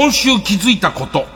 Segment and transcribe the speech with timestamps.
[0.00, 1.29] 今週気づいたこと。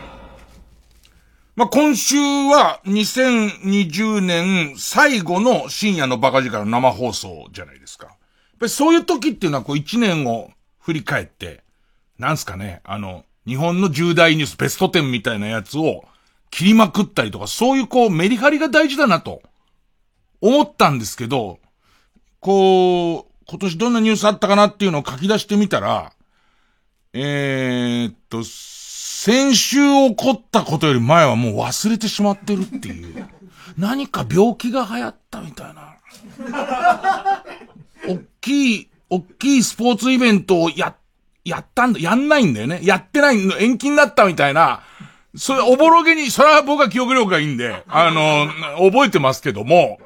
[1.56, 8.06] まあ、今週は2020年最後の深夜のバカ力生放送じゃないですか。
[8.06, 8.16] やっ
[8.58, 11.62] ぱりそういう時っていうのはこう一年を振り返って、
[12.18, 16.04] なんすかね、あの、日本の重大ニュースベスト10みたいなやつを
[16.50, 19.40] 切りまくったりとか、そういうこうメリハリが大事だなと
[20.40, 21.60] 思ったんですけど、
[22.40, 26.12] こう、今年どんなニュースあったかなっていうのを書き出してみたら、
[27.12, 28.42] えー、っと、
[29.24, 29.78] 先週
[30.10, 33.26] 起こったことより前はもう忘れてしまってるっていう。
[33.78, 35.96] 何か病気が流行ったみたいな。
[38.06, 40.94] おっきい、おっきいスポーツイベントをや、
[41.42, 42.80] やったんだ、やんないんだよね。
[42.82, 44.82] やってないの、延期になったみたいな。
[45.34, 48.46] それ、おぼろげに、それは僕は記憶力がいいんで、あの、
[48.90, 50.00] 覚えてますけども、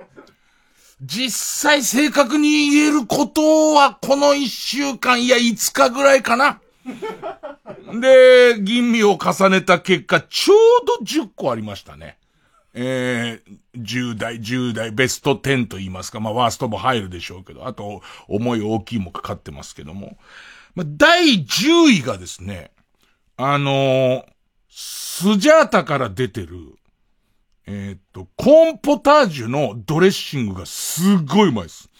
[1.02, 6.60] 実際正確に言えることはこの一週間、いや五日ぐらいかな。
[8.00, 10.58] で、吟味を重ねた結果、ちょう
[11.00, 12.18] ど10個ありましたね。
[12.74, 20.18] えー、10代、10代、ベスト10と言いますか、まあ、ワーストも入るでしょうけど、あと、重い大きいもかかってますけども。
[20.74, 22.70] まあ、第10位がですね、
[23.36, 24.24] あのー、
[24.70, 26.76] スジャータから出てる、
[27.66, 31.90] えー、っと、コーンポタージュのドレッシングがすっごいうまいです。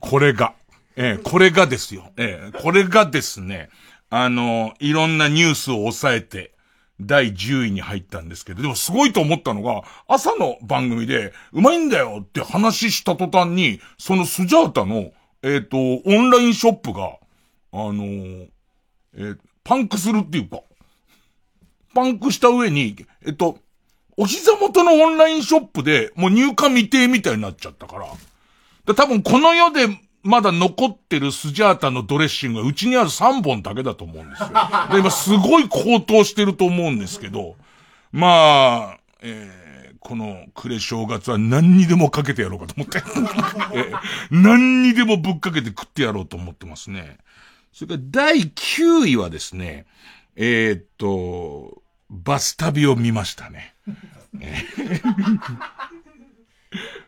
[0.00, 0.54] これが。
[0.96, 2.10] えー、これがですよ。
[2.16, 3.70] えー、これがですね、
[4.10, 6.52] あの、いろんなニュースを抑えて、
[7.00, 17.16] 第10位に入ったんですけど、でもすごいと思ったのが、朝の番組で、うまいんだよって話した途端に、そのスジャータの、えっ、ー、と、オンラインショップが、
[17.72, 18.48] あのー、
[19.14, 20.60] えー、パンクするっていうか、
[21.94, 23.58] パンクした上に、えっと、
[24.16, 28.06] お膝元のオンラインショップで、もう入荷未定みたいになっちゃったから。
[28.86, 29.86] で多分この世で
[30.22, 34.48] まだ残ってるスジャータのドレッシングはうちにある3本だけだと思うんですよ。
[34.92, 37.56] で、今すごい高騰してると思うんですけど、
[38.12, 42.98] まあ、えー、この暮れ正月は何にでもかけてやろうかと思って。
[43.74, 44.00] えー、
[44.30, 47.18] 何にでもぶっかけて食ってやろうと思ってますね。
[47.72, 49.86] それから第9位はですね、
[50.36, 53.74] えー、っと、バス旅を見ましたね。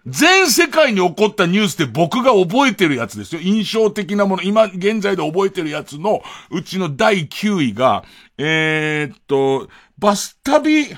[0.06, 3.40] 全世界に起こったニュースで僕が覚えてるやつですよ。
[3.40, 8.04] 印象的なもの、今現在で覚えてるやつのうちの第9位が、
[8.38, 9.68] えー、っと、
[9.98, 10.96] バス旅、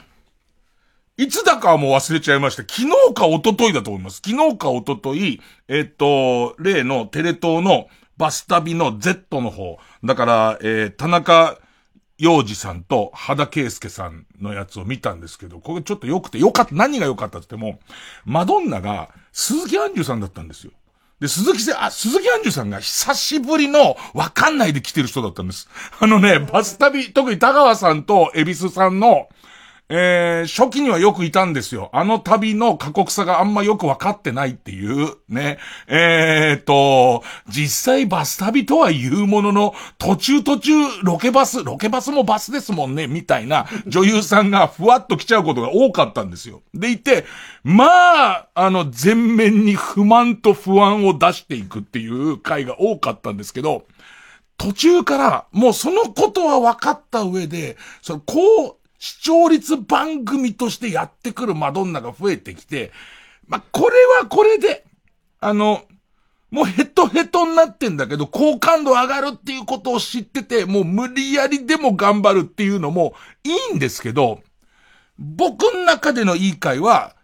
[1.17, 2.63] いつだかはもう忘れちゃいました。
[2.63, 4.23] 昨日か一昨日だと思います。
[4.25, 9.79] 昨日か一昨日えー、っと、例のテレ東のバス旅の Z の方。
[10.03, 11.59] だから、えー、田中
[12.19, 17.81] 洋二さんと羽田圭介さんのやつを見たんですけど、これちょっと良くて、良かった、何が良かったって言っても、
[18.25, 20.73] マドンナが鈴木アンジュさんだったんですよ。
[21.21, 25.69] で、鈴木せ、あ、鈴木アンジュさんが久しぶりのわかんないで来てる人だったんです。
[25.99, 29.29] あのね、バス旅、特に田川さんと恵比寿さんの、
[29.91, 31.91] えー、初期にはよくいたんですよ。
[31.93, 35.59] あの旅の過酷さがあんまよくわかってないっていう、ね。
[35.89, 40.73] えーと、実際バス旅とは言うものの、途中途中
[41.03, 46.63] ロケバス、ロケバスもバスですもんね、みたいな女優さんがふわっと来ちゃうことが多かったんですよ。
[46.73, 47.27] でいて、
[47.63, 47.85] ま
[48.31, 53.85] あ、あの、全面に不満と不安を出していくっていう回が多かったんですけど、
[54.57, 62.91] 途中から、もうそのことは分かった上で、その、こう、視聴率番組としてやってくるマドンナが増えてきて、
[63.47, 64.83] まあ、これはこれで、
[65.41, 65.83] あの、
[66.51, 73.13] もうヘトヘトになってんだけど、好感度上がるっていうことを知ってて、もう無理やりでも頑張るっていうのも
[73.45, 74.41] いいんですけど、
[75.19, 77.15] 僕の中でのいい回は、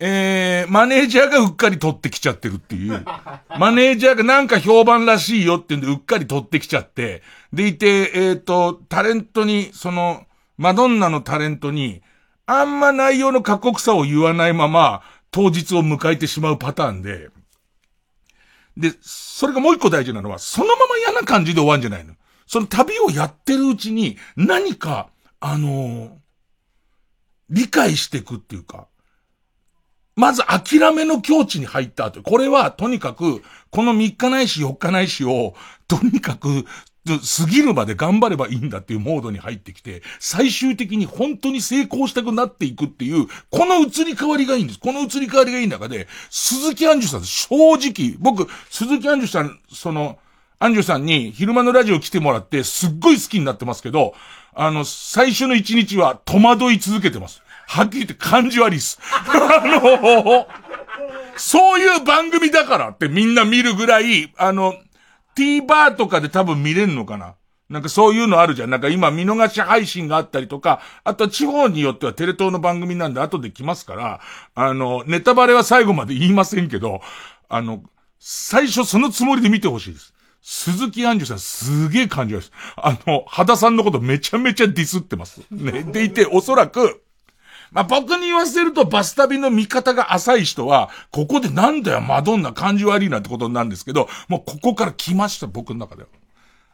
[0.00, 3.04] えー、マネージャーがうっかり取ってきちゃってるっていう。
[3.60, 7.22] マネージャーがなんか評判らしいよっていうんでうっかり取ってきちゃって、
[7.52, 10.24] でいて、えっ、ー、と、タレントに、その、
[10.58, 12.02] マドンナのタレントに、
[12.44, 17.30] あんま内容の過酷さを言わないまま、当日を迎えてしまうパターンで、
[18.76, 22.14] で、それがもう一個大事なのは、そのまま嫌な感じで終わるんじゃないの。
[22.46, 25.10] その旅をやってるうちに、何か、
[25.40, 26.10] あのー、
[27.50, 28.88] 理解していくっていうか、
[30.16, 35.54] まず諦めの境地に入った後、これはとにかく、この3日ないし4日ないしを、
[35.86, 36.64] とにかく
[37.16, 44.78] 過ぎるまで頑張ればいいんだっていうモードに入ってきて、最終的に本当に成功したくなっていくっていう、この移り変わりがいいんです。
[44.78, 50.18] この移り変わりがいい中で、鈴木杏樹さん、正直、僕、鈴木杏樹さん、その、
[50.60, 54.14] アンジュさんに昼間のラジオ来てもらってすっごい好きになってますけど、
[54.54, 57.42] あの、最初の一日は戸惑い続けてます。
[57.68, 58.98] はっきり言って感じ悪いっす。
[59.04, 60.48] あの、
[61.36, 64.74] そういう番組だからってみんな見るぐらい、あの、
[65.38, 67.36] TVer とかで多分見れんのかな？
[67.68, 68.70] なんかそういうのあるじゃん。
[68.70, 74.20] なんか今見逃し配信があったりとか、あとは地方によってはテレ東の番組なんで後で来ますから、
[74.54, 77.02] あの、ネタバレは最後まで言いませんけど、
[77.48, 77.82] あの、
[78.18, 80.14] 最初そのつもりで見てほしいです。
[80.40, 82.52] 鈴木杏樹さんすげえ感じです。
[82.76, 85.42] あの、肌さんのことめちゃめちゃディスってます。
[85.50, 85.82] ね。
[85.82, 87.02] でいて、おそらく、
[87.70, 96.08] まあ、僕に言わせるとバス旅の見方が浅い人は、ここでなんだよ、マドンナ感じ悪いなってことなんですけど、もうここから来ました、僕の中では。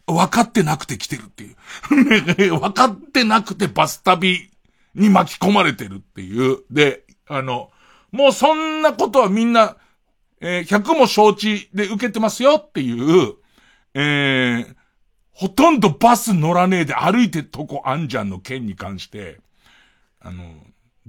[0.07, 2.59] 分かってなくて来てるっていう。
[2.61, 4.51] 分かってなくてバス旅
[4.95, 6.59] に巻き込まれてるっていう。
[6.71, 7.71] で、あの、
[8.13, 9.77] もうそんなことはみんな、
[10.41, 13.35] えー、100も承知で受けてますよっていう、
[13.95, 14.75] えー、
[15.33, 19.41] ほとんどバス乗らねえで歩いてとこあんじゃんの件に関して、
[20.21, 20.55] あの、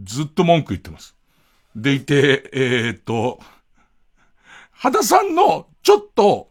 [0.02, 1.16] ずっと文句言ってます。
[1.76, 3.40] でいて、えー、っと、
[4.72, 6.50] 肌さんの、ちょっと、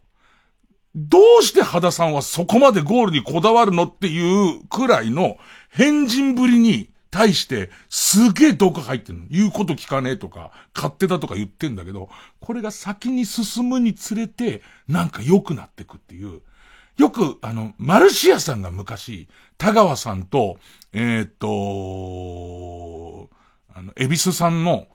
[0.95, 5.37] どうして肌さんはそこまでゴールにこだわるのっていうくらいの
[5.69, 9.25] 変人ぶりに対してすげえ毒入ってるの。
[9.29, 12.09] 言うこと聞かねえとか、勝手だとか言ってんだけど、
[12.39, 16.41] これが先に進むにつれて、なんか良くなってくっていう。
[16.97, 19.27] よく、あの、マルシアさんが昔、
[19.57, 20.57] 田川さんと、
[20.93, 23.29] えー、っと、
[23.73, 24.87] あの、エビスさんの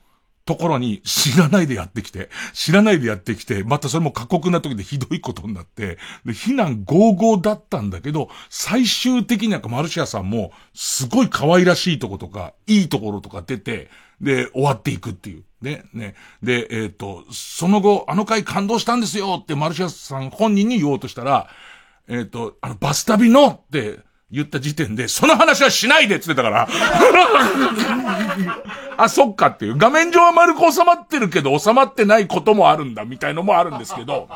[0.47, 15.44] ところに知らないでやってきて、知らないでやってきて、またそれも過酷な時でひどいことになって、で、避難合々だったんだけど、最終的になんかマルシアさんも、すごい可愛らしいとことか、いいところとか出て、で、終わっていくっていう。
[15.62, 16.14] ね、ね。
[16.43, 21.49] で、えっ、ー、と、その後、あの回感動したんですよってマルシアさん本人に言おうとしたら、
[22.10, 24.00] えっ、ー、と、あの、バス旅のって、
[24.32, 26.68] 言った時点で、その話はしないでっつってたから。
[28.96, 29.76] あ、そっかっていう。
[29.76, 34.28] 画面上は丸く収まってるけど、収まってないこともあるんだ、みたいのもあるんですけど。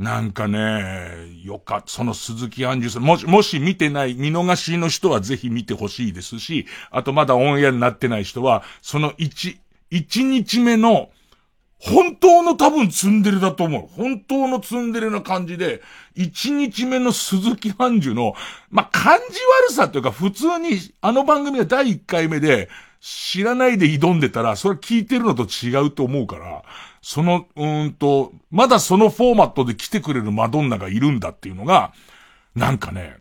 [0.00, 1.88] なんかね、よかった。
[1.88, 9.56] その鈴木杏樹さん、もし、もし見てない、見逃しの人はぜひ見てほしいですし、あとまだオンエアになってない人は、その1、
[9.92, 11.10] 1日目の
[11.80, 13.88] 本当の多分ツンデレだと思う。
[13.96, 15.80] 本当のツンデレな感じで、
[16.14, 18.34] 一日目の鈴木半樹の、
[18.70, 19.38] まあ、感じ
[19.68, 22.68] 悪さというか、普通に、あの番組が第一回目で、
[23.00, 26.62] 知らないで挑んでたら、それ聞いてるのと違うと思うから、
[27.00, 31.94] その、うんと、まだそのフォーマットで来てくれるマドンナがいるんだっていうのが、
[32.54, 33.16] なんかね、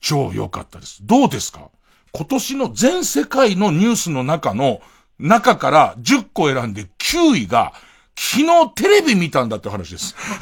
[0.00, 1.04] 超良かったです。
[1.04, 1.70] どうですか？
[2.12, 4.80] 今年の全世界のニュースの中の
[5.22, 7.72] 中から10個選んで9位が、
[8.14, 10.14] 昨日テレビ見たんだって話です。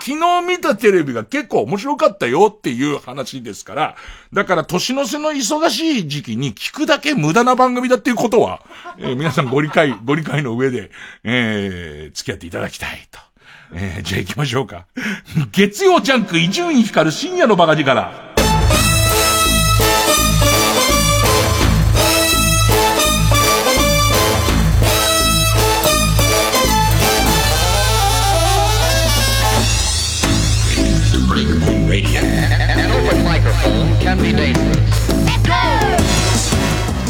[0.00, 3.96] 昨日見たテレビが結構面白かったよっていう話ですから、
[4.32, 8.60] だから年の瀬の忙しい時期に聞くだけ無駄な番組だっていうことは、
[8.98, 10.90] えー、皆さんご理解、ご理解の上で、
[11.24, 13.18] えー、付き合っていただきたいと。
[13.72, 14.86] えー、じゃあ行きましょうか。
[15.52, 18.25] 月曜ジャンク伊集院光る深夜のバカ力。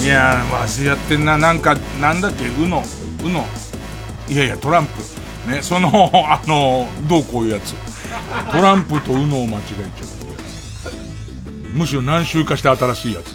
[0.02, 1.38] いや、忘れやってんな。
[1.38, 2.82] なんか、なんだっけ、うの、
[3.24, 3.44] うの。
[4.28, 5.50] いやいや、トランプ。
[5.50, 7.74] ね、その、 あの、どうこういうやつ。
[8.52, 10.16] トランプとうのを間違えちゃう
[11.72, 13.34] むしろ何周かして新しいやつ。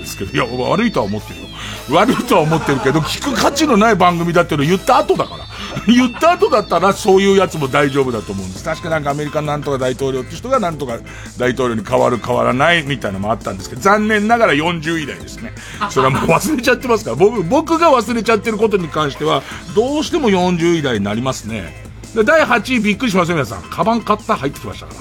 [0.00, 1.46] ですけど、いや、悪いとは思ってるよ。
[1.90, 5.49] 悪いとは思ってるけど、聞く価値のない番組だっていうの言った後だから。
[5.86, 8.64] 言った後だったらそういうやつも大丈夫だと思うんです。
[8.64, 10.98] 確かなんかアメリカのなんとか大統領って人がなんとか
[11.38, 15.52] 大統領に変わる変わらないみたいなのもあったんですけど、残念ながら40位台ですね。
[15.90, 19.42] それはもう忘れちゃってますから、僕、僕が忘れちゃってることに関しては、
[19.74, 21.89] どうしても40位台になりますね。
[22.14, 23.62] で、第8位びっくりしますよ、皆さん。
[23.62, 24.34] カバン買った？
[24.36, 24.94] 入ってきましたか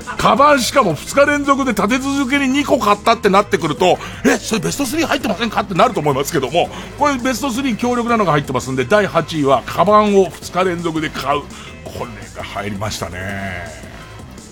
[0.00, 0.16] ら。
[0.16, 5.60] カバンしかも2日連続で立て続けに2個買ったってなってくると、え、それベスト3入ってませんか？
[5.60, 11.42] ってなると思いますけども、これベスト3強力なのが入ってますんで、第8位はカバンを2日連続で買う。
[11.84, 12.06] これ
[12.36, 13.66] が入りましたね。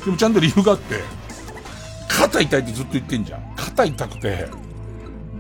[0.05, 1.03] でもちゃんと理由があって、
[2.09, 3.41] 肩痛いってずっと言ってんじゃん。
[3.57, 4.47] 肩痛くて、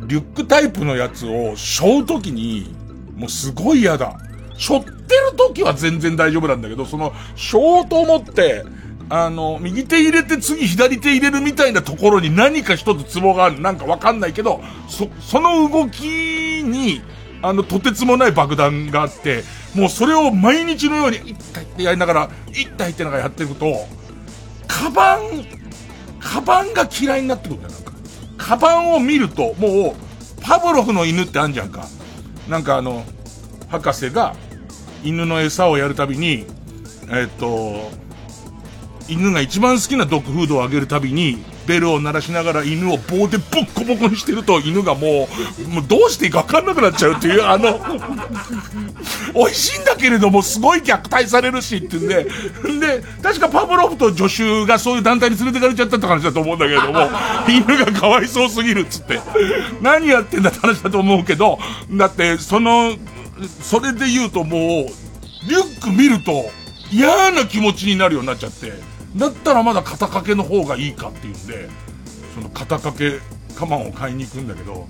[0.06, 2.74] リュックタイプのやつを背負うときに、
[3.16, 4.16] もうすごい嫌だ。
[4.58, 8.64] 背負ってる時は全然大丈夫なんだけど、その、ショートを持って、
[9.10, 13.60] あの、右手入れて次左手入れるみたいなところに何か一つツボがある。
[13.60, 17.02] なんかわかんないけど、そ、その動きに、
[17.42, 19.44] あの、とてつもない爆弾があって、
[19.74, 23.86] もうそれを毎日のように、いったいってやりながら、いったいってながらやっていくと、
[24.66, 25.44] カバン、
[26.18, 27.92] カバンが嫌いになってくるんだよ、なんか。
[28.38, 31.86] カバンを見ると、もう、パブロフの犬ってあんじゃんか。
[32.48, 33.04] なんかあの、
[33.74, 34.34] 博士が、
[35.02, 36.46] 犬の餌をやるたびに、
[37.10, 37.90] えっと、
[39.08, 45.28] 犬が一番好きなドッグフードをあげるたびに、ベルを鳴らしながら犬を棒でボッコボコにしてると犬がも
[45.66, 47.80] う、もうどうしていいか分かんなくなっちゃうっていう、あの、
[49.34, 57.10] 美味しいんだけれどもすごい虐待されるしってんで、で、確かパブロフと助手がそういう団体に連れてかれちゃったって話だと思うんだけれども、
[57.48, 59.20] 犬がかわいそうすぎるっつって、
[59.80, 61.58] 何やってんだって話だと思うけど、
[61.92, 62.94] だってその、
[63.62, 64.60] それで言うともう、
[65.48, 66.50] リュック見ると
[66.90, 68.72] 嫌な気持ちになるようになっちゃって、
[69.16, 71.68] だったらまだ肩掛けの方がいいかっていうんで、
[72.34, 73.20] その肩掛け
[73.54, 74.88] カバンを買いに行くんだけど、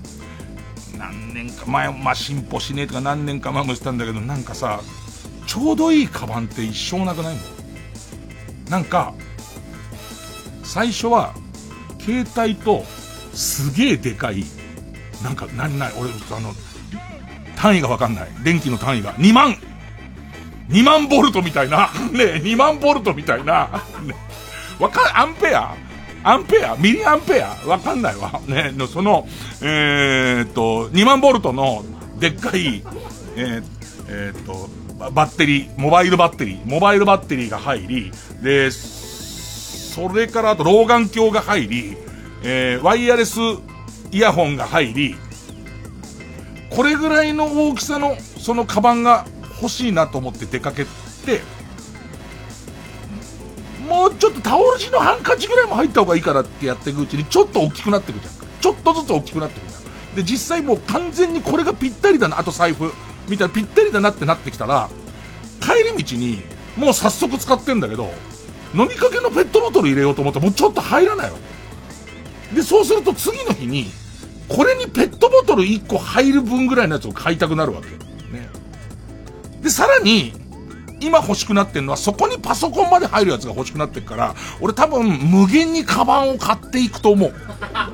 [0.97, 4.81] 何年か前、まあ、進歩しねえとか何年か前もしたんだけど、なんかさ、
[5.45, 7.41] ちょうどいいカバンって一生なくないの
[8.69, 9.13] なんか、
[10.63, 11.33] 最初は、
[11.99, 12.83] 携帯と、
[13.33, 14.43] すげえでかい、
[15.23, 16.53] なんか、なになに、俺、あの、
[17.65, 18.27] 単位がわかんない。
[18.43, 19.15] 電気の単位が。
[19.15, 19.57] 2万。
[20.69, 24.13] 2 万ボルトみたいな、ね、2万ボルトみたいな、ね、
[24.79, 25.73] わか、アンペア。
[26.23, 26.75] アンペア。
[26.75, 27.57] ミリアンペア。
[27.67, 28.39] わかんないわ。
[28.45, 29.27] ね、の、その、
[29.63, 31.83] えー、っと、2万ボルトの
[32.19, 32.83] でっかい、
[33.35, 33.63] えー、
[34.09, 34.69] えー、っと、
[35.11, 38.11] バッテリー、モバイルバッテリー、モバイルバッテリーが入り、
[38.43, 41.97] で、それからあと老眼鏡が入り、
[42.43, 43.39] えー、ワイヤレス
[44.11, 45.15] イヤホンが入り、
[46.75, 49.25] これぐらいの大きさの、そのカバンが
[49.61, 50.85] 欲しいなと思って出かけ
[51.25, 51.41] て、
[53.87, 58.33] もうちょっとタオル地のハンカチぐらいも入った方がいいからってやっていくうちにちょっと大きくなってくじゃん。
[58.59, 60.15] ちょっとずつ大きくなってくじゃん。
[60.15, 62.91] で、実際もう完全にこれがぴったりだな、あと財布、
[63.29, 64.89] みたいなぴったりだなってなってきたら、
[65.61, 66.43] 帰り道に、
[66.75, 68.11] もう早速使ってんだけど、
[68.73, 71.37] 飲みかけのペットボトル入れようと思ったらもうちょっと入らないわ
[72.49, 72.55] け。
[72.55, 73.89] で、そうすると次の日に、
[74.47, 77.87] これにペットボトル1個入る分ぐらいのやつを買いたくなるわけ。
[78.31, 78.49] ね。
[79.61, 80.33] で、さらに、
[81.01, 87.33] 今欲しくなってんのは、そこにパソコンまで入るやつが欲しくなってるから、俺多分無限にカバンを買っていくと思う。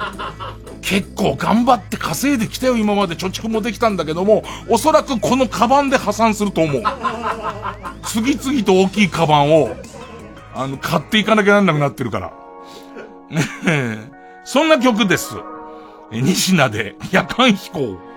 [0.82, 6.84] 結構頑張って稼いできたよ、今まで貯蓄もできたんだけども、おそらくこのカバンで破産すると思う。
[8.04, 9.76] 次々と大きいカバンを、
[10.54, 12.34] あの、買っていかなきゃなんなくなってるから。
[14.44, 15.36] そんな曲です。
[16.14, 18.11] え西名で夜間飛行。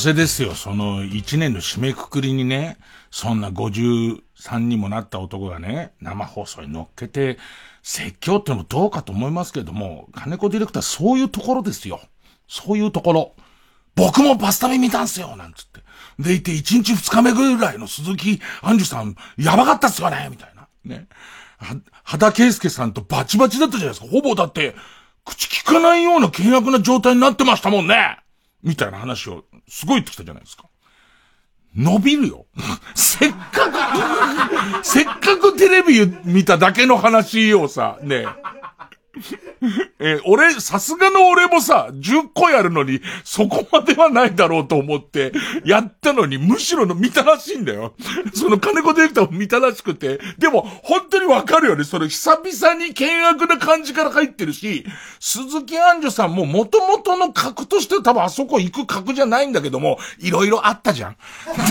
[0.00, 0.54] せですよ。
[0.54, 2.78] その一年の締めくくりにね、
[3.10, 7.38] そんな53にもなった男がね、生放送に乗っけて、
[7.82, 12.00] 説教ってのもどうかと思いますけども、金子ディレクターそういうところですよ。
[12.48, 13.34] そういうところ。
[13.94, 15.80] 僕もバス旅見たんすよなんつって。
[16.18, 20.68] でいて、1日2日目ぐらいの鈴木杏樹さん、やばかったっすよねみたいな。
[20.84, 21.06] ね。
[21.58, 24.10] は、肌圭介さんとバチバチだったじゃないですか。
[24.10, 24.74] ほぼだって、
[25.24, 28.18] 口聞かないような険悪な状態になってましたもんね
[28.62, 30.64] みたいな話を、すごいってきたじゃないですか。
[31.74, 32.46] 伸びるよ。
[32.94, 38.26] せっかく、せっかくテレビ見ただけの話をさ、ね。
[39.98, 45.32] ー、俺、さすがの俺もさ、10個やるのに、そこまではないだろうと思って、
[45.64, 47.94] やったのに、むしろの見たらしいんだよ。
[48.34, 51.84] その金子ディレクターも見たらしくて、でも、本当にわかるよね。
[51.84, 54.86] それ、久々に険悪な感じから入ってるし、
[55.18, 61.16] 鈴木杏樹さんも元々の格としては多分あそこ行く格じゃないんだけども、いろいろあったじゃん。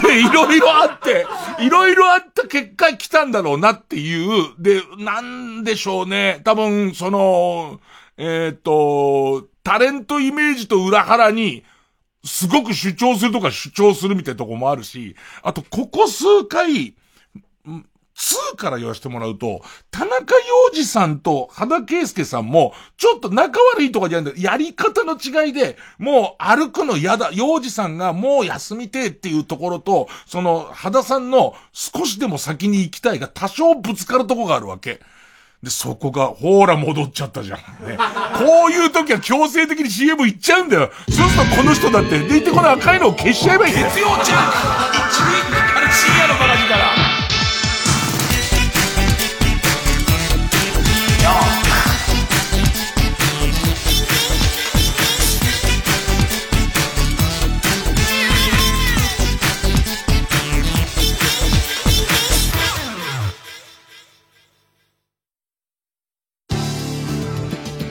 [0.04, 1.26] で、いろいろあって、
[1.60, 6.42] いろいろあった結果来たんだろうなっていう、で、なんでしょうね。
[6.44, 7.29] 多分、その、
[8.18, 11.64] えっ、と、タレントイメージと裏腹に、
[12.26, 16.96] すごく主張するとか主張するみたいなとこもあるし、あと、ここ数回、
[18.20, 27.32] 2から言わせてもらうと、田中洋二さんと肌圭介さんも、ちょっと仲悪いとかじゃないんだやり方の違いで、もう歩くの嫌だ。
[27.32, 35.00] 洋二さんがもう休みてっていうところと、その、肌さんの少しでも先に行きたいが多少ぶつかるとこがあるわけ。
[35.62, 37.60] で、そこが、ほーら戻っちゃったじゃん。
[37.86, 37.98] ね、
[38.38, 40.92] こういう時は強制的に CM 行っちゃうんだよ。
[41.10, 43.74] そうするとこの人だって、でいてこの赤いのを消しちゃえばいい。
[43.74, 44.54] 月曜ちゃん !1
[45.50, 47.09] 位から深夜のバラから。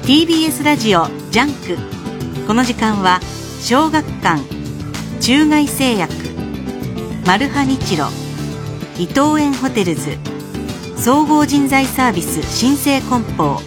[0.09, 2.47] TBS ラジオジャンク。
[2.47, 3.21] この時間は
[3.61, 4.41] 小学館
[5.21, 6.15] 中外製薬
[7.27, 8.07] マルハニチロ
[8.97, 10.17] 伊藤園ホテルズ
[10.97, 13.61] 総合人材サービス新生梱包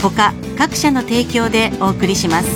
[0.00, 2.48] 他各社の提供でお送りします。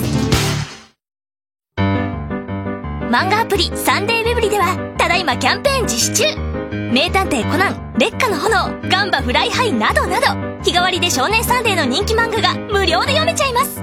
[1.77, 6.46] 漫画アプリサンデーウェブリではただいまキャンペーン実施中。
[6.93, 10.27] 名探偵コナン烈火の炎ガンバフライハイなどなど
[10.63, 13.83] 日替わりで少年サンデーの人気漫画が無料で読めちゃいます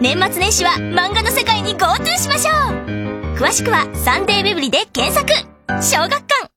[0.00, 2.94] 年末年始は漫画の世界に GoTo しましょう
[3.36, 5.32] 詳しくはサンデーウェブリで検索
[5.82, 6.54] 小学館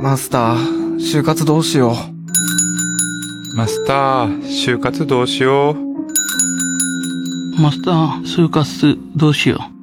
[0.00, 3.56] マスター、就活どうしよう。
[3.56, 7.60] マスター、就活どうしよう。
[7.60, 9.77] マスター、就活どうしよう。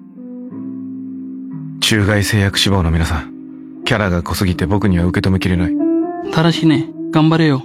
[1.86, 5.72] 中外製薬志望の皆さん、キャラが濃すぎて僕には受け止めきれない。
[6.32, 7.62] たらしね、頑張れよ。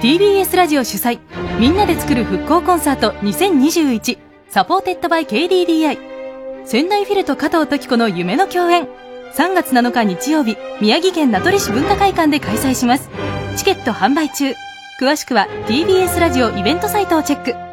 [0.00, 1.18] TBS ラジオ主催、
[1.58, 4.16] みんなで作る復興コンサート2021、
[4.48, 5.98] supported by KDDI。
[6.64, 8.88] 仙台フィルと加藤登紀子の夢の共演。
[9.34, 13.10] 3月7日日曜日、宮城県名取市文化会館で開催します。
[13.58, 14.54] チケット販売中。
[15.02, 17.69] 詳しくは TBS ラジオイベントサイトをチェック。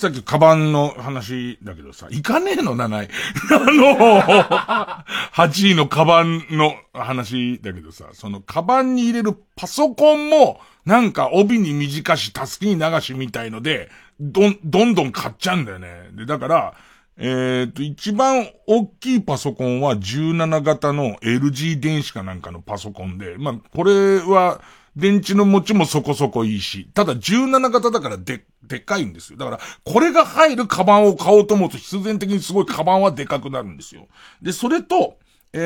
[0.00, 3.08] さっきカバンの話だけどさ、行かねえの ?7 位。
[3.52, 5.04] あ
[5.36, 16.08] の、8位のカバンの話だけどさ、そのカバンに入れるパソコンも、なんか帯に短し、たすきに流しみたいので、どん、どんどん買っちゃうんだよね。
[16.14, 16.74] で、だから、
[17.18, 24.62] えっ、ー、と、一番大きいパソコンは17型の LG 電子かなんかのパソコンで、まあ、これは、
[24.96, 29.38] 電池の持ちもそこそこいいし、ただ17型だからでっ、でかいんですよ。
[29.38, 34.06] だから、これが入るカバンを買おうと思うと必然的にすごいカバンはでかくなるんですよ。
[34.40, 35.18] で、それと、
[35.52, 35.58] え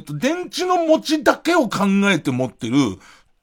[0.00, 2.76] っ、ー、と、電池の持ちだけを考えて持ってる、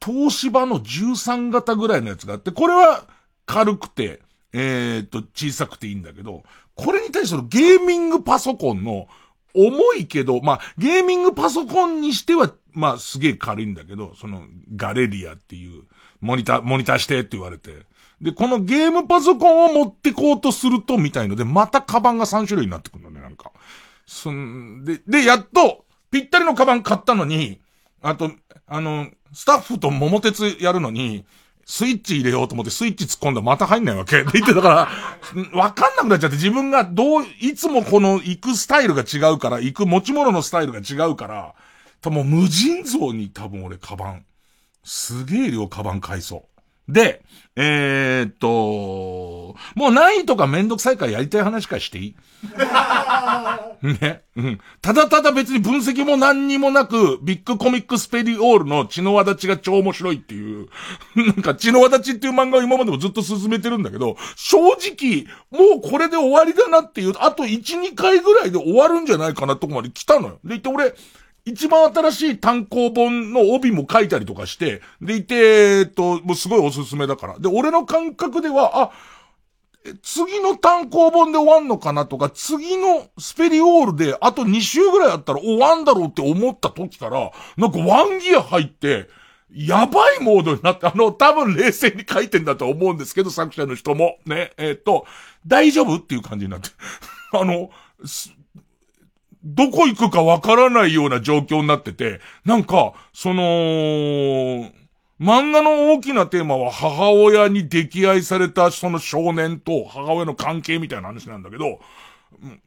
[0.04, 3.06] 東芝の13型ぐらいのやつがあって、これは
[3.46, 4.20] 軽くて、
[4.52, 6.44] えっ、ー、と、小さくていいんだけど、
[6.76, 9.08] これに対してのゲーミングパソコンの
[9.54, 14.44] 重いけど、まあ、ゲーミングパソコンにしてはまあすげえ軽いんだけど、その
[14.76, 15.84] ガレリアっていう、
[16.20, 17.86] モニター、モニターしてって言われて。
[18.22, 23.52] で、このゲームパソコンを持ってこうとすると、みたいので、またカバンが3種類になってくるのね、なんか。
[24.06, 27.60] そんで、で、やっと、ぴったりのカバン買ったのに、
[28.02, 28.32] あと、
[28.68, 31.26] あの、スタッフと桃鉄やるのに、
[31.66, 34.24] スイッチ入れようと思ってスイッチ突っ込んだらまた入んないわけ。
[34.24, 34.90] で言ってだから、
[35.60, 41.56] わかんなくなっちゃって自分がどう、いつもこの行くスタイルが違うから、行く持ち物のスタイルが違うから、
[42.02, 44.26] 多分無尽蔵に多分俺カバン、
[44.84, 46.55] すげえ量カバン買いそう。
[46.88, 47.24] で、
[47.58, 52.16] えー、っと、もう何位とかめんどくさいからやりたい話からしていい？
[54.02, 54.24] ね。
[54.36, 54.60] うん。
[54.82, 60.68] ただただ別に分析も何にもなく、ビッグコミックスペリオールの血の輪立ちが超面白いっていう、
[61.16, 70.34] なんか血の輪立ちっていう漫画を今までもずっと進めてるんだけど、正直、もうこれで終わりだなっていう、あと1、2回ぐらいで終わるんじゃないかなとこまで来たのよ。
[70.44, 70.94] で、言って俺、
[71.46, 75.36] 一番新しい単行本の帯も書いたりとかして、でいて、
[75.80, 77.40] えっと、もうすごいおすすめだから。
[77.40, 78.92] で、俺の感覚では、あ、
[80.02, 89.08] 次の単行本で終わんのかなとか、次のスペリオールであと2週ぐらいあったら終わんだろうって思った時から、なんかワンギア入って、
[89.54, 94.18] やばいモードになって、あの、多分冷静に書いてんだと思うんですけど、作者の人も。
[94.26, 95.06] ね、えっ、と、
[95.46, 96.70] 大丈夫っていう感じになって。
[97.32, 97.70] あの、
[99.46, 103.44] どこ行くかわからないような状況になってて、なんか、その、
[105.22, 111.80] 漫画の大きなテーマは母親に溺愛されたその少年と母親の関係みたいな話なんだけど、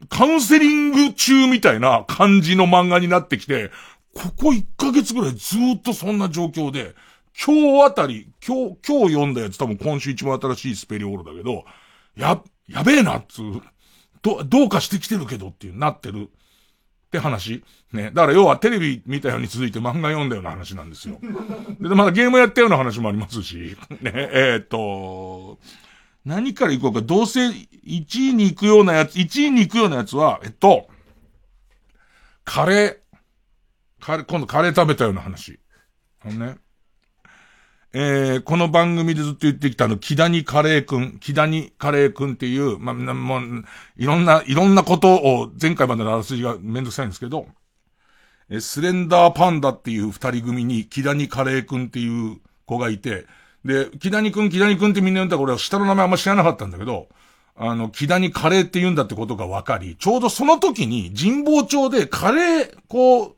[0.09, 3.71] カウンセリング中みたいな感じの漫画になってきて、
[4.15, 6.95] ここ1ヶ月ぐらいずっとそんな状況で、
[7.45, 11.65] 今日あたり、今日、今日読んだやつ多分今週一番新しいスペリオールだけど、
[12.17, 13.63] や、やべえなっつう、
[14.23, 16.31] ど、どうかしてきてるけどっていうなってる。
[17.09, 18.11] って話ね。
[18.13, 21.19] だから要はテレビ見たように続いて漫画読んだような話なんですよ。
[21.81, 25.59] で、まだゲームやったような話もありますし、ね、えー、っと、
[26.27, 30.89] 何から行こうか、どうせ1位に行くようなやつ、1位に行くようなやつは、えっと、
[32.45, 32.97] カレー、
[34.01, 35.59] カレー、今度カレー食べたような話。
[36.21, 36.57] あのね。
[37.95, 43.65] えー、この番組でずっと言ってきたの、木谷カレーくん、木谷カレーくんっていう、まあ、もう、
[43.97, 47.47] いろんな、いろんなことを、前回までのあらすじがめんどくさいんですけど、
[48.51, 53.25] えスレンダーパンダっていう二人組に、木谷カレーくんっていう子がいて、
[53.65, 57.09] で、木谷くん、木谷くんってみんな言うんだから俺は下の名前あんま知らなかったんだけど、
[57.57, 63.37] あの、木谷カレーって言うんだってことが分かり、ちょうどその時に神保町でカレー、こう、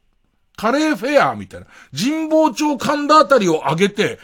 [0.56, 1.66] カレーフェアみたいな、
[1.98, 4.18] 神保町神田あたりを上げて、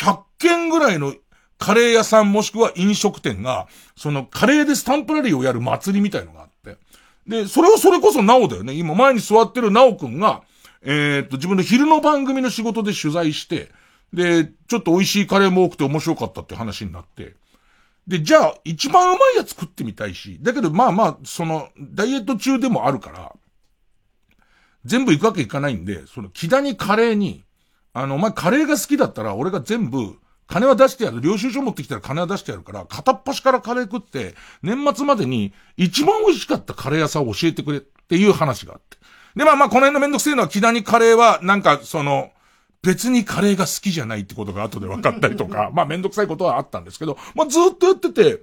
[0.00, 1.14] 100件ぐらいの
[1.58, 6.78] カレー屋さんもしくは飲食店が、そのカレーでスタンプラリーをやる祭りみたいのがあって。
[7.26, 8.72] で、それをそれこそナオだよね。
[8.72, 10.42] 今前に座ってるナオくんが、
[10.82, 13.70] えー、っと、自分の昼の番組の仕事で取材して、
[14.14, 17.34] で、ちょっと美味しいカレーも多くて面白かったって話になって、
[18.06, 23.36] で、じゃあ、一番うまいやつ食ってみたいし、だけどまあまあ、その、ダイエット中でもあるから、
[24.86, 27.44] 全部行くわけいかないんで、その、木谷カレーに、
[27.92, 31.20] あの、お前カレーが好きだったら、俺が全部、金は出してやる。
[31.20, 38.98] 領収書持ってきたら金は出してやるから、片っ端からカレー食って、年末までに一番美味しかったカレー屋さんを教えてくれっていう話があって。
[39.36, 42.32] で、まあまあ、この辺のめんどくせえのは、木谷カレーは、なんか、その、
[42.82, 48.42] 別にカレーが好きじゃないってことが後で分かったりとか、 まあめんどくさいことはあったんですけど、まあずっとやってて、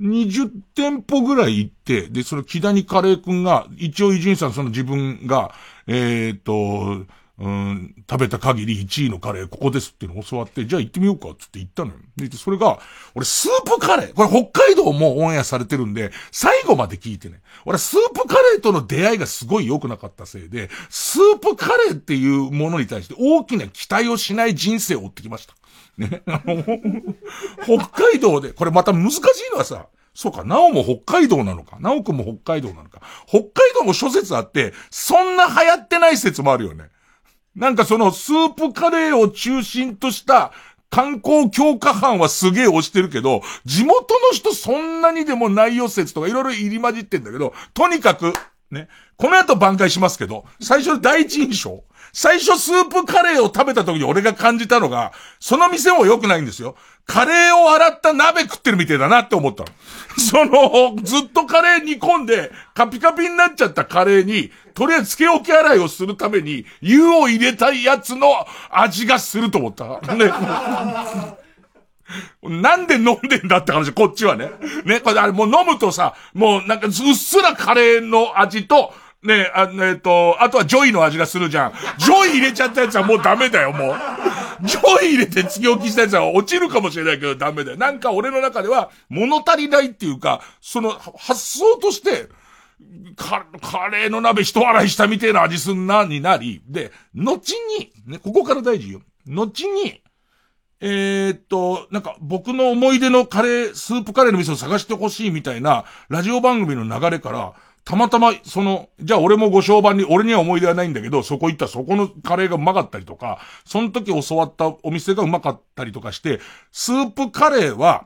[0.00, 5.52] 20店舗ぐらい行って、で、その木谷カレーくんが、一応伊集院さんその自分が、
[5.86, 7.06] えっ、ー、と、
[7.40, 11.96] うん、食べた限り1位のカレーここですっていうのを教わって、じゃあ行ってみようかって言ったのよ。
[12.16, 12.80] で、それが、
[13.14, 17.40] 俺スープカレー、これ北海道もオンエアされてるんで、最後まで聞いてね。
[17.64, 25.54] 俺スープカレーとの出会いがすごい良くなかったせいで、スープカレーっていうものに対して大きな期待をしない人生を追ってきました。
[25.96, 26.22] ね。
[26.26, 26.64] あの、
[27.62, 29.20] 北海道で、これまた難しい
[29.52, 31.78] のはさ、そうか、なおも北海道なのか。
[31.78, 33.00] なおくんも北海道なのか。
[33.28, 36.86] 北海道も諸説あって、そんな流行ってない説もあるよね。
[37.58, 40.52] なんかそのスープカレーを中心とした
[40.90, 48.32] 観光強化班はすげえ押してるけど、地元の人そんなにでも内容説とかいろいろ入り混じってんだけど、とにかく、
[48.70, 48.88] ね。
[49.16, 51.82] この後挽回しますけど、最初第一印象。
[52.12, 56.76] 最初スープカレーを食べた時に俺が感じたのが、その店も良くないんですよ。
[57.08, 59.70] カレーを洗った鍋食ってるみたいだなって思ったの。
[60.18, 69.86] その、ずっとカレー煮込んで、カピカピになっちゃったカレーに、とりあえずつけ置き洗いをするために、湯を入れたいやつの味がすると思った。
[70.14, 70.30] ね。
[72.42, 74.50] なんで飲んでんだって話、こっちはね。
[74.84, 78.92] ね、これあれもう飲むとさ、もうなんかうっすらカレーの味と、
[79.22, 81.72] ねあ、えっ、ー、と、あとはジョイの味がするじゃん。
[81.96, 83.96] ジョイ入れちゃったやつはもうダメだよ、もう。
[84.62, 87.76] ジョイ入れてつけ置きしたやつは落ちるかもしれないけどダメだよ。
[87.76, 92.28] なんか俺の中では物足りないっていうか、その発想として、
[93.16, 99.00] カカレーの鍋一洗いしたみてえな味すんな、になり、で、後に、ね、ここから大事よ。
[99.26, 100.00] 後に、
[100.80, 107.54] えー、っと、なんか僕の思い出のカレー、スープカレーの店を探してほしいみたいなラジオ番組の流れから、
[107.88, 116.38] たまたま、その、じゃあ俺もご商売に、俺には思い出はないんだけど、そこ行ったらそこのカレーがうまかったりとか、その時教わったお店がうまかったりとかして、
[116.70, 118.04] スープカレーは、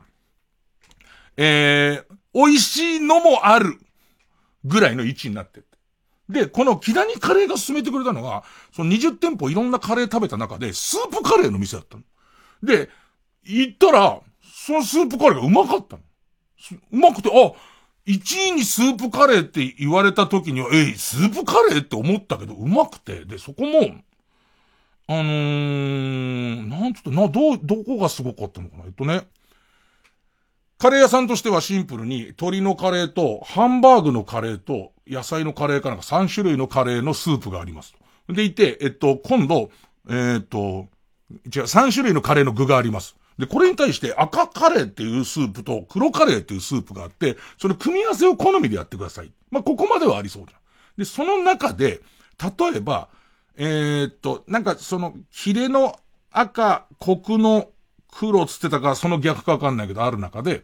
[1.35, 3.77] えー、美味しいのもある
[4.63, 5.67] ぐらいの位置になってて。
[6.29, 12.03] で、この木谷カレーが進めてくれたのが、その20店舗いろんなカレー食べた中で、スープカレーの店だったの。
[12.63, 12.87] で、
[13.43, 16.03] 行ったら、そのスープカレーがうまかったの。
[16.93, 17.72] うまくて、あ、
[18.07, 23.79] 1位にスープカレーって言われた時には、えいスープカレーって思ったけど、うまくて、で、そこも、
[25.07, 29.27] あのー、なんつって、な、どう、どこがすごかったのかなえっとね、
[30.77, 37.93] カレー屋さんとしてはシンプルに、鶏のカレーと、ハンバーグのカレーと、野菜のカレーかなんか3種類のカレーのスープがあります。
[38.27, 39.69] でいて、えっと、今度、
[40.09, 40.87] えっと、
[41.31, 43.15] 違う、3種類のカレーの具があります。
[43.37, 49.31] で、これに対して赤カレーっていうスープと黒カレーっていうスープがあって、その組み合わせを好みでやってください。
[49.51, 50.59] まあ、ここまではありそうじゃん。
[50.97, 52.01] で、その中で、
[52.59, 53.09] 例えば、
[53.55, 55.99] えー、っと、なんかその、ヒレの
[56.31, 57.69] 赤、コクの
[58.11, 60.63] 黒つってたか、その逆かわかんないけど、ある中で、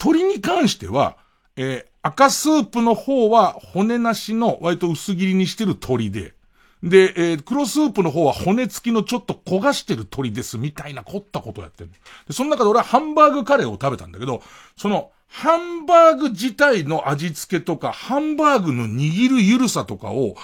[0.00, 1.16] 鶏に関しては、
[1.56, 6.34] えー、赤スープの方は骨なしの割と薄切りにしてる鶏で、
[6.82, 11.90] で、えー、黒スープの方は骨付きのちょっと焦がしてる鶏ですみたいな凝ったことをやってる。
[12.26, 14.42] で、その中で俺はハンバーグカレーを食べたんだけど、
[14.76, 20.36] その、ハンバーグ自体の味付けとか、ハンバーグの握るゆるさとかを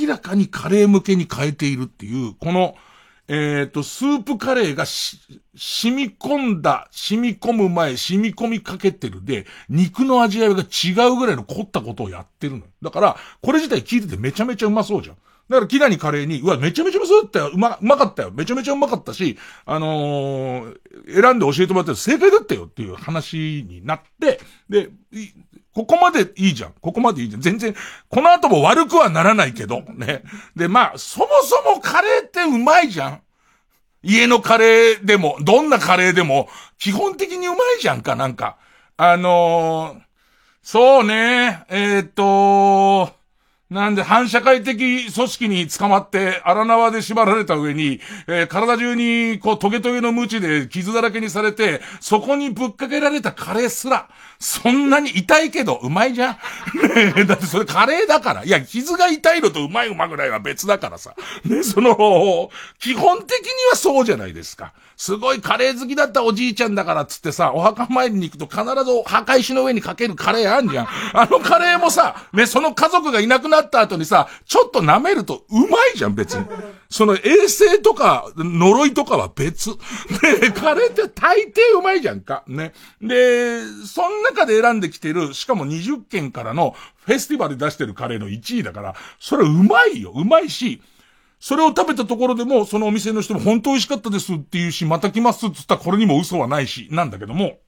[0.00, 2.74] 明らかにカレー向けに変えているっていう、この、
[3.28, 5.18] えっ、ー、と、スープカレーがし、
[5.54, 12.62] 染み込んだ、染み込む前、染み込みかけてるで、肉の味わいが違うぐらいの凝ったことをやってるの。
[12.80, 15.16] だから、これ自体聞いててめちゃめちゃうまそうじゃん。
[15.48, 17.50] だから、キラにカレーに、うわ、めちゃめちゃうまそうだったよ。
[17.52, 18.30] うま、うまかったよ。
[18.32, 24.90] めちゃめちゃうまかったし、あのー、選んで教えてもらったら正解だったよっていう話になって、で、
[25.74, 26.74] ここまでいいじゃん。
[26.80, 27.42] ここまでいいじゃん。
[27.42, 27.74] 全然、
[28.08, 30.22] この後も悪くはならないけど、ね。
[30.54, 33.22] で、まあ、そもそもカレーってうまいじゃん。
[34.02, 38.58] 家のカレーでも、どんなカレーでも、基本的にうまいじゃんか、なんか。
[38.96, 40.00] あのー、
[40.62, 43.21] そうね、えー、っと、
[43.72, 54.10] なんで反社会的組織に捕まって荒縄で縛られた上に、えー、体中にこうトゲトゲの鞭で傷だらけにされて、そこにぶっかけられたカレーすら、
[54.42, 58.44] そんなに痛いけどうまいじゃんねえだってそれカレーだから。
[58.44, 61.14] いや、傷が痛いのとうまいうまぐらいは別だからさ。
[61.44, 62.50] ね、その、
[62.80, 64.72] 基本的にはそうじゃないですか。
[64.96, 70.88] すごいカレー好きだったおじいちゃんだからっつってさ、お墓参りに行くと必ず墓石の上にかけるカレーあんじゃん。
[71.12, 76.46] あのカレーもさ、ね、その家族がいなくなった後にさ、ちょっと舐めるとうまいじゃん、別に。
[76.88, 79.70] その衛生とか、呪いとかは別。
[79.70, 79.76] ね、
[80.54, 82.44] カレーって大抵うまいじゃんか。
[82.46, 82.72] ね。
[83.00, 90.12] で、その中で選んできてる、しかも20件からのフェスティバルで出してるカレーの1位だから、それうまいよ。
[90.14, 90.82] うまいし、
[91.40, 97.58] それを食べたところでも、そのお店の人も本当美味しかったですっていうし、また来ますって言ったらこれにも嘘はないし、なんだけども、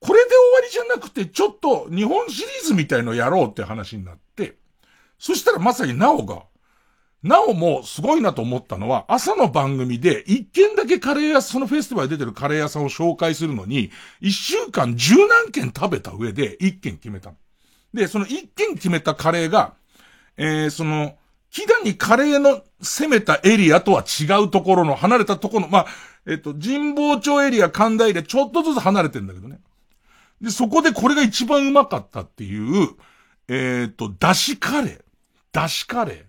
[0.00, 4.56] これで終わりじゃなくて、ちょっと日本シリーズみたいのやろうって話になって、
[5.18, 6.42] そしたらまさになおが、
[7.22, 17.32] なおもすごいなと思ったのは、朝の番組で一軒だけカレー屋、そのフェスティバルで出てるカレー屋さんを紹介するのに、一週間十何軒食べた上で一軒決めた
[17.92, 19.74] で、その一軒決めたカレーが、
[20.36, 21.16] えー、その、
[21.50, 25.86] 木田にカレーの攻めたエリアとは違うところの、離れたところの、まあ、
[26.26, 29.60] えっと、神保町エリア、神田エリア、ちょっとずつ離れてんだけどね。
[30.40, 32.90] で、そこでこれが一番うまかったっていう、
[33.48, 35.02] えっと、だしカレー。
[35.52, 36.27] だしカレー。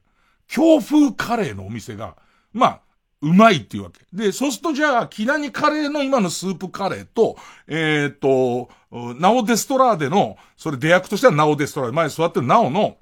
[0.49, 2.17] 京風カレーのお店が、
[2.51, 2.81] まあ、
[3.21, 3.99] うまいっていうわけ。
[4.11, 12.97] で、そうするとじゃあ、キラニカレーの今のスープカレーと、えっ、と、ナオデストラーデの、それ出役としてはナオデストラーデ、前座ってるナオの、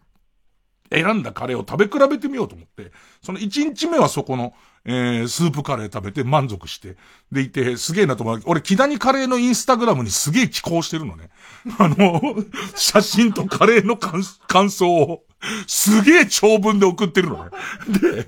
[0.90, 4.54] 選んだカレーを食べ比べてみようと思って、その1日目はそこの、
[4.86, 6.96] えー、スープカレー食べて満足して、
[7.32, 8.42] でいて、すげえなと思う。
[8.46, 11.30] 俺、木谷カレーのインスタグラムにすげえ寄稿してるのね。
[11.78, 12.22] あの、
[12.76, 15.24] 写真とカレーの感想を、
[15.68, 17.50] すげえ長文で送ってるのね。
[17.88, 18.28] で、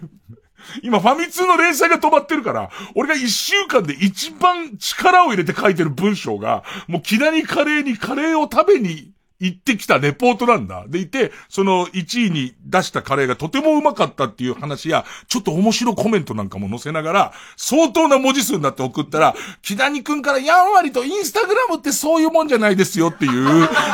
[0.84, 10.84] 今ファミ通の連載が止まってるから、俺が一週間で一番力を入れて書いてる文章が、もう木谷カレーにカレーを食べに行ってきたレポートなんだ。
[10.88, 23.32] でいて、その1位に出したカレーがとてもうまかったっていう話や、ちょっと面白コメントなんかも載せながら、相当な文字数になって送ったら、木谷くんからやんわりとインスタグラムってそういうもんじゃないですよっていう、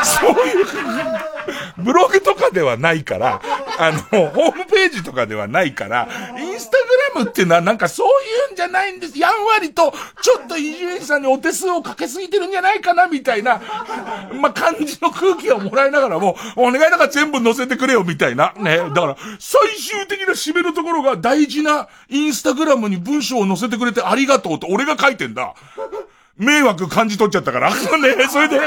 [0.04, 0.66] そういう、
[1.78, 3.42] ブログとかではないから、
[3.78, 6.08] あの、ホームページとかではないから、
[6.38, 9.20] インスタグラムっていうのはなんかそういうんじゃないんです。
[9.20, 13.62] やんわりと、ちょっと伊集院さんにお手数をかけすぎてるんじゃないかな、みたいな、
[14.40, 18.54] まあ、感じの空気をもらいながらも、お願いだから全部載せてくれよ、みたいな。
[18.58, 18.78] ね。
[18.78, 25.54] だから、最終的な締めのところが大事なインスタグラムに文章を載せてくれてありがとうと俺が書いてんだ。
[26.38, 27.70] 迷惑感じ取っちゃったから。
[27.74, 27.76] ね、
[28.30, 28.60] それで、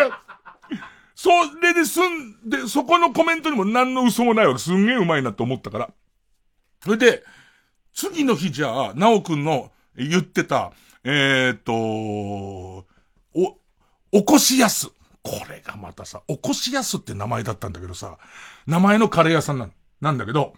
[1.18, 4.60] それで済んで、そこのコメントにも何の嘘もないわけ。
[4.60, 5.90] すんげえうまいなって思ったから。
[6.84, 7.24] それで、
[7.92, 12.86] 次の日じゃあ、なおくんの言ってた、えー、っと、お、
[14.12, 14.92] おこしやす。
[15.24, 18.16] これがまたさ、おこしやすって名前だったんだけどさ、
[18.68, 19.72] 名前のカレー屋さんなの。
[20.00, 20.54] なんだけど、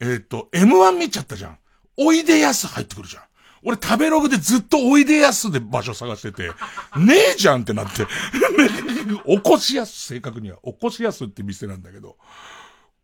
[0.00, 1.58] えー、っと、M1 見ちゃったじゃん。
[1.96, 3.22] おいでやす入ってくるじゃん。
[3.64, 6.48] 俺食べログでずっとおいでやすで場所探してて、
[6.98, 8.06] ねえじゃんってなって、
[9.26, 12.16] 起こしやす、正確には、起こしやすって店なんだけど、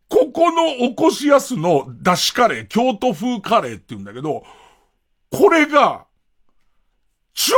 [0.07, 4.43] ここの起こしやすの出汁カレー、京都風カレーって言うんだけど、
[5.31, 6.05] これが、
[7.33, 7.55] 超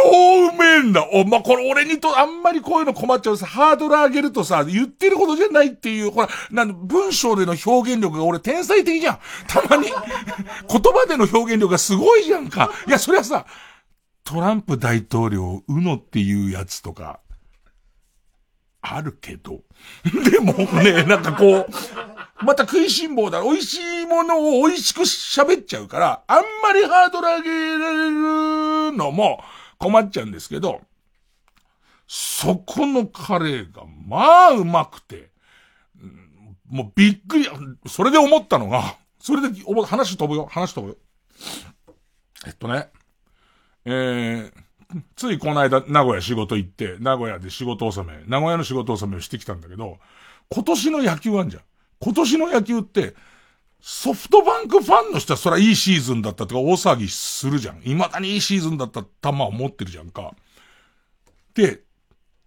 [0.49, 9.19] うめえんだお、まあ、これ俺にと、あんまりこういうの困っちゃうさ、ハードル上げるとさ、言ってることじゃないっていう、ほら、なん文章での表現力が俺天才的じゃん。
[9.47, 9.93] たまに、 言
[10.67, 12.71] 葉での表現力がすごいじゃんか。
[12.87, 13.45] いや、それはさ、
[14.23, 17.19] トランプ大統領、うのっていうやつとか、
[18.81, 19.61] あるけど。
[20.31, 23.41] でもね、なんかこう、また食いしん坊だ。
[23.41, 29.43] 美味しいものを美味しく喋っちゃうから、あんまりハードル上げられるのも
[29.83, 30.79] 困っちゃうんですけど、
[32.07, 35.31] そこのカレーが、まあうまくて、
[36.69, 37.49] もうびっくり、
[37.87, 39.49] それで思ったのが、それで
[39.85, 40.97] 話飛ぶよ、話飛ぶよ。
[42.47, 42.87] えっとね、
[43.83, 44.51] えー、
[45.17, 49.99] ついこの間、名古屋仕事行って、名古屋で仕事納め、名古屋の仕事納めをしてきたんだけど、
[50.49, 51.63] 今年の野球あんじゃん。
[51.99, 53.15] 今年の野球って、
[53.85, 57.81] ソフトバンクファンの人はそらいいシーズンだったとか大騒ぎするじゃん。
[57.81, 60.33] 未だにいいシーズンだった球を持ってるじゃんか。
[61.53, 61.81] で、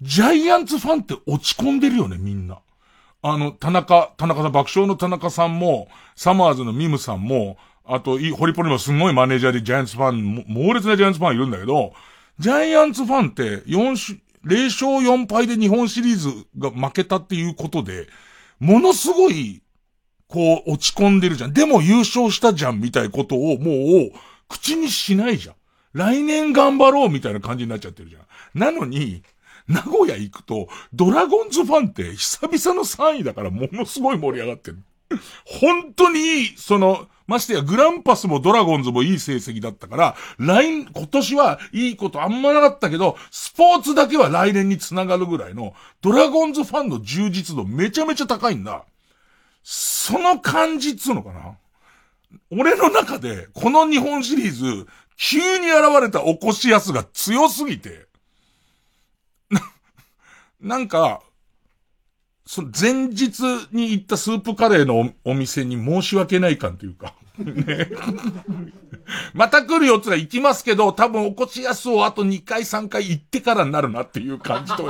[0.01, 2.61] ジャイアンツファンって落ち込んでるよね、みんな。
[3.21, 11.93] あの、田中、田中さん、爆笑の田中さんも、サマーズのミムさんも、あと、ホリポリもすごいマネージャーでジャイアンツファン、猛烈なジャイアンツファンいるんだけど、
[12.39, 18.07] ジャイアンツファンって4し、0勝4敗で日本シリーズが負けたっていうことで、
[18.59, 19.61] ものすごい、
[20.29, 21.53] こう、落ち込んでるじゃん。
[21.53, 24.11] でも優勝したじゃん、みたいなことを、もう、
[24.49, 25.55] 口にしないじゃん。
[25.93, 28.23] 来年頑張ろう、みたいな感じになっちゃってるじゃん。
[28.59, 29.23] なのに、
[29.69, 34.79] 名古屋行くと、ドラゴンズファンって久々の3位だからものすごい盛り上がってる。
[35.45, 48.85] 本当にいい、その、ましてやグランパスもドラゴンズもいい成績だったから、来、今年はいいことあんまなかったけど、スポーツだけは来年につながるぐらいの、ドラゴンズファンの充実度めちゃめちゃ高いんだ。
[49.69, 51.57] その感じっつうのかな？
[52.53, 58.07] 俺の中で、この日本シリーズ、急に現れた起こしやすが強すぎて、
[59.51, 59.61] な、
[60.61, 61.21] なんか、
[62.47, 63.41] その前日
[63.73, 67.91] に行ったスープカレーのお店に申し訳ない感というかね。
[69.35, 74.87] また来るよってら行きますけど、多分おこしやすをあと2回3回行ってからになるなっていう感じと。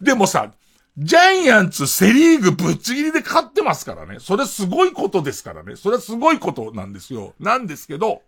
[0.00, 0.52] でもさ、
[0.98, 4.18] ジャイアンツセリーグぶっちぎりで勝ってますからね。
[4.18, 5.76] それすごいことですからね。
[5.76, 7.34] それはすごいことなんですよ。
[7.38, 8.22] なんですけど、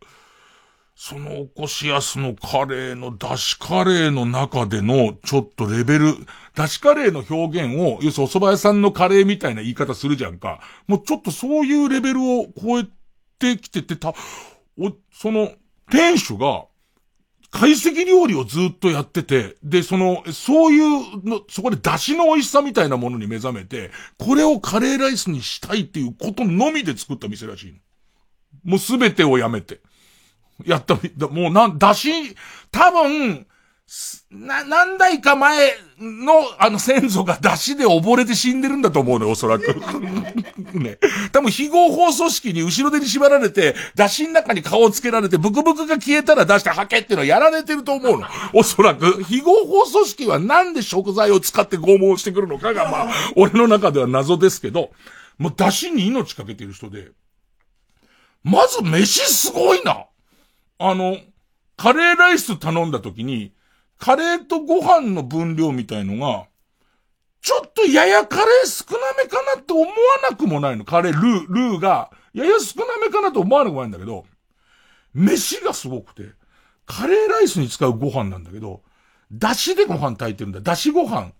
[0.94, 6.14] そのおこしやすのカレーの出しカレーの中でのちょっとレベル、
[6.54, 10.60] 出しカレーの表現を、要するにお蕎麦屋さんのカレーみたいな言い方するじゃんか。
[10.86, 12.86] もうちょっとそういうレベルを超え
[13.38, 14.14] てきててた、
[14.78, 15.52] お、その、
[15.90, 16.66] 店主が、
[17.52, 27.74] 解析料理をずっとやってて、で、その、そういうの、そこで出汁の美味しさみたいなものに目覚めて、これをカレーライスにしたいっていうことのみで作った店らしい
[28.64, 29.80] もうすべてをやめて。
[30.64, 30.94] やった、
[31.28, 32.34] もうなん、出汁、
[32.70, 33.46] 多分、
[34.30, 39.74] な、何代か前の、あの先祖が出汁で溺れて死んでるんだと思うね、おそらく。
[40.72, 40.98] ね。
[41.32, 48.26] 多分、非合法組織に後ろ手に縛られて、出汁の中に顔をつけられて、ブクブクが消えたら出して吐けっていうのをやられてると思うの。
[48.54, 49.22] おそらく。
[49.24, 54.92] 非合法組織はなんで食材を使って拷問してくるのかが、まあ、俺の中では謎ですけど、
[55.36, 57.10] もう出汁に命かけてる人で、
[58.42, 60.06] まず飯すごいな。
[60.78, 61.18] あの、
[61.76, 63.52] カレーライス頼んだ時に、
[64.02, 66.46] カレーとご飯の分量みたいのが、
[67.40, 69.88] ちょっとややカレー少なめかなって思わ
[70.28, 70.84] なくもないの。
[70.84, 74.24] カレー、ルー、ルーが、やや少なめかなと思わなくもないんだけど、
[75.14, 76.32] 飯がすごくて、
[76.84, 78.82] カレーライスに使うご飯なんだけど、
[79.30, 80.60] だしでご飯炊いてるんだ。
[80.60, 81.30] だしご飯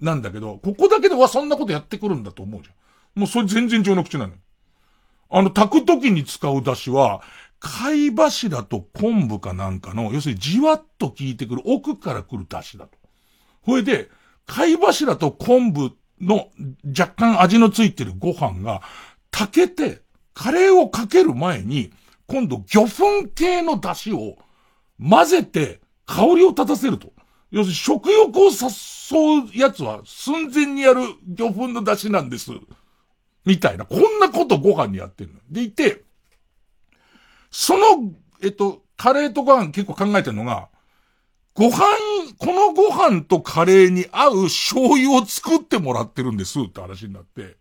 [0.00, 3.20] なんだけど、ここだけではそんなことやってくるんだと思うじゃん。
[3.20, 4.40] もうそれ全然上の口なのよ。
[5.30, 7.22] あの、炊く時に使うだしは、
[7.60, 12.98] 貝柱と昆布かなんかの、要するにじわっと効いてくる奥から来るだしだと。
[13.62, 14.08] ほいで、
[14.46, 16.48] 貝柱と昆布の
[16.98, 18.82] 若干味のついてるご飯が、
[19.30, 20.02] 炊けて、
[20.34, 21.90] カレーをかける前に、
[22.26, 24.38] 今度魚粉系の出汁を
[25.00, 27.12] 混ぜて香りを立たせると。
[27.50, 32.52] 要するに食欲を誘うやつは寸前にやる魚粉の出汁なんです。
[33.44, 33.86] みたいな。
[33.86, 35.40] こんなことご飯にやってるの。
[35.50, 36.04] でいて、
[37.50, 40.68] その、えっと、カレーとご飯結構考えてるのが、
[41.54, 41.80] ご飯、
[42.38, 47.56] このご飯とカレーに合う醤油を作ってもらってるんですって話になって。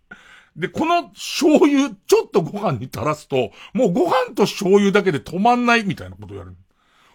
[0.56, 6.56] で、この醤油、ちょっとご飯に垂らすと、もうご飯と醤油だけで止まんないみたいなことをやる。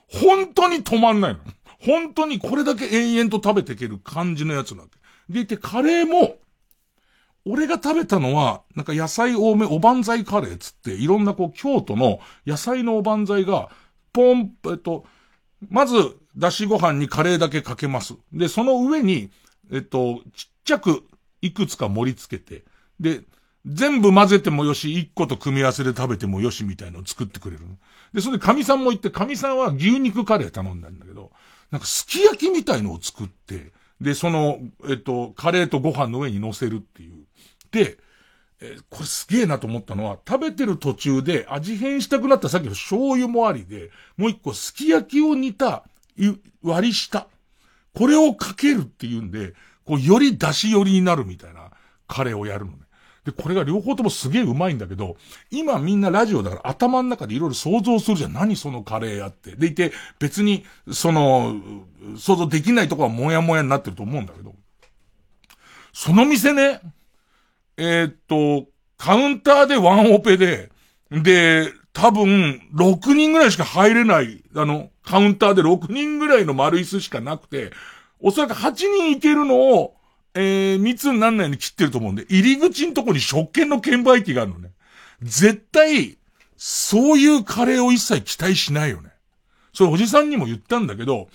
[0.08, 1.40] 本当に止まんないの。
[1.80, 4.92] 本当にこれだけ延々と食べていける感じのやつなんで。
[5.28, 6.36] でいて、カレーも、
[7.44, 13.68] 俺が食べたのは、なんか野菜多め、おばんざいカレーつって、いろんなこう、京都の野菜のおばんざいが、
[14.12, 15.04] ポン、えっと、
[15.68, 18.14] まず、だしご飯にカレーだけかけます。
[18.32, 19.30] で、その上に、
[19.70, 21.04] えっと、ちっちゃく
[21.40, 22.64] いくつか盛り付けて、
[23.00, 23.22] で、
[23.66, 27.64] 全部混ぜてもよし、一個と組み合わせで食べてもよしみたいのを作ってくれる。
[28.12, 31.30] で、それで神さんも言って、神さんは牛肉カレー頼んだんだけど、
[31.70, 37.21] なんかすき焼きみたいのを作って、で、その、えっと、カレーとご飯の上に乗せるっていう。
[37.72, 37.98] で、
[38.60, 45.84] えー、これすげえなと思ったのは、食べてる途中で味変したくなったさっきの醤油もありで、もう一個すき焼きを煮た
[46.62, 47.26] 割り下。
[47.94, 49.54] これをかけるっていうんで、
[49.84, 51.72] こう、より出し寄りになるみたいな
[52.06, 52.78] カレーをやるのね。
[53.24, 55.16] で、これが両方ともすげえうまいんだけど、
[55.50, 58.32] 今みんなラジオだから頭の中でいろいろ想像するじゃん。
[58.32, 59.54] 何そのカレーやって。
[59.56, 61.60] でいて、別に、その、
[62.16, 64.54] 想像できないとこはもやもやになってると思うんだけど。
[65.92, 66.80] その店ね、
[67.76, 70.70] えー、っと、カウンターでワンオペで、
[71.10, 77.72] で、多分、6人ぐらいしか入れない、あの、カウンターで6人ぐらいの丸椅子しかなくて、
[78.20, 79.96] おそらく8人いけるのを、
[80.34, 84.70] えー、密になんないように切ってると思うんで、入り口のとこに食券の券売機があるのね。
[85.20, 86.16] 絶対、
[86.56, 89.10] そういうカレーを一切期待しないよね。
[89.72, 91.28] それおじさんにも言ったんだけど、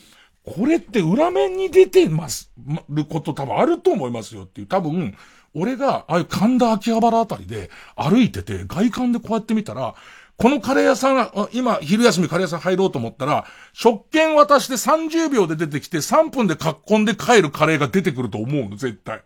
[0.43, 2.51] これって裏面に出てます、
[2.89, 4.67] ること多分あると思いますよっていう。
[4.67, 5.15] 多分、
[5.57, 9.95] 俺が、ああいう神田秋葉原あたりで歩いてて、外観でこうやって見たら、
[10.37, 19.23] このカレー屋さん、今、昼休みカレー屋さん入ろうと思ったら、食券渡して30秒で出てきて3分で囲んで帰るカレーが出てくると思うの、絶対。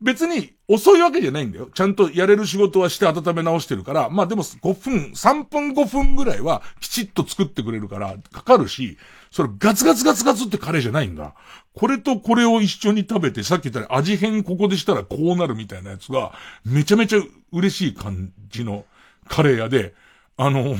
[0.00, 1.70] 別に遅いわけじゃないんだよ。
[1.72, 8.98] ちゃんとやれる仕事はして温め直してるから、まあでも5分、3分5分ぐらいはきちっと作ってくれるから、かかるし、
[9.30, 11.34] それガツガツガツガツってカレーじゃないんだ。
[11.74, 16.32] これとこれを一緒に食べて、さっき言ったように味変ここでしたらこうなるみたいなやつが、
[16.64, 17.22] めちゃめちゃ
[17.52, 18.84] 嬉しい感じの
[19.28, 19.94] カレー屋で、
[20.36, 20.76] あの、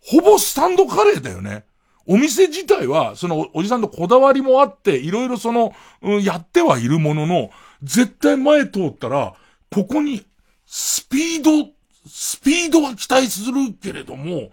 [0.00, 1.64] ほぼスタンドカレーだよね。
[2.06, 7.50] お店自体は、そのおじさんのこだわりもあって、いろいろその、うん、やってはいるものの、
[7.82, 9.34] 絶対前通ったら、
[9.70, 10.24] ここに、
[10.66, 11.68] スピード、
[12.06, 14.50] スピードは期待するけれども、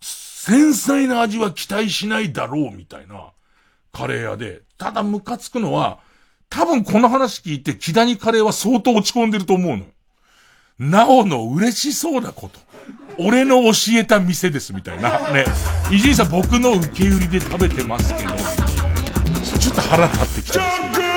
[0.00, 3.32] 繊細な味は期待しないだろう、みたいな、
[3.92, 4.62] カレー屋で。
[4.76, 5.98] ただムカつくのは、
[6.50, 9.84] 多分この話聞いて、木谷カレーは相当落ち込んでると思うの。
[10.78, 12.60] なおの嬉しそうなこと。
[13.18, 15.32] 俺の教えた店ですみたいな。
[15.32, 15.44] ね。
[15.90, 18.36] 伊集院さん僕の受け売りで食べてますけど、
[19.58, 21.07] ちょっと腹立ってきちゃう。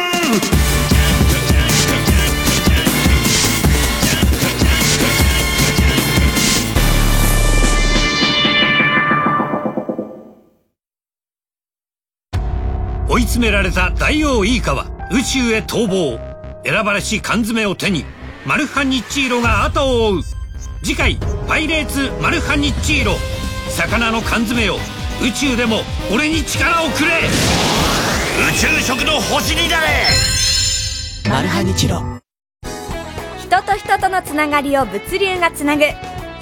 [13.11, 16.17] 追い詰められた大王イーカは宇宙へ逃亡。
[16.63, 18.05] 選ばれし缶詰を手に
[18.45, 20.21] マルハニッチーロが後を追う。
[20.81, 23.17] 次回「パイレーツマルハニッチーロ」
[23.75, 24.75] 魚の缶詰を
[25.21, 27.27] 宇宙でも俺に力をくれ。
[28.49, 29.87] 宇宙食の星になれ。
[31.29, 32.01] マルハニチロ。
[33.41, 35.83] 人と人とのつながりを物流がつなぐ。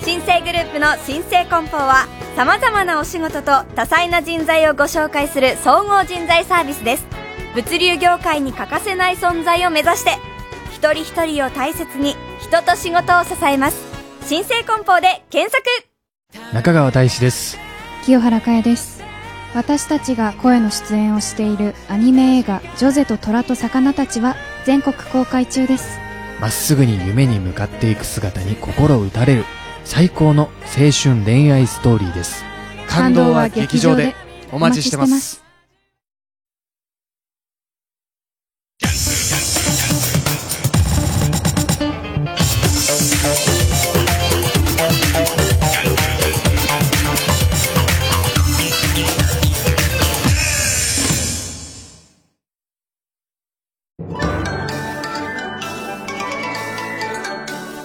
[0.04, 2.08] 新生グループの新生梱包は
[2.40, 7.06] さまざまなお仕事と多彩な人材をご紹介する総合人材サービスです。
[7.54, 10.12] 物流業界に欠かせない存在を目指して
[10.72, 13.84] 一人一人を大切に人と仕事を支えます。
[14.26, 16.56] 新生梱包で検索。
[16.56, 17.58] 中川大志です。
[18.06, 19.04] 清原かやです。
[19.54, 26.00] 私たちが声の出演をしているアニメ映画「ジョゼと虎と魚たち」は全国公開中です。
[26.40, 29.46] まっすぐに夢に向かっていく姿に心打たれる
[29.92, 32.44] 最高の青春恋愛ストーリーです。
[32.88, 34.14] 感動は劇場で。
[34.52, 35.44] お待ちしてます。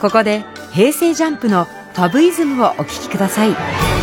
[0.03, 0.45] ここで
[0.75, 3.94] 平成ジャンプのタブイズムをお聴きください。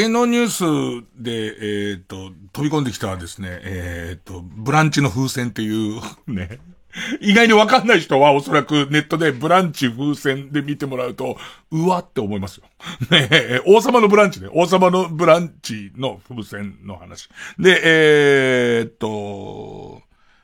[0.00, 6.58] 芸能ニュースで、えっ、ー、と、飛び込んできたですね、えっ、ー、と、ブランチの風船っていう ね、
[7.20, 11.36] 意外にわかんない人はおそらくネットでブランチ風船で見てもらうと、
[11.70, 12.64] うわって思いますよ。
[13.10, 14.48] ねえ、王様のブランチね。
[14.54, 17.28] 王様のブランチの風船の話。
[17.58, 20.00] で、えー、っと、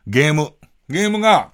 [0.07, 0.53] ゲーム。
[0.91, 1.51] ゲームが、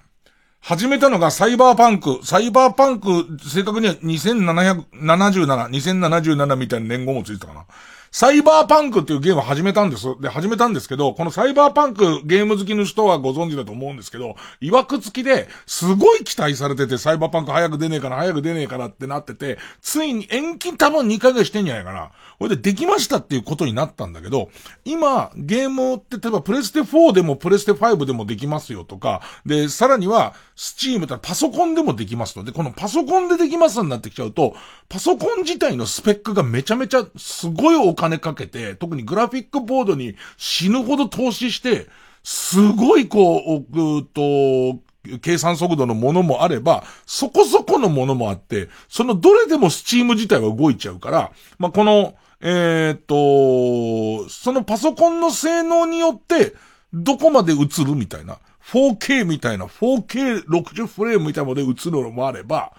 [0.59, 2.19] 始めたのがサイバーパンク。
[2.23, 7.65] サイバーパンク、正確には2777、2077みたいな年号もついてたかな。
[8.13, 10.05] サイバーパンクっていうゲームを始めたんです。
[10.21, 22.11] で、始めたんですけど、このサイバーパンクゲーム好きの人はご存知だと思うんですけど、曰く付きで、すごい期待されてて、サイバーパンク早く出ねえかな、早く出ねえかなってなってて、ついに延期多分2ヶ月してんじゃないかな。
[22.37, 24.51] これでできましたっていうことになったんだけど、
[24.85, 34.55] 今、ゲームって、例えばプレステ4でもプレステ5でもできますよとか、で、さらには、スチームってパソコンでもできますので、このパソコンでできますになってきちゃうと、
[34.89, 41.87] パソコン自体のスペックがめちゃめちゃすごいお金かけて、特にグラフィックボードに死ぬほど投資して、
[42.23, 44.79] すごいこう、うと、
[45.21, 56.53] 計算速度のものもあれば、そこそこのものもあって、そのどれでもスチーム自体は動いちゃうから、まあ、この、え、っと、そのパソコンの性能によって、
[56.93, 58.37] どこまで映るみたいな、
[58.71, 62.73] 4K みたいな、4K60 フレームみたいなので映るのもあれば、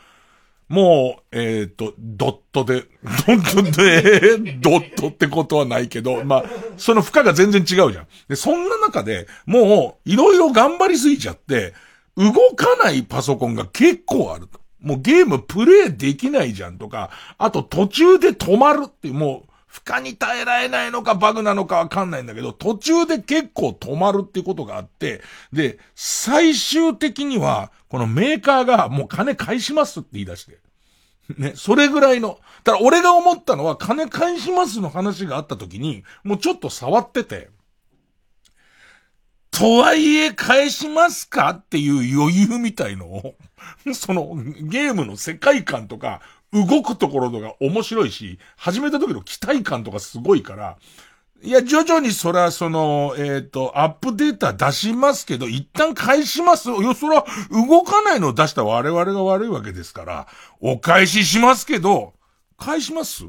[0.69, 2.85] もう、えっ、ー、と、ドットで、
[3.27, 6.45] ドットで、ドットってことはないけど、まあ、
[6.79, 8.07] その負荷が全然違うじゃん。
[8.29, 11.75] で、そんな中で、もう、いろいろ頑張りすぎちゃって、
[12.17, 14.61] 動かないパソコンが結構あると。
[14.81, 25.21] もうゲームプレイできないじゃんとか、あと途中で止まるって、もう、負荷に耐えられないのかバグなのかわかんないんだけど、途中で結構止まるっていうことがあって、
[25.53, 30.61] で、最終的には、このメーカーがもう金返しますって言い出して。
[31.39, 32.39] ね、それぐらいの。
[32.63, 37.51] ただ俺が思ったのは、金返しますの話があった時に、もうちょっと触ってて、
[39.51, 43.35] とはいえ返しますかっていう余裕みたいのを、
[43.95, 46.21] そのゲームの世界観とか、
[46.53, 50.77] 動くところとか面白いし、始めた時の期待感とかすごいから、
[51.43, 56.71] いや、徐々にそら、その、えっ、ー、と、アップデータ出しますけど、一旦返します。
[56.71, 60.27] よ、そら、動かないのを出した我々が悪いわけですから、
[60.61, 62.15] お返ししますけど、
[62.65, 63.25] 返します？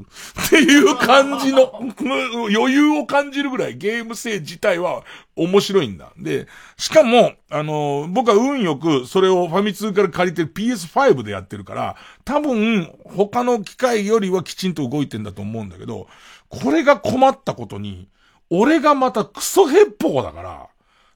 [0.50, 1.72] ていう感じの、
[2.54, 5.02] 余裕を感じるぐらいゲーム性自体は
[5.36, 6.12] 面白いんだ。
[6.16, 6.46] で、
[6.78, 16.08] しかも、あの、僕は運よくそれをファミ通から借りてる PS5 でやってるから、多分他の機械よりはきちんと動いてんだと思うんだけど、
[16.48, 18.08] これが困ったことに、
[18.50, 20.66] 俺がまたクソヘッポコだから、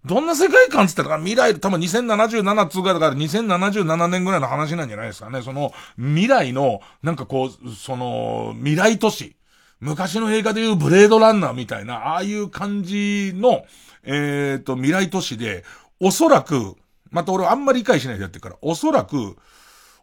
[0.05, 5.43] どんな世界観つったら未来、多分2077通がだから2077年ぐらいの話なんじゃないですかね。
[5.43, 9.37] その未来の、なんかこう、その未来都市。
[9.81, 13.65] 昔の映画でいうブレードランナーみたいな、ああいう感じの、
[14.05, 15.65] えっ、ー、と、未来都市で、
[16.01, 16.77] おそらく、
[17.11, 19.37] また俺あんまり理解しないでやってるから、おそらく、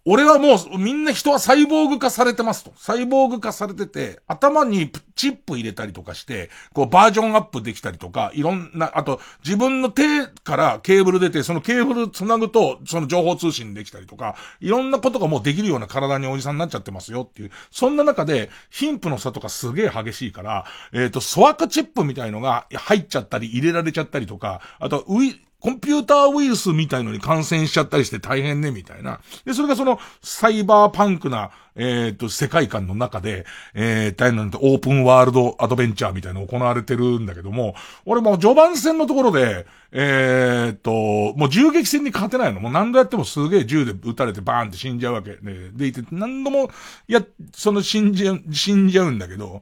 [0.10, 2.72] 俺はもうみんな人はサイボーグ化されてますと。
[2.78, 17.51] サイボーグ化されてて、頭にチップ入れたりとかして、こうバージョンアップできたりとか、いろんな、あと自分の手からケーブル出て、そのケーブル繋ぐと、その情報通信できたりとか、いろんなことがもうできるような体におじさんになっちゃってますよっていう。
[17.70, 29.20] そんな中で、貧富の差とかすげえ激しいから、えっ、ー、と、粗悪チップみたいのが入っちゃったり入れられちゃったりとか、あと、ウィ、コンピューターウイルスみたいのに感染しちゃったりして大変ね、みたいな。
[29.43, 42.60] で、それがその、サイバーパンクな、えっ、ー、と、世界観の中で、えー、大変なんてオープンワールドアドベンチャーみたいなの行われてるんだけども、俺も序盤戦のところで、えっ、と、もう銃撃戦に勝てないの。
[42.60, 46.70] もう何度やってもすげえ銃で撃たれてバーンって死んじゃうわけで、でいて、何度も、
[47.08, 49.62] いや、その死んじゃう、死んじゃうんだけど、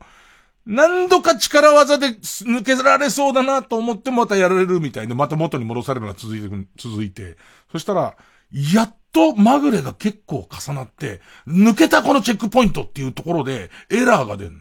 [0.65, 7.37] 何度か力技で抜けられそうだなと思ってまたやられるみたいで、また元に戻されるのが続いて、続いて。
[7.71, 8.15] そしたら、
[8.51, 14.59] やっとまぐれが結構重なって、抜けたこのチェックポイントっていうところでエラーが出るの。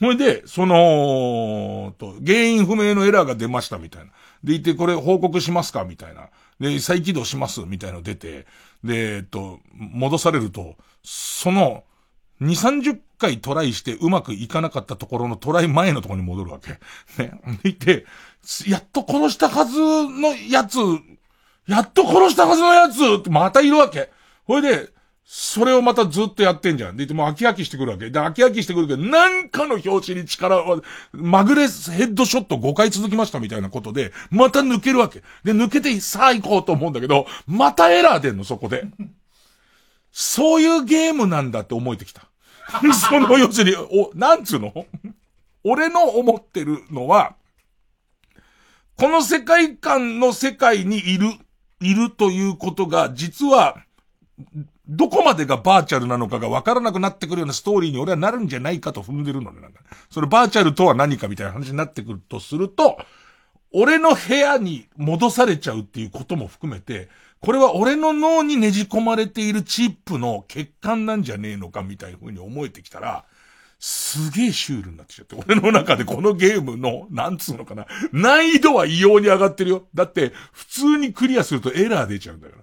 [0.00, 4.12] ほいで、その、と、原因不明のエラーが出ましたみたいな。
[4.44, 6.28] でいて、これ報告しますかみたいな。
[6.60, 8.46] で、再起動しますみたいなの出て、
[8.84, 11.84] で、えっと、戻されると、その、
[12.40, 12.46] 2、
[12.90, 16.78] 30回トライしてうまくいかなかったところのトライ前のところに戻るわけ。
[17.22, 17.32] ね。
[17.64, 18.06] いて、
[18.66, 20.78] やっと殺したはずのやつ、
[21.66, 24.10] やっと殺したはずのやつってまたいるわけ。
[24.46, 24.90] ほいで、
[25.30, 26.96] それをまたずっとやってんじゃん。
[26.96, 28.08] で、もう飽き飽きしてくるわけ。
[28.08, 30.82] で、飽き飽きしてくるけど、なんかの表紙に力を、
[31.12, 35.22] まぐれヘッドショット5回続きましたみたいなことで、また抜けるわけ。
[35.44, 38.86] で、抜けてさあ行こうと思うんだけど、またエラー出んの、そこで。
[40.12, 42.28] そういうゲームなんだって思えてきた。
[42.92, 44.86] その要するに、お、なんつうの？
[45.64, 47.34] 俺の思ってるのは、
[48.96, 51.28] この世界観の世界にいる、
[51.80, 53.76] いるということが、実は、
[54.88, 59.80] どこまでがバーチャルなのかが分からなくなってくるようなストーリーに俺はなるんじゃないかと踏んでるのね、なんか。
[60.10, 62.98] それバーチャルとは何かみたいな話になってくるとすると、
[63.72, 67.08] 俺の部屋に戻されちゃうっていうことも含めて、
[67.40, 73.24] これは俺の脳にねじ込まれているチップの欠陥なんじゃねえのかみたいな風に思えてきたら、
[73.78, 79.86] すげえシュールになってきちゃって、俺の中でこのゲームの、なんつうのかな、難易度は異様に上がってるよ。
[79.94, 82.62] だって、普通にクリアするとエラー出ちゃうんだから。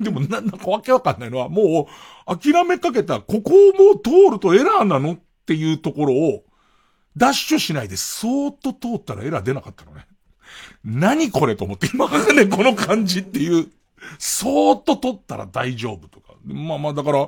[0.00, 1.88] でもな、なんかわけわかんないのは、も
[2.26, 6.44] う、諦めかけた、ここをもう通るとエラーなのっていうところを、
[7.16, 10.06] ダッシュしないで、そーっと通ったらエラー出なかったのね。
[10.84, 13.68] 何これと思って、今までね、この感じっていう。
[14.18, 16.34] そーっと取ったら大丈夫とか。
[16.44, 17.26] まあまあだから、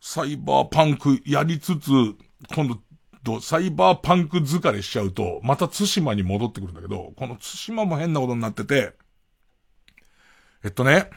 [0.00, 1.90] サイバーパンクやりつつ、
[2.54, 2.80] 今
[3.22, 8.94] 度、サイバーパンク疲れしちゃうと、また津島に戻ってくるんだけど、この津島も変なことになってて、
[10.64, 11.10] えっとね、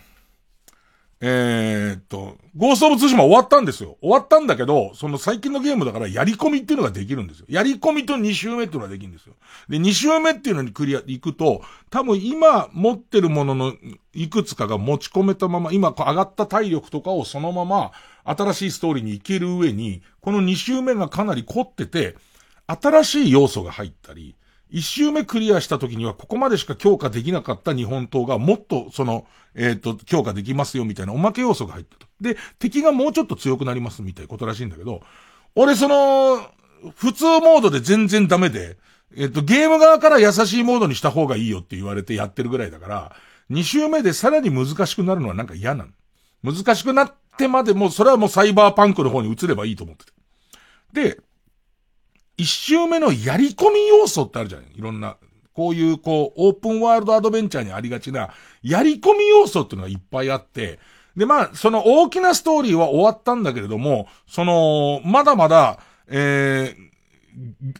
[1.23, 3.97] えー、っと、ゴーストオブツシマ終わったんですよ。
[4.01, 7.45] 終わったんだけど、その最近のゲームだからやり込みっていうのができるんですよ。
[7.47, 9.35] やり込みと2周目っていうのができるんですよ。
[9.69, 11.61] で、2周目っていうのにクリア、行くと、
[11.91, 13.73] 多分今持ってるものの
[14.13, 17.91] いくつかが持ち込めたまま、今上がった体力とかをそのまま
[18.23, 22.15] 新しいストーリーに行ける上に、この2周目がかなり凝ってて、
[22.65, 24.35] 新しい要素が入ったり、
[24.71, 32.07] 一周目クリアした時にはここまでしか強化できなかった日本刀がもっとその、えっ、ー、と、強化できますよみたいなおまけ要素が入ってた。
[32.21, 35.01] で、敵がもうちょっと強くなりますみたいなことらしいんだけど、
[35.55, 36.39] 俺その、
[36.95, 38.77] 普通モードで全然ダメで、
[39.15, 43.15] えっ、ー、と、ゲーム側から優しいモードにした方がいいよって言われてやってるぐらいだから、
[43.49, 46.53] 二周目でさらに難しくなるのはなんか嫌なの。
[46.53, 50.11] 難しくなってまでも、それはもうサイバーパンクの方に移ればいいと思ってて。
[50.93, 51.19] で、
[52.41, 54.63] 一周目のやり込み要素ってあるじゃん。
[54.63, 55.17] いろんな。
[55.53, 58.31] こういう、こう、オープンワールドアドベンチャーにありがちな、
[58.63, 60.79] やり込み要素っていうのがいっぱいあって、
[61.15, 66.91] で、まあ、その大きなストーリーは終わったんだけれども、その、まだまだ、えー、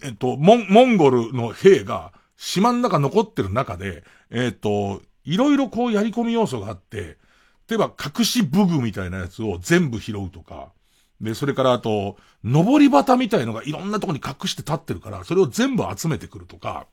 [0.04, 7.18] えっと、モン、モンゴルの兵が島の中残ってる中で、えっと、いろいろこうやり込み要素があって、
[7.68, 10.72] 例えば隠し武具みたいなやつを全部拾うとか、
[11.22, 16.88] で、それからあと、登り旗みたいのがいろんなとこに隠して立ってるから、それを全部集めてくるとか、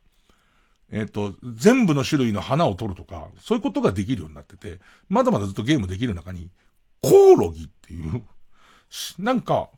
[0.91, 6.51] えっ、ー、と、全部の種類の花を取るとか、そういうことができるようになってて、まだまだずっとゲームできる中に、
[7.01, 8.23] コオロギっていう、
[9.19, 9.71] なんか、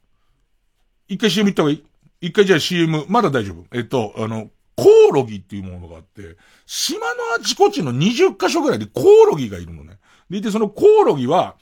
[1.09, 1.85] 一回 CM 行った方がいい？
[2.23, 3.65] 一回じゃあ CM、まだ大丈夫？
[3.73, 6.37] えっ、ー、と、あの、コオロギっていうものがあって、
[6.67, 7.05] 島の
[7.39, 9.99] あちこちの20カ所ぐらいでコオロギがいるのね。
[10.31, 11.57] でいて、そのコオロギは、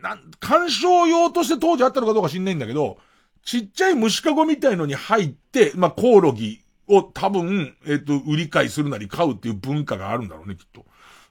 [0.00, 2.98] なん、鑑賞用として当時あったのかどうか知んないんだけど、
[3.44, 10.86] ちっちゃい虫かごみたいのに入って、まあ、コオロギを多分、えっ、と、売り買いするなり買うっていう文化があるんだろうね、きっと。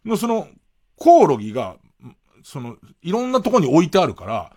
[0.05, 0.47] の、その、
[0.95, 1.78] コオロギが、
[2.43, 4.51] その、いろんなとこに置いてあるから、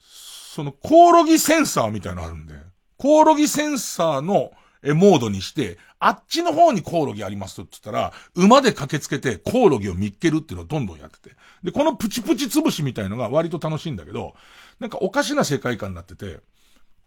[0.00, 2.54] その、コオロギセンサーみたいなのあるんで、
[2.96, 4.52] コオロギセンサーの、
[4.82, 11.36] え、モードにして、あっちの方にコオロギありますって言ったら、馬で駆けつけてコオロギを見っけるっていうのをどんどんやってて。
[11.64, 14.34] で、このプチプチ潰しみたいのが割と楽しいんだけど、
[14.78, 16.40] なんかおかしな世界観になってて、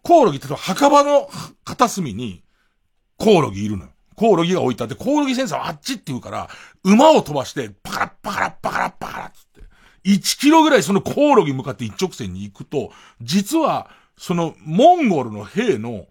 [0.02, 1.30] コオロギって墓場の
[1.64, 2.44] 片隅に、
[3.18, 3.92] コオロギいるのよ。
[4.16, 6.50] コオロギが置いてあって、コオロギセンサーはあっちって言うから、
[6.84, 9.62] 馬を飛ばして、パカラッパカラッパカラッパカラッつって、
[10.06, 12.92] 1キロぐらいそのコオロギ向かって一直線に行くと、
[13.22, 16.08] 実は、その、モンゴルの兵の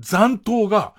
[0.00, 0.94] 残党が、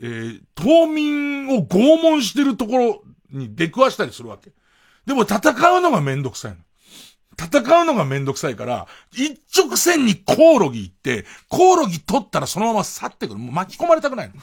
[0.00, 4.50] えー、島民を拷問してるところに出くわしたりするわけ。
[5.08, 5.38] でも戦
[5.72, 6.58] うのがめんどくさいの。
[7.40, 13.40] 戦うのがめんどくさいから、一直線にコオロギ行って、コオロギ取ったらそのまま去ってくる。
[13.40, 14.34] もう巻き込まれたくないの。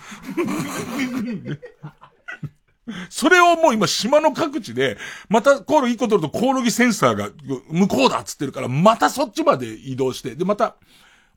[3.11, 4.97] それをもう今島の各地で、
[5.29, 7.29] またコオロギ1個取るとコオロギセンサーが
[7.69, 10.77] 向こうだっつってるから、またそっちまで移動して、で、また、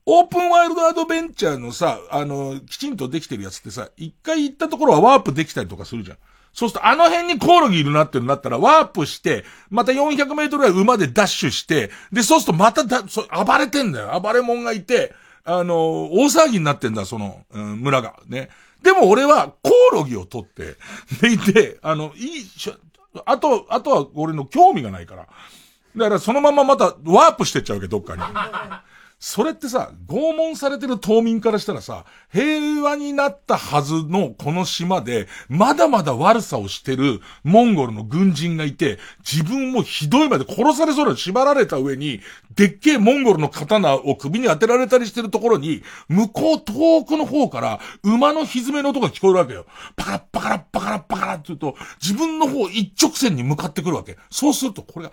[0.07, 6.17] オープンワイルドアドベンチャーのさ、あの、きちんとできてるやつってさ、一回行ったところはワープできたりとかするじゃん。
[6.53, 14.19] そうすると、あの辺にコオロギいるなってなったら、ワープして、また400メートルぐらい馬でダッシュして、で、そうするとまただ、そ暴れてんだよ。
[14.19, 15.13] 暴れ者がいて、
[15.45, 18.15] あの、大騒ぎになってんだ、その、うん、村が。
[18.27, 18.49] ね。
[18.83, 20.75] でも俺は、コオロギを取って、
[21.21, 22.45] でいて、あの、いい、
[23.25, 25.27] あと、あとは俺の興味がないから。
[25.95, 28.21] だからそのまままたワープしてっちゃうわけ、どっかに。
[29.19, 38.97] それってさ、拷問されてる島民からしたらさ、平和になったはずのこの島で、まだまだ悪さをしてるモンゴルの軍人がいて、
[39.29, 42.21] 自分もひどいまで殺されそうな縛られた上に、
[42.55, 49.65] でっけえモンゴルの刀を首に当てられたりしてるところに、向こう遠くの方から馬の蹄の音が聞こえるわけよ。
[49.97, 54.17] パカラッパカラッパカラッパカラッって言うと、自分の方一直線に向かってくるわけ。
[54.31, 55.11] そうすると、これが、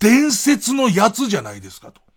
[0.00, 2.07] 伝説のやつじゃないですかと。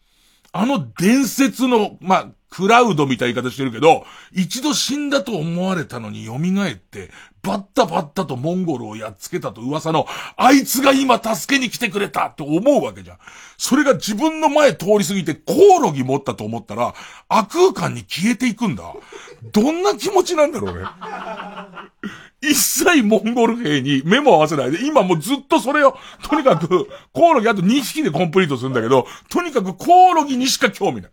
[0.53, 7.09] あの伝説の、まあ、クラウドみたいな言い方してるけど、一度死んだと思われたのに蘇って、
[7.41, 13.17] バッタバッタとモンゴルをやっつけたと噂の、あいつが今助けに来てくれたって思うわけじゃん。
[13.57, 16.93] それが自分の前通り過ぎてコオロギ持ったと思ったら、
[17.29, 18.83] 悪空間に消えていくんだ。
[19.53, 20.85] どんな気持ちなんだろうね。
[22.41, 25.97] 一切モンゴル兵に目も合わせないで、今もうずっとそれを、
[26.27, 31.11] とにかく、コオロギあと2匹でコンプリートするんだけど、とにかくコオロギにしか興味ない。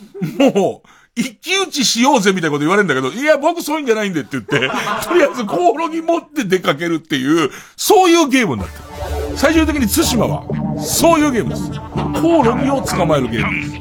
[0.54, 4.70] もう、一騎打ちしようぜみたいなこと言われるんだけど、いや、僕そういうんじゃないんでって言って、
[5.04, 8.84] とりあえずコオロギ持って出かけるっていう、そういうゲームになってる。
[9.36, 10.44] 最終的に対馬は、
[10.80, 11.70] そういうゲームです。
[12.20, 13.78] コオロギを捕まえるゲームです。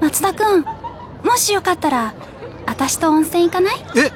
[0.00, 0.64] 松田くん
[1.24, 2.14] もしよかったら
[2.66, 3.76] 私と温泉行かない？
[3.96, 4.12] え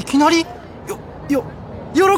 [0.00, 0.40] いきなり？
[0.88, 1.44] よよ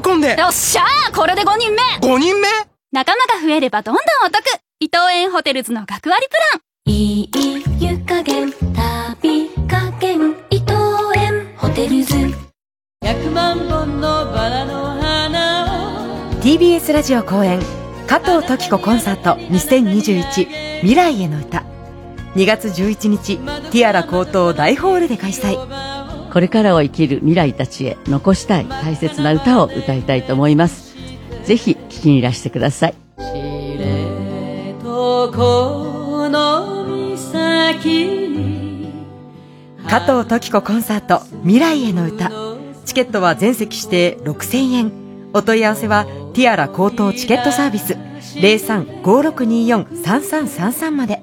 [0.01, 0.37] 喜んで。
[0.39, 1.83] よっしゃーこれで5人目。
[2.01, 2.49] 5人目？
[2.93, 4.43] 仲間が増えればどんどんお得。
[4.81, 6.63] 伊藤園ホテルズの学割プラン。
[6.87, 7.31] いい
[7.81, 10.73] 湯加減旅加減伊藤
[11.17, 12.15] 園ホテルズ。
[13.05, 17.61] 100万本のバラの花 TBS ラジオ公演
[18.07, 21.65] 加藤登紀子コンサート2021未来への歌
[22.35, 25.59] 2月11日ティアラ高等大ホールで開催。
[26.33, 30.97] これからを生きる未来たちへ残したい大切な歌を歌いたいと思います。
[31.45, 32.95] ぜひ聴きにいらしてください。
[39.89, 42.31] 加藤登紀子コンサート未来への歌。
[42.87, 44.91] チケットは全席指定6000円。
[45.35, 47.93] お問い合わせはティアラこうとうチケットサービス
[49.03, 51.23] 0356243333まで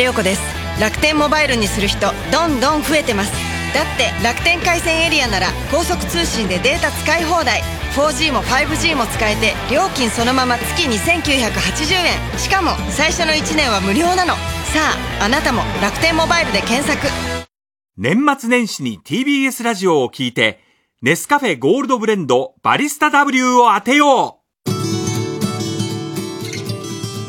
[0.00, 0.40] 涼子です。
[0.80, 3.32] 楽天モバイルにする人どんどん増えてます。
[3.74, 7.60] だって楽天回線エリアなら高速通信でデータ使い放題。
[7.94, 11.94] 4G も 5G も使えて料金そのまま月2980
[12.32, 14.34] 円しかも最初の1年は無料なの。
[14.72, 17.06] さああなたも楽天モバイルで検索。
[17.98, 20.60] 年末年始に TBS ラジオを聞いて
[21.02, 24.40] ネスカフェゴールドブレンドバリスタ W を当てよう。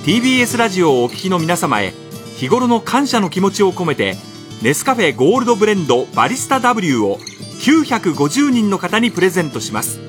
[0.05, 1.93] TBS ラジオをお聞きの皆様へ
[2.41, 4.17] 日頃の感謝の気持ちを込めて
[4.63, 9.99] ネスカフェゴールドブレンドバリスタ W を950人の方にプレゼントします。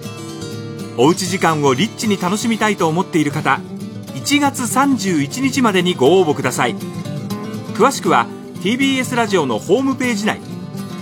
[0.97, 3.61] おうち時間をリッチに楽しみたいと思っている方
[4.15, 6.75] 1月31日までにご応募ください。
[7.75, 8.27] 詳しくは
[8.63, 10.41] TBS ラジオのホームページ内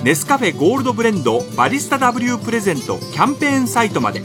[0.03, 4.20] ネスカフェゴールドブレンドバリスタ W プレゼントキャンペーンサイトまで。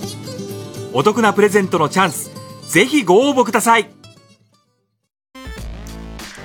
[0.91, 2.31] お得なプレゼントのチャンス
[2.67, 3.94] ぜひご応募ください。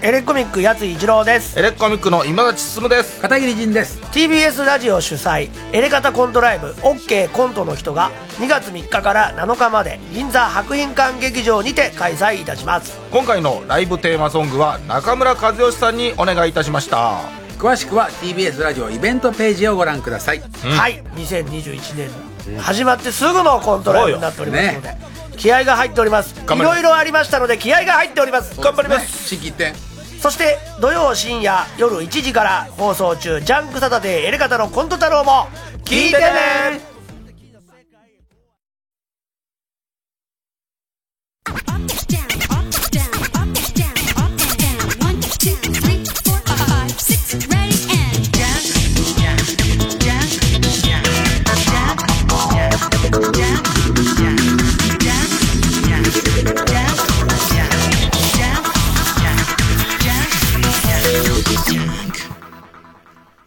[0.02, 1.58] エレコミックやつ一郎です。
[1.58, 3.20] エレコミックの今立進です。
[3.20, 4.00] 片桐仁です。
[4.00, 12.98] TBS ラジオ主催エレカタコントライブ OK コントの人が2月3日から7日まで銀座博品館劇場にて開催いたします。
[13.10, 17.20] 今回のライブテーマソングは中村和義さんにお願いいたしました。
[17.58, 21.02] 詳しくは TBS ラジオイベントページをご覧ください、うん、はい。
[21.14, 22.08] 2021
[22.46, 24.98] 年始まってすぐのコントライブになっておりますので、ね、
[25.36, 26.34] 気合が入っております。
[26.40, 28.58] いろいろありましたので気合が入っております。
[28.58, 29.28] 頑張ります。
[29.28, 29.74] 新規店
[30.20, 35.48] そして土曜深夜夜1時から放送中「ジャンクサタデーエレガタのコント太郎」も
[35.84, 36.89] 聞いてね。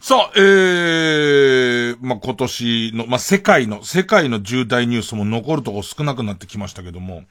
[0.05, 7.23] さあ、えー、まあ、今年の、まあ、世界の、世界の重大ニュースも残るとこ少なくなってきましたけども、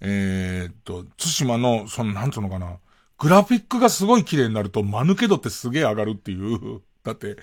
[0.00, 2.78] えー、と、津島の、その、なんつうのかな、
[3.18, 6.80] グラフィックがすごい綺麗になると、間抜け度ってすげえ上がるっていう。
[7.02, 7.38] だって、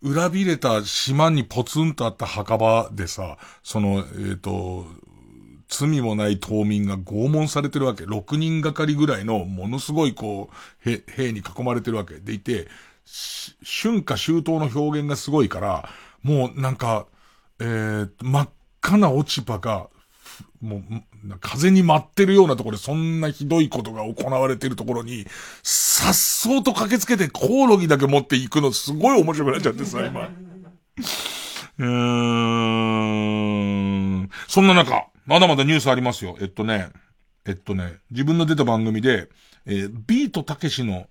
[0.00, 4.86] 裏切れた島にポツンとあった墓場でさ、その、えー、と、
[5.66, 8.04] 罪もない島民が拷問されてるわけ。
[8.04, 10.50] 6人がかりぐらいの、ものすごいこ
[10.86, 12.20] う、兵に囲まれてるわけ。
[12.20, 12.68] でいて、
[13.62, 15.88] 春夏秋冬の表現がすごいから、
[16.22, 17.06] もうなんか、
[17.58, 18.48] えー、真っ
[18.82, 19.88] 赤な落ち葉が、
[20.60, 20.82] もう、
[21.40, 25.26] 風に舞ってるようなところでそんなひどいことが行われてるところに、
[25.62, 30.30] さっそうと駆けつけてコオロギだけ持っていくのすごい面白くなっちゃってさ、今。
[31.78, 31.86] うー
[34.22, 34.30] ん。
[34.48, 36.36] そんな中、まだまだニュースありますよ。
[36.40, 36.90] えっとね、
[37.46, 39.28] えっとね、自分の出た番組で、
[39.66, 41.06] えー、ビートたけしの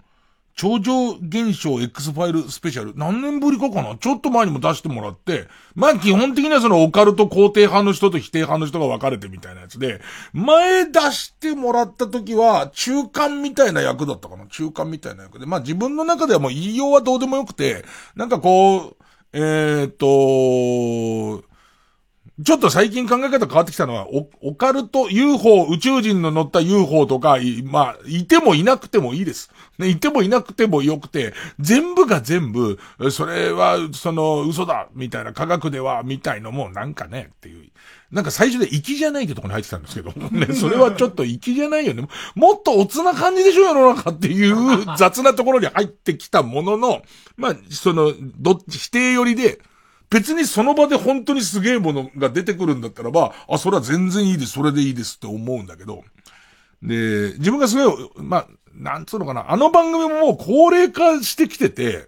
[0.56, 2.94] 超常現象 X ファイルスペシャル。
[2.96, 3.96] 何年ぶりかかな？
[3.96, 10.02] ちょっと前にも出してもらって、まあ基本的にはそのオカルト肯定派の人と否定派の人が分かれてみたいなやつで、
[10.34, 14.48] 前出してもらった時は中間みたいな役だったかな？
[14.48, 15.46] 中間みたいな役で。
[15.46, 17.86] まあ自分の中ではもう言いようはどうでもよくて、
[18.16, 18.96] なんかこう、
[19.32, 21.48] えー、っと、
[22.42, 29.52] ちょっと最近考え方変わってきたのは、オオカルト、UFO、宇宙人の乗った UFO とか、まあ、いてもいなくてもいいです。
[29.80, 32.78] ね、いてもいなくてもよくて、全部が全部、
[33.12, 37.70] それは、その、嘘だみたいな、科学では、みたいのも、なんかね、っていう。
[38.12, 42.08] なんか最初で粋じゃないってとこに入ってたんですけど、ね、 それはちょっと粋じゃないよね。
[42.36, 44.56] もっとおつな感じでしょ、世の中っていう
[44.98, 47.02] 雑なところに入ってきたものの、
[47.38, 49.60] まあ、その、どっち、否定寄りで、
[50.10, 56.04] 別にその場で本当にすげえものが出てくるんだったらば、あ、それは全然いいです、それでいいですって思うんだけど。
[56.82, 58.48] で、自分がすごい、まあ、
[58.80, 62.08] なんつうのかな、あの番組ももう高齢化してきてて、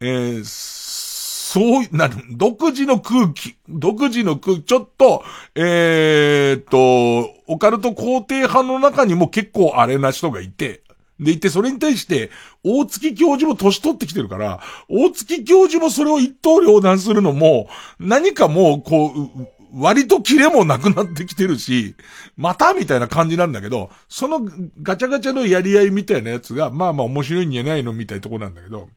[0.00, 5.24] えー、そう、な、独自の空気、独自の空気、ちょっと、
[5.56, 10.84] えー、っと、オカルト肯定派の中にも結構あれな人がいて、
[11.20, 12.30] でいて、それに対して、
[12.64, 17.68] 大月教授も年取ってきてるから、大月教授もそれを一刀両断するのも、
[18.00, 21.96] 何かもう、こう、割とキレもなくなってきてるし、
[22.36, 24.40] またみたいな感じなんだけど、その
[24.82, 28.88] ガチャガチャのやり合いみたいなやつが、まあまあ面白いんじゃないのみたいなとこなんだけど、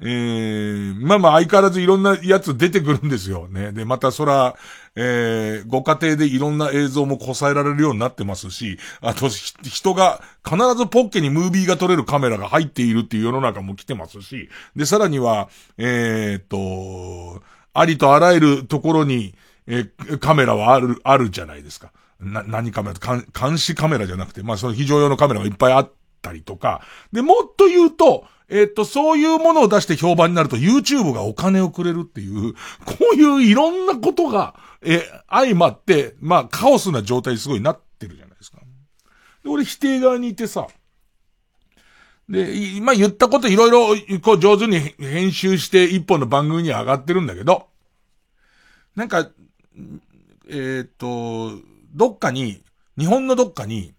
[0.00, 3.72] えー、まあまあ相変わらずいろんなやつ出てくるんですよね。
[3.72, 4.56] で、またそら、
[4.96, 19.34] えー、ご家庭でいろんな映像もこさえられるようになってますし、あと、人が、必ずポッケにムービーが撮れるカメラが入っているっていう世の中も来てますし、で、さらには、えー、っと、ありとあらゆるところに、
[19.66, 21.92] えー、カメラはある、あるじゃないですか。
[22.20, 25.92] な、何カメラ監視カメラじゃなくて、まあその非常用のカメラがいっぱいあっ
[26.24, 26.80] ったりとか、
[27.12, 32.58] で、もっと言うと、えっと、そういうものを出して評判になると YouTube がお金をくれるっていう、こ
[33.12, 38.58] ういういろんなことが、え、相まって、まあ、カオスな状態にすごいなってるじゃないですか。
[39.42, 40.66] で、俺否定側にいてさ、
[42.28, 43.70] で、今言ったこといろい
[44.08, 47.68] ろ、こう上手に編集して一本の番組に上がってるんだけど、
[48.96, 49.28] なんか、
[50.48, 51.52] えっ、と、
[51.94, 52.62] どっかに、
[52.98, 53.94] 日本のどっかに、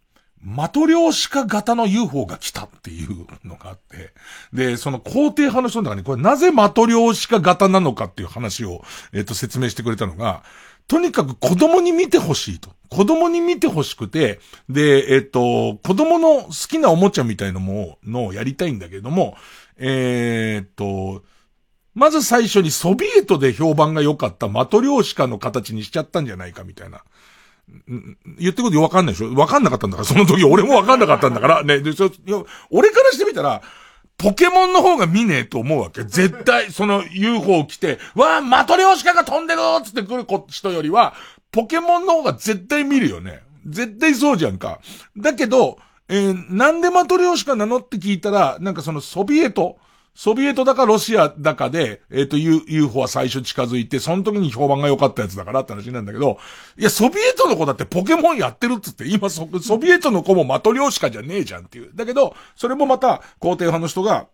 [0.45, 4.13] マトリョーシカ型の UFO が来たっていうのがあって、
[4.53, 10.43] で、その肯定派の人の中に、これなぜマトリョーシカ型なのかっていう話を、えっ、と、説明してくれたのが、
[10.87, 12.69] とにかく子供に見てほしいと。
[12.89, 19.35] 子供に見てほしくて、で、えっ、と、子供の好きなおもちゃみたいなものをやりたいんだけども、
[19.77, 21.23] えっ、と、
[21.95, 27.03] まず最初にソビエトで評判が良かったマトリョーシカの形にしちゃったんじゃないかみたいな。
[28.37, 29.33] 言ってることわかんないでしょ？
[29.33, 32.11] わかんなかったんだから、その時俺もわかんなかったんだから、ね、で、そ、
[32.69, 33.63] 俺からしてみたら、
[34.17, 36.03] ポケモンの方が見ねえと思うわけ。
[36.03, 41.15] 絶対、その UFO 来て、わあ、マトリョーシカが飛んでるつって来る人よりは、
[41.51, 43.41] ポケモンの方が絶対見るよね。
[43.65, 44.79] 絶対そうじゃんか。
[45.17, 47.77] だけど、えー、なんでマトリョーシカなの？
[47.77, 49.77] って聞いたら、なんかそのソビエト、
[50.15, 56.39] ソビエトだかロシアだかで、えっ、ー、と、UFO は最初近づいて、その時に評判が良かったやつだからって話なんだけど、
[56.77, 61.91] いや、ソビエトの子だってポケモンやってるっつって、今ソソビエトの子もマトリョーシカじゃねえじゃんっていう。
[61.93, 64.27] だけど、それもまた、肯定派の人が、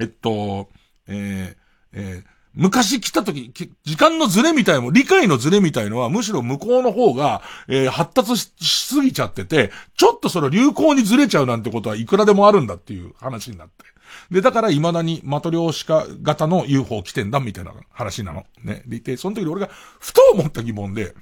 [0.00, 0.70] えっと、
[1.06, 1.56] えー、
[1.92, 3.52] えー、昔来た時、
[3.84, 13.93] 時間のズレみたいも、理解のズレみたいのは、むしろ向こうの方が、えー、発達しすぎちゃってて、ちょっとその流行にずれちゃうなんてことはいくらでもあるんだっていう話になって。
[14.30, 18.44] で、だから未だにマトリョーシカ型の UFO 来てんだみたいな話なの。
[18.62, 18.82] ね。
[18.86, 21.14] で、でその時俺がふと思った疑問で、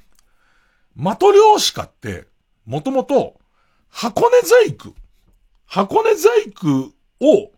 [0.95, 2.27] マトリョーシカって、
[2.67, 3.41] もともと、
[3.89, 4.95] 箱根細工、
[5.67, 7.51] 箱根細工を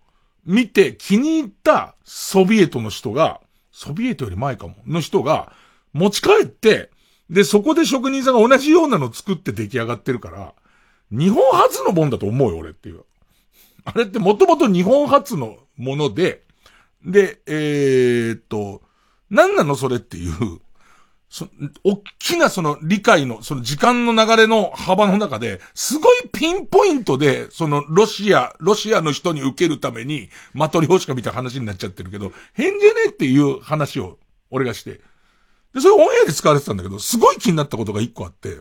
[0.45, 3.40] 見て気に入ったソビエトの人が、
[3.72, 5.53] ソビエトより前かも、の人が
[5.92, 6.90] 持ち帰って、
[7.30, 10.55] で、そこで職人さんが同じようなの作って出来上がってるから、
[11.11, 13.05] 日本初のもんだと思うよ、俺っていう。
[13.85, 16.43] あれってもともと日本初のもので、
[17.05, 18.82] で、えー、っと、
[19.30, 20.61] 何なのそれっていう、
[21.28, 21.49] そ、
[21.82, 34.18] 大きなその理解の、その時間の流れの幅の中で、すごいピンポイントで、そのロシア、ロシアの人に受けるために、マトリョーシカみたいな話になっちゃってるけど、変じゃねえっていう話を、
[34.51, 35.01] 俺がして。
[35.74, 38.61] で、それオンエアで使われてたんだけど、すごい気になったことが一個あって、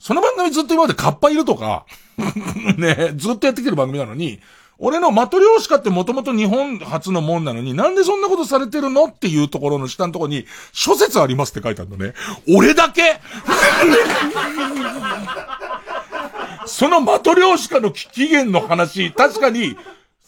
[0.00, 1.84] その番組ずっと今までカッパいるとか
[2.76, 4.40] ね、ずっとやってきてる番組なのに、
[4.78, 12.14] 俺のマトリョーシカってもともと日本初のもんなのに、なんでそんなことされてるのっていうところの下のところに、諸説ありますって書いてあるのね。
[12.48, 13.20] 俺だけ？
[16.66, 19.76] そのマトリョーシカの起源の話、確かに、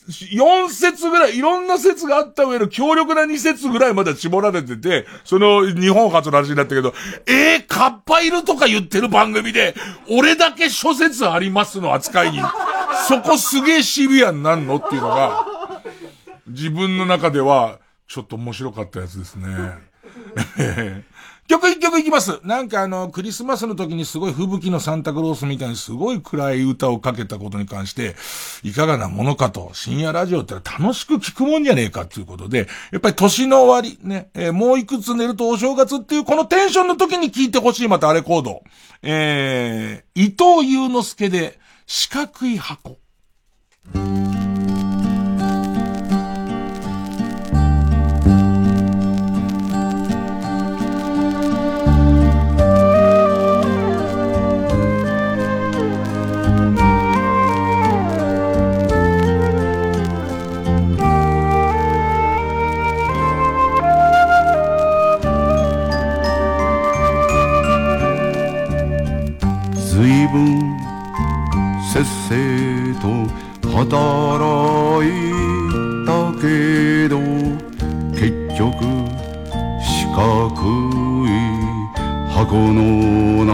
[0.08, 6.92] 4節ぐらい、いろんな説があった上の強力な2節ぐらいまで絞られてて、その日本初の話になったけど、
[7.26, 9.74] えー、カッパいるとか言ってる番組で、
[10.10, 12.40] 俺だけ諸説ありますの扱いに、
[13.08, 15.46] そこすげえシビアになんのっていうのが、
[16.48, 17.78] 自分の中では、
[18.08, 19.46] ちょっと面白かったやつですね。
[21.52, 22.40] 曲一曲いきます。
[22.44, 28.16] なんかあの、クリスマスの時にすごい吹雪のサンタクロースみたいにすごい暗い歌をかけたことに関して、
[28.62, 38.62] いかがなものかと、深夜ラジオって楽しく聞くもんじゃねえかっていうことで、やっぱり年の終わり、ね、えー、もういくつ寝るとお正月っていうこのテンションの時に聞いてほしいまたあれコード。
[39.02, 42.98] えー、伊藤祐之介で四角い箱。
[73.02, 73.08] と
[73.68, 73.78] 働
[75.06, 75.10] い
[76.04, 77.18] たけど
[78.12, 78.24] 結
[78.58, 78.74] 局
[79.80, 80.50] 四角
[81.26, 81.30] い
[82.28, 82.80] 箱の
[83.44, 83.52] 中。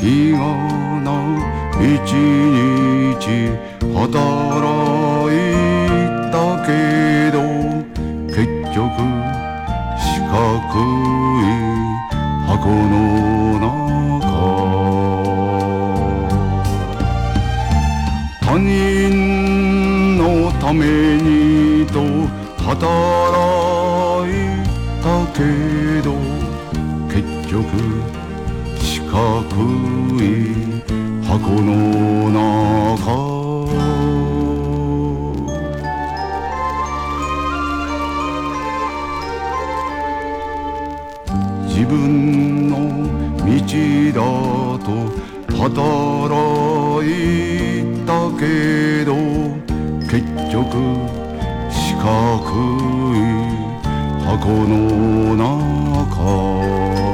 [0.00, 0.38] 日が
[1.02, 1.06] な
[1.80, 3.24] 一日
[3.94, 4.64] 働
[5.30, 5.36] い
[6.32, 6.34] た
[6.66, 6.68] け
[7.30, 7.36] ど
[8.28, 8.40] 結
[8.74, 8.84] 局
[9.98, 10.32] 四角
[11.40, 11.46] い
[12.46, 12.92] 箱の
[13.28, 13.33] 中。
[20.74, 22.00] めにと
[22.62, 24.32] 働い
[25.02, 25.40] たけ
[26.02, 26.12] ど
[27.08, 28.24] 結局
[29.54, 30.26] くい
[31.22, 33.14] 箱の中。
[41.66, 42.74] 自分の
[43.44, 43.50] 道
[44.12, 44.20] だ
[44.84, 44.86] と
[45.56, 47.10] 働い
[48.04, 48.42] たけ
[49.04, 49.43] ど
[50.54, 50.60] 局
[51.68, 52.06] 四角
[53.12, 53.18] い
[54.24, 57.13] 箱の中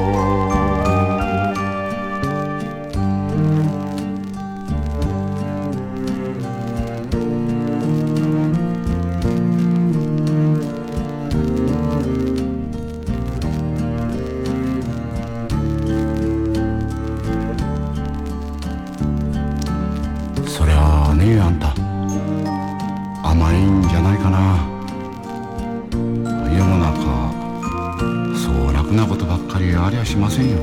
[29.91, 30.55] りゃしませんよ。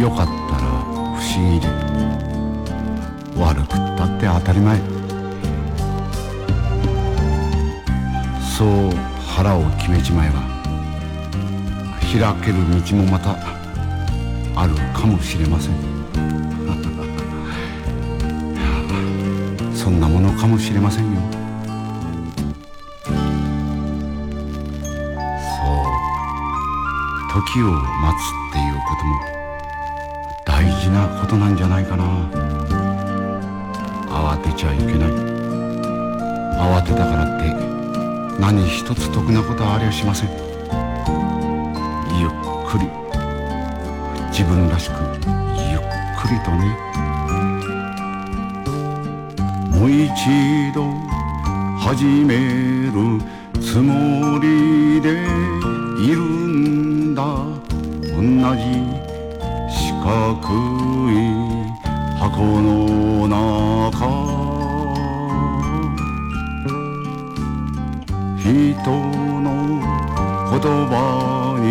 [0.00, 0.62] よかったら
[1.16, 1.66] 不思議で
[3.36, 3.68] 悪くっ
[3.98, 4.78] たって当たり前。
[8.56, 8.68] そう
[9.26, 10.40] 腹を決めちまえば
[12.00, 13.36] 開ける道もまた
[14.54, 15.74] あるかもしれません。
[19.74, 21.43] そんなものかもしれませんよ。
[27.34, 29.18] 時を待つっていうことも
[30.44, 32.04] 大事なことなんじゃないかな。
[34.08, 35.10] 慌てちゃいけない。
[36.60, 37.50] 慌てたからって
[38.40, 40.28] 何一つ得なことはありゃしません。
[42.20, 42.30] ゆっ
[42.70, 42.88] くり。
[44.30, 45.80] 自分らしくゆっ
[46.16, 46.62] くりとね。
[49.76, 50.06] もう一
[50.72, 50.86] 度
[51.80, 52.36] 始め
[52.92, 53.20] る
[53.60, 54.23] つもり。
[58.24, 58.64] 同じ
[59.68, 60.08] 四角
[61.10, 61.14] い
[62.18, 64.00] 箱の中。
[68.38, 68.50] 人
[69.42, 69.48] の
[70.50, 70.92] 言葉
[71.60, 71.64] に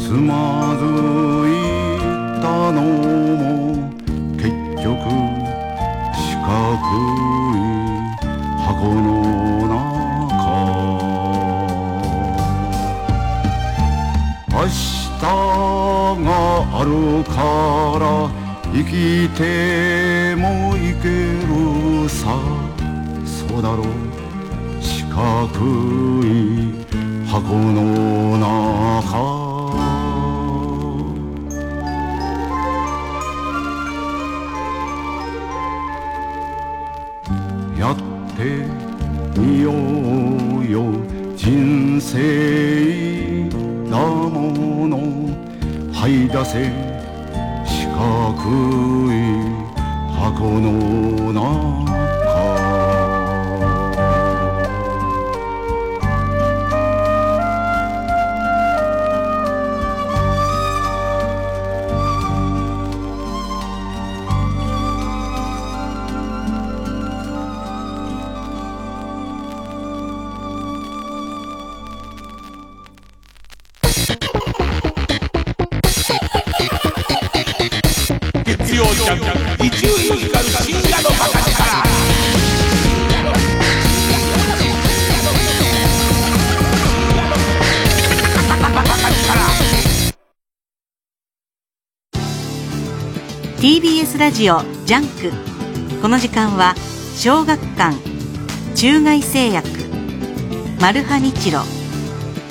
[0.00, 0.82] つまず
[1.28, 1.31] い
[17.42, 18.30] から
[18.72, 21.08] 生きてもいけ
[21.48, 22.38] るさ。
[23.26, 23.86] そうだろう。
[24.80, 26.86] 四角い
[27.26, 28.46] 箱の中。
[37.76, 37.96] やっ
[38.36, 38.40] て
[39.40, 40.84] みようよ。
[41.36, 43.48] 人生
[43.90, 44.92] だもの。
[45.92, 46.91] はい出せ。
[94.92, 95.06] ジャン
[95.96, 96.02] ク。
[96.02, 96.74] この時間は
[97.16, 97.96] 小学館
[98.74, 99.66] 中外製薬
[100.82, 101.60] マルハニチロ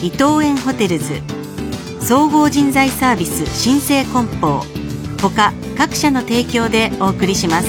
[0.01, 1.22] 伊藤園ホテルズ
[1.99, 4.63] 総合人材サービス新生梱包
[5.22, 7.68] 他各社の提供でお送りします。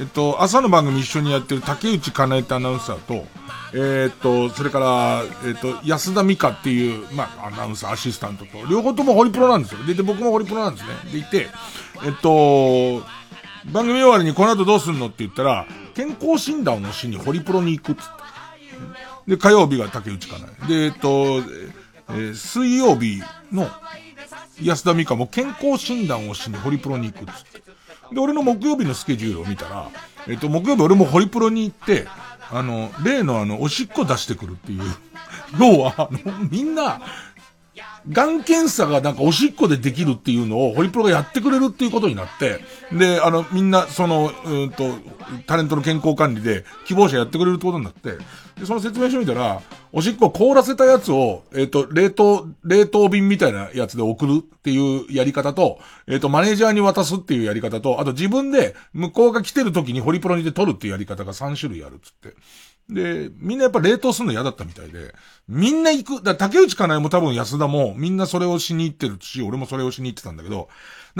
[0.00, 3.26] えっと、朝の番組一緒にやってる竹内かなえたアナウンサーと、
[3.74, 9.84] えー、っと、それから、えー、っと、安田美香っていう、まあ、アナウンサー、アシスタントと、両方ともホリプロなんですよ。
[9.84, 11.12] で、で僕もホリプロなんですね。
[11.12, 11.50] でいて、
[12.02, 13.02] えっと、
[13.70, 18.02] 番組終わりにこの後どうすんのって言ったら、健康診断をしにホリプロに行くっつっ
[19.26, 19.30] て。
[19.32, 20.66] で、火曜日が竹内かなえ。
[20.66, 21.42] で、えっと、
[22.08, 23.22] えー、水曜日
[23.52, 23.68] の
[24.62, 27.69] 安田美香も健康診断をしにホリプロに行くっつって。
[28.12, 29.88] で、俺の木曜日のスケジュールを見たら、
[30.26, 32.06] えっと、木曜日俺もホリプロに行って、
[32.52, 34.82] あの、例のあの、おしっこ出してくるっていう。
[35.58, 37.00] 要は、あの、みんな、
[38.08, 42.60] がん検査がなんかおしっこでできるっていうのをホリプロがやってくれるっていうことになって、
[42.92, 44.94] で、あの、みんな、その、うんと、
[45.46, 48.18] タレントの健康管理で希望者やってくれるってことになって、
[48.60, 62.36] で、その説明書見たら、おしっこ凍らせたやつを、えっ、ー、と、冷凍、冷凍便みたいなやつで送るっていうやり方と、えっ、ー、と、マネージャーに渡すっていうやり方と、あと自分で向こうが来てる時にホリプロにで取るっていうやり方が3種類あるっつって。
[62.90, 65.14] で、みんなやっぱ冷凍するの嫌だったみたいで、
[65.48, 66.22] みんな行く。
[66.22, 70.68] だ竹内かなえも多分安田もみんなそれをしに行ってるし、俺もそれをしに行ってたんだけど、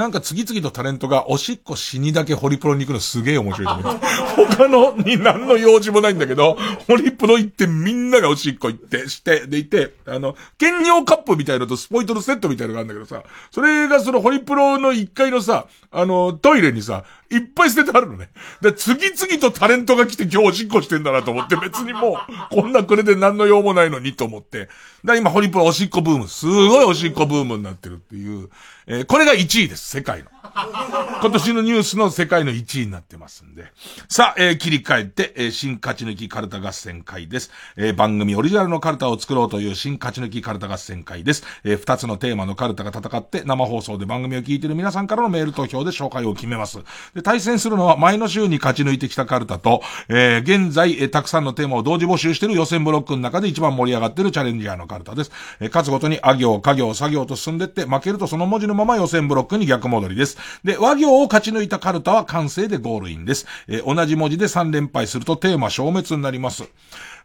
[0.00, 4.06] なんか次々とタレントがおしっこしにだけホリプロに行くのすげえ面白いと思って。
[4.56, 6.56] 他のに何の用事もないんだけど、
[6.88, 18.30] ホリプロ行ってみんながおしっこ行って、して、でいて、あの、兼尿カップみたいなのとスポイトのセットみたいなのがあるんだけどさ、それがそのホリプロの1階のさ、あの、トイレにさ、いっぱい捨ててあるのね。
[18.60, 22.18] で、次々とタレントが来て今日おしっこしてんだなと思って、 別にも
[22.50, 24.68] う、こんなくれで何の用もないのにと思って。
[25.04, 28.50] だ今ホリプロおしっこブーム、すごいおしっこブームになってるっていう、
[28.86, 30.30] えー、これが1位です、世界の。
[31.22, 33.72] 今年のニュースの世界の1位になってますんで。
[34.08, 37.50] さあ、えー、切り替えて、えー、新勝ち抜きカルタ合戦会です。
[37.76, 41.44] えー、番組オリジナルのカルタを作ろうという新勝ち抜きカルタ合戦会です。
[41.64, 46.80] えー、二つのテーマのカルタが戦って生放送で番組を聞いている皆さんからのメール投票で紹介を決めます。
[47.20, 55.30] で、対戦するのは前の週に勝ち抜いてきたカルタと、えー、現在、えー、たくさんのテーマを同時募集している予選ブロックの中で一番盛り上がっているチャレンジャーのカルタです。
[55.60, 60.38] えー、勝つごとにあ行、家行、作業と進んでって、負けるとその文字のまま予選ブロックに逆戻りです。
[60.64, 63.46] で、和行を勝ち抜いたカルタは完成でゴールインです。
[63.68, 66.64] えー、同じ文字で3連敗するとテーマ消滅になります。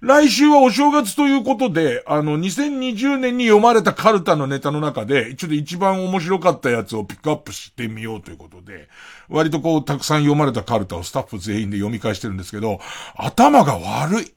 [0.01, 8.89] 来週はお正月ということで、あの、2020年に読まれたカルタのネタの中で、ちょっと一番面白かったやつをピックアップしてみようということで、
[9.29, 12.79] 割とこう、たくさん読まれたカルタをスタッフ全員で読み返してるんですけど、
[13.15, 14.33] 頭が悪い。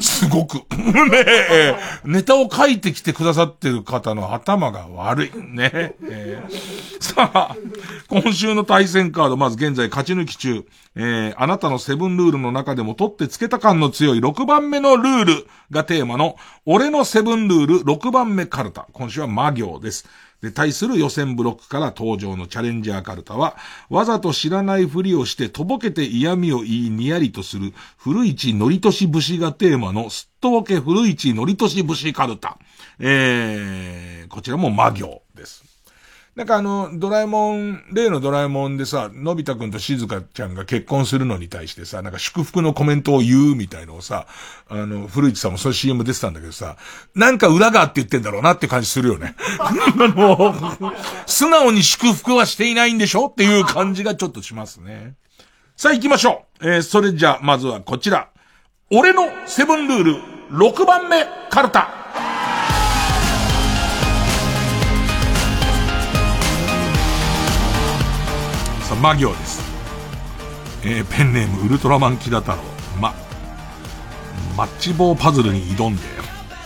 [0.00, 0.56] すごく。
[0.76, 5.32] ねえ、ネタを書いてきてくださってる方の頭が悪い。
[5.36, 6.42] ねえ、
[7.00, 7.56] さあ、
[8.08, 10.64] 今週の対戦カード、まず現在勝ち抜き中。
[10.94, 18.86] えー、あなたのセブンルールの中でも取ってつけた感の強い6番目のルールがテーマの、俺のセブンルール6番目カルタ。
[18.92, 20.08] 今週は魔行です。
[20.42, 23.56] で、対する予選ブロックから登場のチャレンジャーカルタは、
[23.90, 32.58] わざと知らないふりをしてとぼけて嫌味を言いにやりとする、古市のりとし節がテーマのすっとぼけ古市のりとし節カルタ。
[33.00, 35.22] えー、こちらも魔行。
[36.38, 44.28] なんかあの、ドラえもん、例のドラえもんでさ、のび太くんとしずかちゃんが結婚するのに対してさ、なんか祝福のコメントを言うみたいのをさ、
[44.68, 46.76] あの、古市さんもそういう CM 出てたんだけどさ、
[47.16, 49.34] なんか裏があって言ってんだろうなって感じするよね。
[49.58, 50.94] あの、
[51.26, 53.26] 素直に祝福はしていないんでしょ？
[53.26, 55.14] っていう感じがちょっとしますね。
[55.76, 56.70] さあ行きましょう。
[56.72, 58.28] えー、それじゃあ、まずはこちら。
[58.92, 60.14] 俺のセブンルール、
[60.52, 61.97] 6番目、カルタ。
[68.88, 69.60] さあ、魔行です。
[70.82, 72.58] えー、ペンネームウルトラマンキダ太郎。
[72.98, 73.14] ま、
[74.56, 76.02] マッチ棒パズルに挑んで、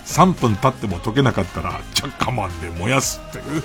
[0.07, 3.65] 3分経っても解けなかったら、チャッカマンで燃やすっていう。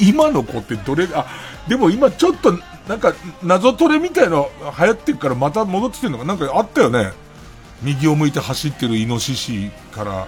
[0.12, 1.24] 今の子ってどれ、あ、
[1.66, 2.58] でも今ちょっと、
[2.88, 7.14] なんか、謎トレみたいの流行ってるからまた戻ってきてるのがなんかあったよね。
[7.80, 10.26] 右を向いて走ってるイノシシから、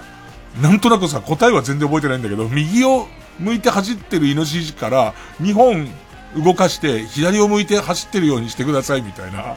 [0.62, 3.06] なんとなくさ、答えは全然覚えてないんだけど、右を
[3.38, 5.88] 向いて走ってるイノシシから2本
[6.36, 9.56] 動かして左を向いて走ってるようにしてくださいみたいな。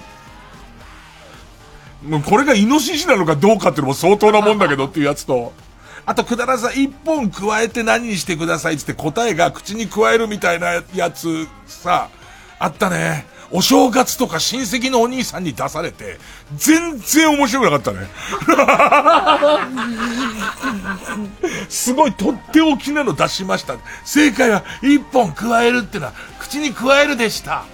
[2.04, 5.54] もうこれがイノシシなのかどうかっていうのも相当なもんだけどっていうやつと、
[6.06, 12.10] あとくだらさ1本加えて何にしてくださいって答えが口に加えるみたいなやつさ、
[12.58, 13.26] あったね。
[13.54, 16.18] お正月とか親戚のお兄さんに出されて、
[16.56, 18.08] 全然面白くなかったね。
[21.68, 23.76] すごいとっておきなの出しました。
[24.06, 27.66] 正解は一本加えるってのは、口に加えるでした。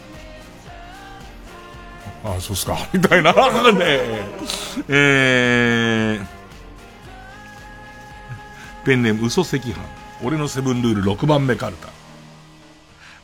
[2.24, 2.78] ああ、そうっすか。
[2.92, 3.32] みたいな。
[3.72, 3.84] ね
[4.88, 6.26] えー、
[8.84, 9.76] ペンネーム嘘赤飯。
[10.24, 11.90] 俺のセブンルール6番目カルタ。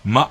[0.06, 0.30] ま、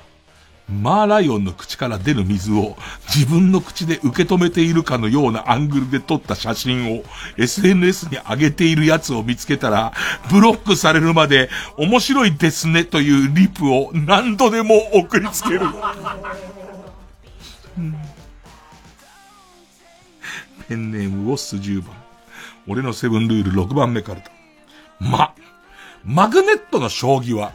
[0.81, 2.75] マーライオンの口から出る水を
[3.13, 7.03] 自分の口で受け止めているかのようなアングルで撮った写真を
[7.37, 9.93] SNS に上げているやつを見つけたら、
[10.31, 15.61] ブロックされるまで面白いですねというリプを何度でも送りつける。
[20.67, 21.95] ペンネームをス10番。
[22.67, 24.31] 俺のセブンルール6番目からだ。
[24.99, 25.33] ま、
[26.05, 27.51] マグネットの将棋は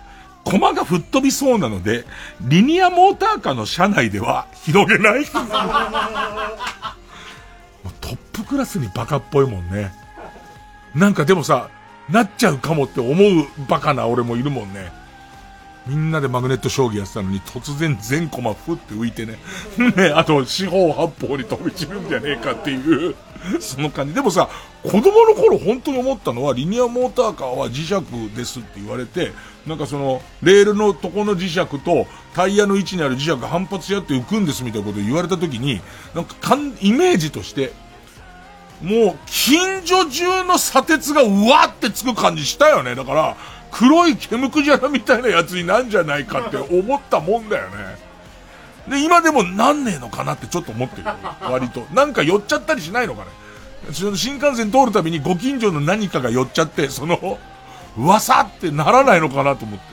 [0.49, 2.07] 駒が吹っ飛びそうなので、
[2.41, 5.25] リニアモーターカーの車内では広げない
[8.01, 9.93] トップクラスにバカっぽいもんね。
[10.95, 11.69] なんかでもさ、
[12.09, 14.91] なっちゃうかもって思うバカな俺もいるもんね。
[15.87, 19.39] みんなでマグネット将棋やってたのに突然全コマふって浮いてね。
[19.97, 23.15] ね、あと四方八方に飛び散るんじゃねえかっていう
[23.61, 24.15] その感じ。
[24.15, 24.49] でもさ、
[24.83, 29.33] 子供の頃本当に思ったのはリニアモーターカーは磁石ですって言われて、
[29.69, 35.81] なんかその、レールのとこの磁石とタイヤの位置にある磁石が反発し合って浮くんですみたいなことを言われた時に、
[36.15, 37.73] なんかかん、イメージとして、
[38.83, 42.95] もう、近所中の砂鉄がうわってつく感じしたよね。
[42.95, 43.37] だから、
[43.71, 47.99] 黒い煙くじゃらみたいなやつになんじゃないかって思ったもんだよね。
[48.89, 51.05] で、今でもなんねえのかなってちょっと思ってる。
[51.43, 51.87] 割と。
[51.93, 53.31] なんか寄っちゃったりしないのかね。
[53.93, 57.39] 新幹線通るたびにご近所の何かが寄っちゃって、その、
[57.99, 59.85] わさってならないのかなと思って。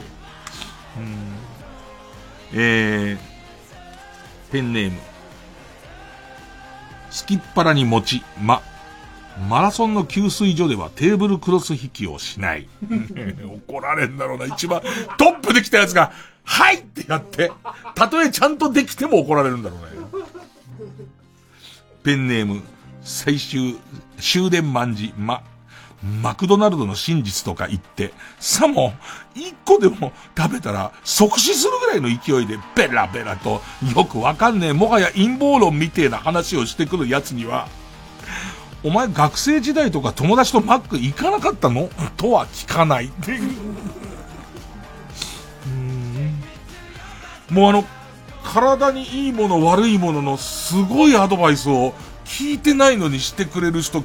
[0.99, 1.35] うん。
[2.53, 3.17] えー、
[4.51, 4.99] ペンネーム。
[7.09, 8.61] すきっ腹に餅、ま、
[9.49, 12.67] マラソンの給水所ではテーブルクロス引きをしない。
[13.67, 14.45] 怒られんだろうな。
[14.45, 14.81] 一番
[15.17, 16.11] トップできたやつが、
[16.43, 17.51] はいってやって、
[17.95, 19.85] たとえちゃんとできても怒られるんだろうね。
[22.03, 22.61] ペンネーム、
[23.01, 23.77] 最終、
[24.19, 25.41] 終電万事、ま、
[26.05, 28.93] マクドナルドの真実とか言って、さも、
[29.33, 33.61] 一個でも食べたら即死するぐらいの勢いでベラベラと、
[33.95, 37.67] よくわかんねえ、もはや陰謀論みてえな話をしてくる奴には、
[38.83, 41.89] お前学生時代とか友達とマック行かなかったの？
[42.17, 43.11] とは聞かない。
[47.49, 47.83] もうあの、
[48.43, 51.95] 体にいいもの悪いもののすごいアドバイスを
[52.25, 54.03] 聞いてないのにしてくれる人、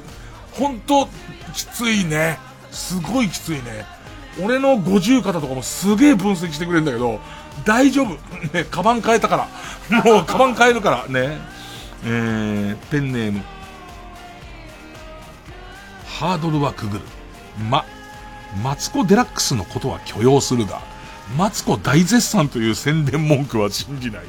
[0.53, 1.07] 本当
[1.53, 2.39] きついね。
[2.71, 3.85] すごいきついね。
[4.41, 7.19] 俺の五十肩とかもすげえ分析してくれるんだけど、
[7.65, 8.09] 大丈夫。
[8.53, 9.49] ね、カバン変えたか
[9.89, 10.01] ら。
[10.03, 11.07] もうカバン変えるから。
[11.07, 11.37] ね。
[12.03, 13.41] えー、ペンネーム。
[16.07, 17.03] ハードルはくぐる。
[17.69, 17.85] ま、
[18.63, 20.81] マツコデラックスのことは許容するが、
[21.37, 24.21] マツコ大絶賛という宣伝文句は信じない。
[24.21, 24.27] ね、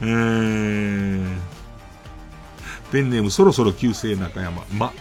[0.00, 1.36] えー、
[2.92, 4.64] ペンネームそろそろ旧姓中山。
[4.72, 4.92] ま、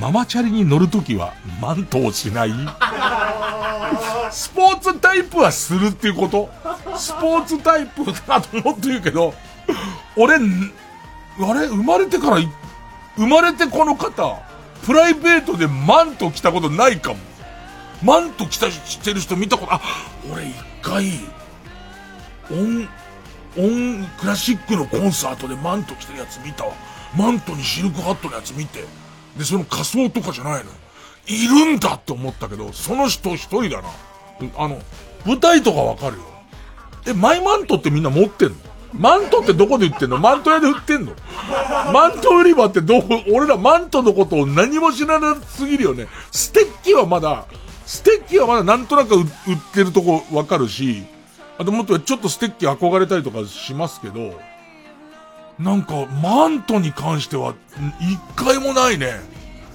[0.00, 2.50] ママチャリに乗るときはマントをしない
[4.32, 6.50] スポーツタイプはするっていうこと
[6.96, 9.32] スポーツタイプだと思って言うけど、
[10.16, 12.38] 俺、あれ生まれてから
[13.16, 14.42] 生まれてこの方、
[14.84, 17.18] プライベートでマント着たことないかも。
[18.02, 19.80] マント着た、してる人見たこと、あ、
[20.30, 21.06] 俺一回、
[22.50, 22.88] 音、
[23.56, 26.72] 音、クラシックのコンサートでマント着てるやつ見たわ。
[27.16, 28.84] マントにシルクハットのやつ見て。
[29.36, 30.70] で、その仮装とかじゃないの。
[31.28, 33.88] いるんだって思ったけど、その人一人だな。
[34.56, 34.80] あの、
[35.24, 36.22] 舞台とかわかるよ。
[37.08, 38.56] え、マイマントってみんな持ってんの？
[38.92, 40.18] マントってどこで売ってんの？
[40.18, 41.12] マント屋で売ってんの？
[41.92, 46.06] マント売り場ってどこ、俺らマントのことを何も知らなすぎるよね。
[46.30, 47.46] ステッキはまだ、
[47.84, 49.26] ステッキはまだなんとなく売っ
[49.74, 51.04] てるとこわかるし、
[51.58, 54.38] あともっとちょっとステッキ憧れたりとかしますけど、
[55.58, 57.54] なんか、マントに関しては、
[58.00, 59.20] 一回もないね。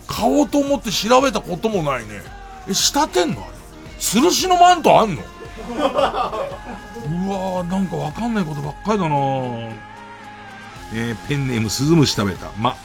[0.08, 2.22] 買おうと思って調べたこともないね。
[2.68, 3.42] え、仕立てんの？
[3.42, 3.52] あれ。
[3.98, 5.24] 吊るしのマントあんの？
[5.70, 9.16] うわー、なんかわかんないことばっかりだな
[10.94, 12.52] えー、ペンネームスズムシ食べた。
[12.60, 12.76] ま、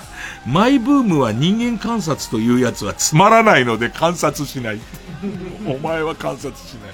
[0.46, 4.80] マイブームは人間観察というやつはつまらないので観察しない。
[5.66, 6.90] お前は観察しない。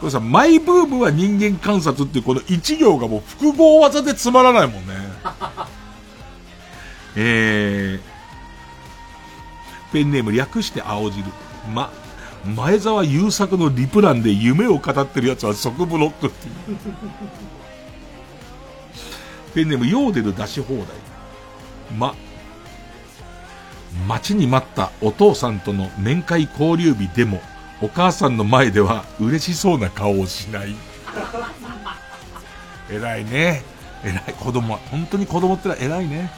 [0.00, 4.94] これさ、マイブームは人間観察っていうこの一行がもう複合技でつまらないもんね。
[7.16, 11.24] えー、ペンネーム略して青汁。
[11.72, 11.90] ま、
[12.44, 16.52] 前澤友作のリプランで夢を語ってる奴は即ブロックっていう。
[19.54, 20.84] ペンネームヨーデル出し放題。
[21.98, 22.14] ま、
[24.06, 27.40] 待ちに待ったお父さんとの面会交流日でも、
[27.82, 30.74] お母さんの前では嬉しそうな顔をしない。
[32.90, 33.62] 偉いね。
[34.04, 34.34] 偉い。
[34.38, 36.30] 子供は、本当に子供ってのは偉いね。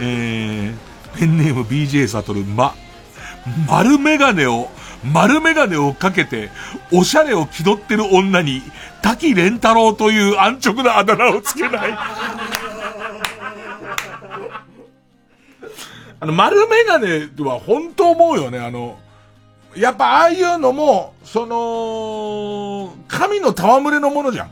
[0.00, 2.74] えー、ペンネーム BJ サトル、ま、
[3.68, 4.68] 丸メガネを、
[5.04, 6.50] 丸メガネをかけて、
[6.92, 8.62] おしゃれを気取ってる女に、
[9.02, 11.98] 滝蓮太郎という安直なあだ名をつけない。
[16.18, 18.98] あの、丸メガネは本当思うよね、あの、
[19.76, 24.50] やっぱああいうのも、その、神の戯れのものじゃん。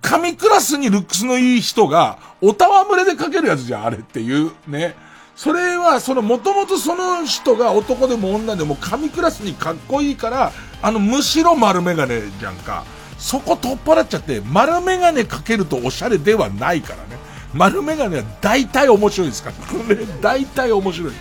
[0.00, 4.94] 神クラスにルックスのいい人が、お戯れでかけるやつじゃん、あれっていう、ね。
[5.34, 10.52] それは、その、もともとその人が男でも女でも神クラスにかっこいいから、
[10.82, 12.84] あの、むしろ丸メガネじゃんか。
[13.18, 17.18] そこ取っ払っちゃって、丸メガネかけるとおしゃれではないからね。
[17.52, 19.94] 丸メガネは大体面白いですから。
[19.94, 21.12] ね、大体面白い。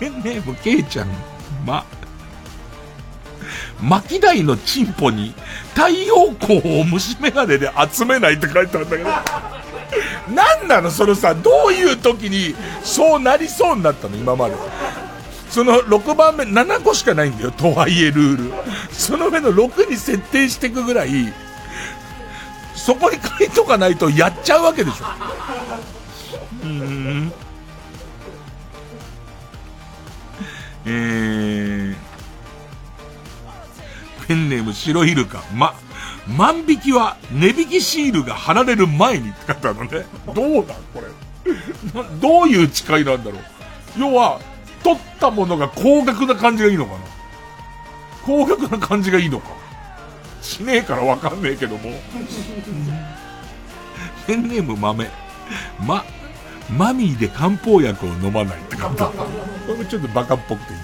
[0.00, 1.08] ペンネームケイちゃん、
[1.66, 1.84] ま、
[3.82, 5.34] 巻台のチンポに
[5.74, 9.10] 太陽光を虫眼鏡で集めないって書いてあるんだけど。
[10.34, 14.54] 何なのそのさ、どういう時にそうなりそうになったの今まで。
[15.50, 17.50] その6番目、7個しかないんだよ。
[17.50, 18.52] とはいえルール。
[18.92, 21.10] その上の6に設定していくぐらい、
[22.74, 25.06] そこに書いとかないとやっちゃうわけでしょ。
[26.62, 27.32] うん。
[30.92, 35.74] えー、ペンネーム白イルカ、ま、
[36.36, 40.04] 万引きは値引きシールが貼られる前にって書いてあるのね。
[40.34, 41.06] どうだこれ？
[42.20, 43.40] どういう誓いなんだろう。
[43.96, 44.40] 要は、
[44.82, 46.98] 取ったものが高額な感じがいいのかな
[48.24, 49.48] 高額な感じがいいのか。
[50.42, 51.90] しねえからわかんねえけども。
[54.26, 55.08] ペンネーム豆。
[55.84, 56.04] ま、
[56.76, 59.12] マミーで漢方薬を飲まないって書いてある。
[59.66, 60.78] これちょっとバカっぽくていい。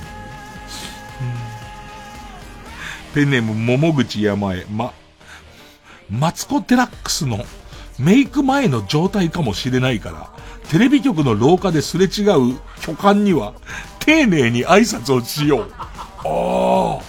[3.15, 4.67] ペンネーム桃口山へ。
[4.71, 4.93] ま、
[6.11, 7.45] マツコ・デラックスの
[7.99, 10.31] メイク前の状態かもしれないから、
[10.71, 12.23] テレビ局の廊下ですれ違
[12.53, 13.55] う巨漢には、
[14.01, 15.73] 丁寧に挨拶をしよう。
[15.79, 17.03] ああ。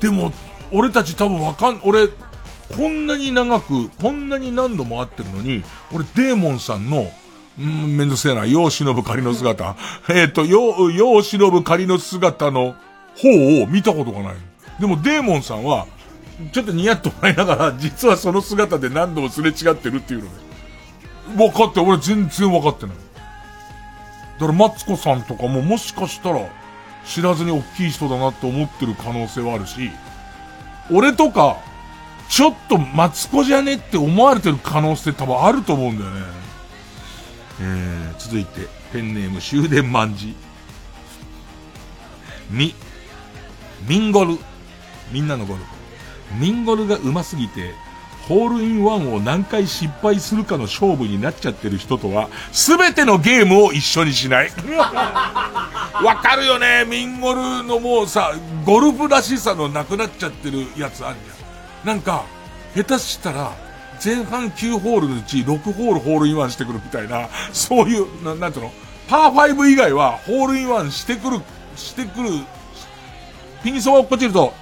[0.00, 0.32] でも、
[0.70, 7.10] 俺たち多分わかん、俺、こんなに長く、こんなに何度も会ってるのに、俺デーモンさんの、
[7.58, 9.76] うん、めんどくせえな、世を忍ぶ仮の姿。
[10.08, 12.74] えっ、ー、と、世、世を忍ぶ仮の姿の
[13.16, 14.34] 方を見たことがない。
[14.80, 15.86] でもデーモンさんは、
[16.52, 20.30] ちょっとニヤッと笑いながら、実はその姿で何度もすれ違ってるっていうのね。
[21.36, 22.96] 分かって、俺全然分かってない。
[24.40, 26.40] だからマツコさんとかももしかしたら、
[27.04, 29.90] 知らずに大きい人だなって思ってる可能性はあるし、
[30.90, 31.58] 俺とか、
[32.28, 36.41] ちょっとマツコじゃねって思われてる可能性多分あると思うんだよね。
[37.64, 40.34] えー、続いて、ペンネーム終電万事。
[42.50, 42.74] み、
[43.86, 44.36] ミンゴル。
[45.12, 45.66] みんなのゴルフ。
[46.40, 47.72] ミンゴルが上手すぎて、
[48.26, 54.50] ホールインワンを何回失敗するかの勝負になっちゃってる人とは、すべてのゲームを一緒にしない。
[54.74, 56.84] わかるよね。
[56.84, 58.32] ミンゴルのもうさ、
[58.64, 61.86] ゴルフらしさのなくなっちゃってるやつあるじゃん。
[61.86, 62.24] なんか、
[62.74, 63.52] 下手したら、
[64.04, 68.72] 前半9ホールのうち6ホールホールインワンしてくるみたいな、そういう、ななんていうの？
[69.08, 71.40] パー5以外はホールインワンしてくる、
[71.76, 72.30] してくる、
[73.62, 74.52] ピンそば落っこちると、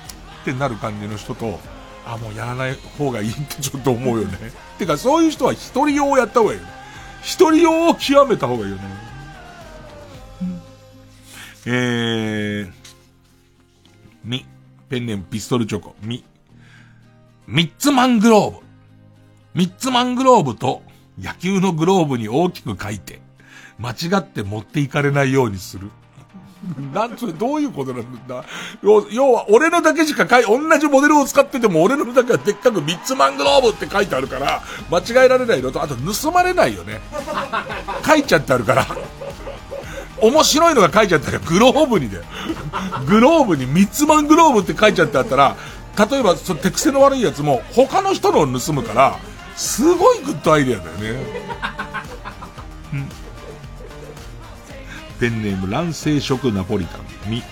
[0.43, 1.59] ってなる感じの人と、
[2.05, 4.37] あ、もうやらない方がいいってちょっと思うよね。
[4.79, 6.73] てか、そういう人は一人用をやった方がいいよね。
[7.23, 8.83] 一人用を極めた方がいいよね。
[11.67, 12.73] えー、
[14.25, 14.47] み、
[14.89, 16.25] ペンネームピストルチョコ、み、
[17.47, 18.70] ミッツマングローブ。
[19.53, 20.83] ミッツマングローブと
[21.21, 23.21] 野球のグローブに大きく書いて、
[23.79, 25.91] 間違って持っていかれないようにする。
[26.93, 28.45] なんつう、どういうことなんだ？
[28.83, 37.01] 要は、俺のだけしか書い、同じモデルを使ってても、俺のだけはでっかくミッツマングローブって書いてあるから、間違えられないのと、あと盗まれないよね。
[38.07, 38.87] 書いちゃってあるから。
[40.23, 42.25] 面白いのが書いちゃったら、グローブにだよ。
[43.07, 45.57] グローブにミッツマングローブって書いちゃってあったら、
[46.11, 49.19] 例えば、その手癖の悪いやつも、他の人のを盗むから、
[49.61, 51.21] すごいグッドアイデアだよね。
[52.95, 53.09] うん
[55.21, 57.01] ペンネーム卵生食ナポリタン。
[57.31, 57.43] み。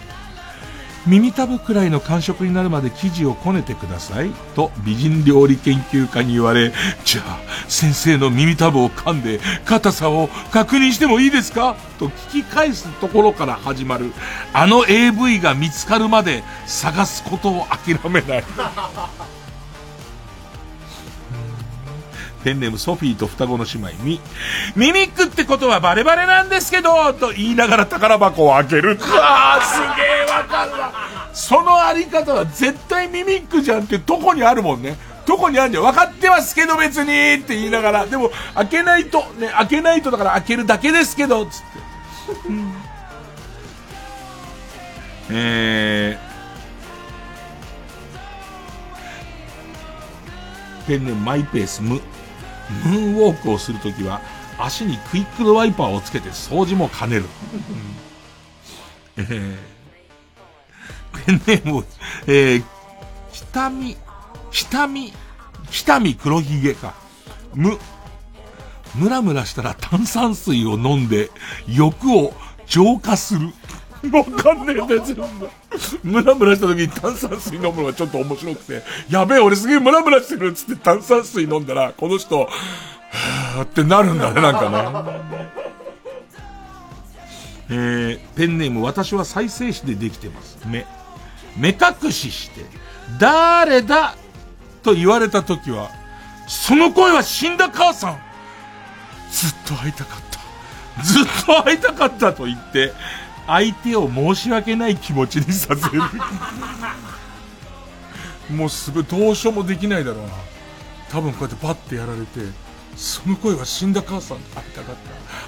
[1.07, 4.31] 耳たぶくらいの感触になるまで生地をこねてください。
[4.57, 6.73] と美人料理研究家に言われ、
[7.05, 11.77] じゃあ、先生の耳たぶを噛んで、硬さを確認してもいいですか？
[11.99, 14.15] と聞き返すところから始まる、
[14.55, 18.45] あの AV が見つかるまで探すことを諦めない。
[22.49, 24.21] ペンネームソフィーと双子の姉妹み、
[24.75, 28.99] ミミックってことはバレバレなんですけど、と言いながら宝箱を開ける。
[29.03, 30.91] ああ、すげえわかるわ。
[31.35, 34.97] そのあり方は絶対ミミックじゃんってとこにあるもんね。
[35.27, 35.83] どこにあるんじゃ。
[35.83, 38.07] 分かってますけど別にって言いながら。
[38.07, 41.67] でも、開けないと、ね、開けないとだから開けるだけですけど、つって。
[45.29, 52.01] えー、ペンネームマイペース無。
[52.85, 54.21] ムーンウォークをするときは、
[54.59, 57.25] 足にクイックルワイパーをつけて掃除も兼ねる。
[59.17, 59.57] えー、
[61.27, 61.87] ペンネーム、
[62.27, 62.65] えー、
[63.33, 63.97] 北見、
[64.51, 65.13] 北見、
[65.71, 66.95] 北見黒ひげか。
[67.55, 67.79] む、
[68.95, 71.31] ムラムラしたら炭酸水を飲んで
[71.69, 72.33] 欲を
[72.67, 73.53] 浄化する。
[74.13, 75.49] わかんねえんだよ、全部。
[76.03, 85.69] ムラムラした時に炭酸水飲むのがちょっと面白くて、やべえ、俺すげえムラムラしてるっつって炭酸水飲んだら、この人、はーってなるんだね、なんかね。
[87.71, 90.59] えー、ペンネーム、私は再生紙でできてます。
[90.67, 90.87] 目。
[91.57, 92.65] 目隠しして、
[93.19, 94.15] 誰だ
[94.83, 95.91] と言われた時は、
[96.47, 98.19] その声は死んだ母さん
[99.31, 101.03] ずっと会いたかった。
[101.03, 102.93] ずっと会いたかったと言って、
[103.49, 106.03] 相手を申し訳ない気持ちにさせる。
[108.55, 110.31] もうすぐどうしようもできないだろうな。
[111.11, 112.41] 多分こうやってパッてやられて、
[112.95, 114.97] その声は死んだ母さん会いたかっ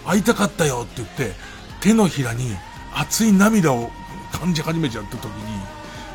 [0.05, 0.11] た。
[0.11, 1.35] 会いたかったよって言って、
[1.83, 2.57] 手のひらに
[2.95, 3.91] 熱い涙を
[4.33, 5.31] 感じ始めちゃった時に、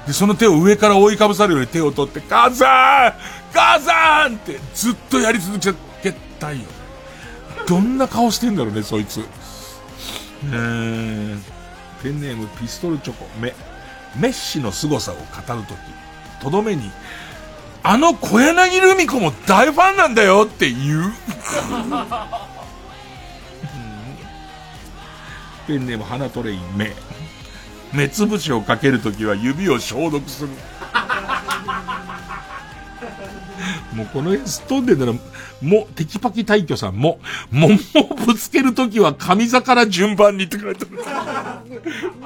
[0.07, 3.13] で、その手を上から覆いかぶさるように手を取って、母さん
[3.53, 5.59] 母さんってずっとやり続
[6.01, 6.65] けたいよ。
[7.67, 9.23] どんな顔してんだろうね、そいつ。
[10.45, 11.54] えー
[12.05, 13.55] ペンネームピストルチョコ、メ。
[14.15, 15.25] メッシの凄さを語る
[15.63, 15.77] とき、
[16.39, 16.91] とどめに、
[17.81, 21.11] あの小柳ルミ子も大ファンなんだよって言う。
[25.65, 26.93] ペンネーム花トレイン、目。
[27.91, 30.49] 目つぶしをかけるときは指を消毒する。
[33.93, 35.13] もうこの辺すっ飛んでたら、
[35.61, 37.19] も、テキパキ退去さんも、
[37.51, 41.71] 桃をぶつけるときは上座から順番にって書いてある。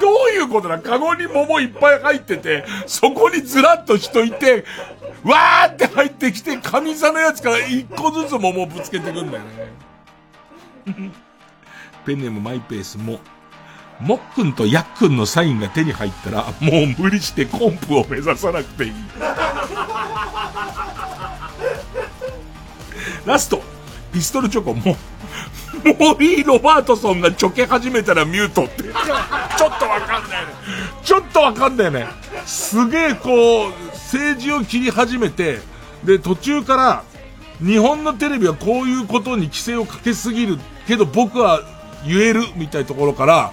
[0.00, 4.64] どういうことだカゴに桃いっぱい入ってて、そこにずらっと人いて、
[5.22, 9.90] わーって入ってきて、上座のやつから一個ずつ桃をぶつけてくんだよね。
[12.06, 13.20] ペンネームマイペースも、
[14.00, 18.92] もっくんとやっくんのサインが手に入ったら、もう無理してコンプを目指さなくていい。
[23.30, 23.62] ラスト、
[24.12, 24.96] ピストルチョコも、
[25.84, 28.82] モーリー・ロバートソンがちょけ始めたらミュートって。
[28.82, 30.52] ちょっとわかんないね。
[31.04, 32.08] ちょっとわかんないね。
[32.44, 35.60] すげえこう、政治を切り始めて、
[36.02, 37.04] で、途中から、
[37.64, 40.58] 日本のテレビはこういうことに規制をかけすぎる
[40.88, 41.60] けど僕は
[42.06, 43.52] 言えるみたいなところから、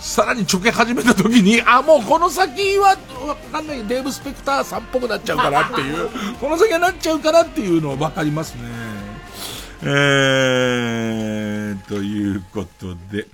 [0.00, 6.08] さらにちょけ始めた時に、あ、もうこの先は、わかんない、デーブ・スペクターさんっぽくなっちゃうからっていう、
[6.40, 8.91] この先はなっちゃうからっていうのはわかりますね。
[9.84, 13.26] えー、ということで、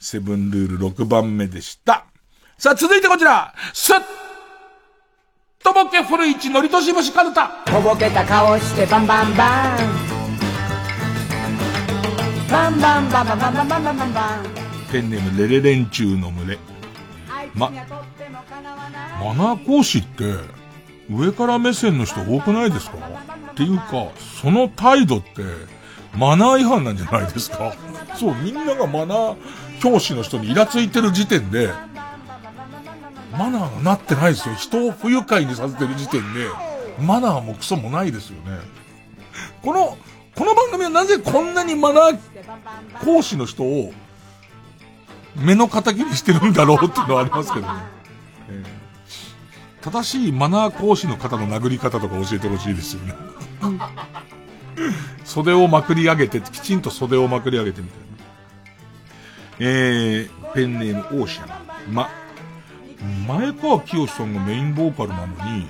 [0.00, 2.04] セブンルール6番目でした。
[2.58, 3.96] さあ、続いてこちら、すっ
[5.62, 7.48] とぼけ古市のりとし節かるた。
[7.64, 9.78] とぼけた顔してバンバンバン。
[12.50, 14.44] バンバンバンバンバンバンバンバンバンバン。
[14.90, 16.58] ペンネームレレレンチューの群れ。
[17.54, 17.76] ま、マ
[19.34, 20.24] ナー講師って、
[21.08, 22.96] 上から目線の人多くないですか？
[23.52, 24.08] っていうか、
[24.42, 25.42] その態度って、
[26.16, 27.74] マナー違反なんじゃないですか
[28.16, 29.36] そう、みんながマナー
[29.80, 31.70] 教師の人にイラついてる時点で、
[33.32, 34.54] マナーがなってないですよ。
[34.54, 36.48] 人を不愉快にさせてる時点で、
[37.00, 38.58] マナーもクソもないですよね。
[39.62, 39.98] この、
[40.36, 42.18] この番組はなぜこんなにマナー
[43.04, 43.92] 講師の人を
[45.36, 47.72] 目の敵にしてるんだろうっていうのはありますけどね。
[48.50, 53.14] えー、正しいマナー講師の方の殴り方とか教えてほしいですよね。
[55.34, 58.04] 袖をまくり上げて、きちんと袖をまくり上げてみたいな。
[59.58, 61.92] えー、ペンネームオーシャン。
[61.92, 62.08] ま、
[63.26, 65.66] 前川清さんがメインボーカルなのに、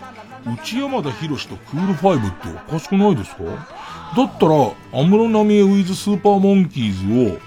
[0.54, 3.42] 内山田博とクールファイブっておかしくないですか？
[3.44, 4.54] だったら、
[4.92, 7.38] 安室奈美恵ウィズスーパーモンキーズを、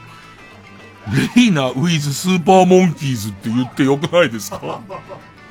[1.38, 4.82] レイナウィズスーパーモンキーズって言ってよくないですか？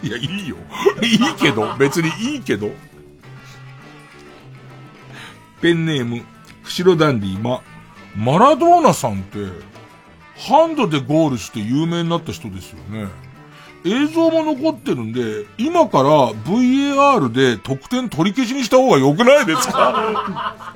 [0.03, 0.57] いや、いいよ。
[1.01, 2.71] いいけど、別にいいけど。
[5.63, 6.23] ペンネーム、
[6.67, 7.63] 後ろダンディ、ま、
[8.17, 9.39] マラドーナさんって、
[10.39, 13.09] ハンドでゴールして有名になった人ですよね。
[13.85, 20.65] 映像も残ってるんで、今から VAR で得点取り消しにした方が良くないですか？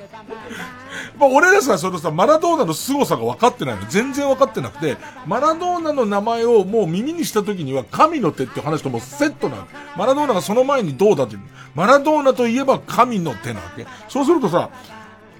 [1.19, 3.81] まあ、俺らさ、そのさ、マラドーナの凄さが分かってないの。
[3.89, 4.97] 全然分かってなくて、
[5.27, 9.67] マラドーナの名前をもう耳にした時には神の手って話ともセットなの。
[9.97, 11.41] マラドーナがその前にどうだっていう。
[11.75, 13.85] マラドーナといえば神の手なわけ。
[14.07, 14.69] そうするとさ、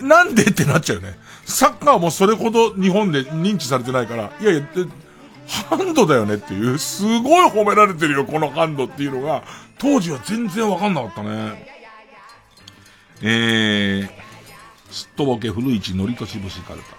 [0.02, 1.18] なんでってなっちゃうよね。
[1.46, 4.62] サッカーもそれほど日本で認知されてないから、いやいや、
[5.70, 9.44] ハンドだよねっていう、すごい褒められてるよ、このハンドっていうのが、
[9.78, 11.68] 当時は全然わかんなかったね。
[13.24, 14.10] えー、
[14.92, 16.96] すっとぼけ古市のりとしぶしかるた。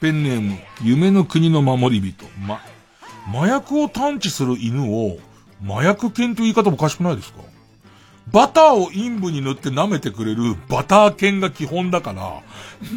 [0.00, 2.24] ペンネーム、夢の国の守り人。
[2.46, 2.60] ま、
[3.28, 5.18] 麻薬を探知する犬を、
[5.66, 7.40] 麻薬犬という言い方もおかしくないですか？
[8.32, 12.42] バターを陰部に塗って舐めてくれるバター犬が基本だから、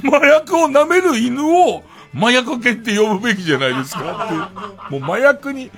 [0.09, 1.83] 麻薬を舐める犬を
[2.15, 4.99] 麻薬犬って呼ぶべきじゃないですかって。
[4.99, 5.71] もう麻薬に、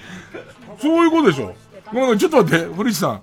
[0.81, 1.55] そういうことでしょ。
[1.93, 3.21] ごめん、ちょっと待って、古市さん。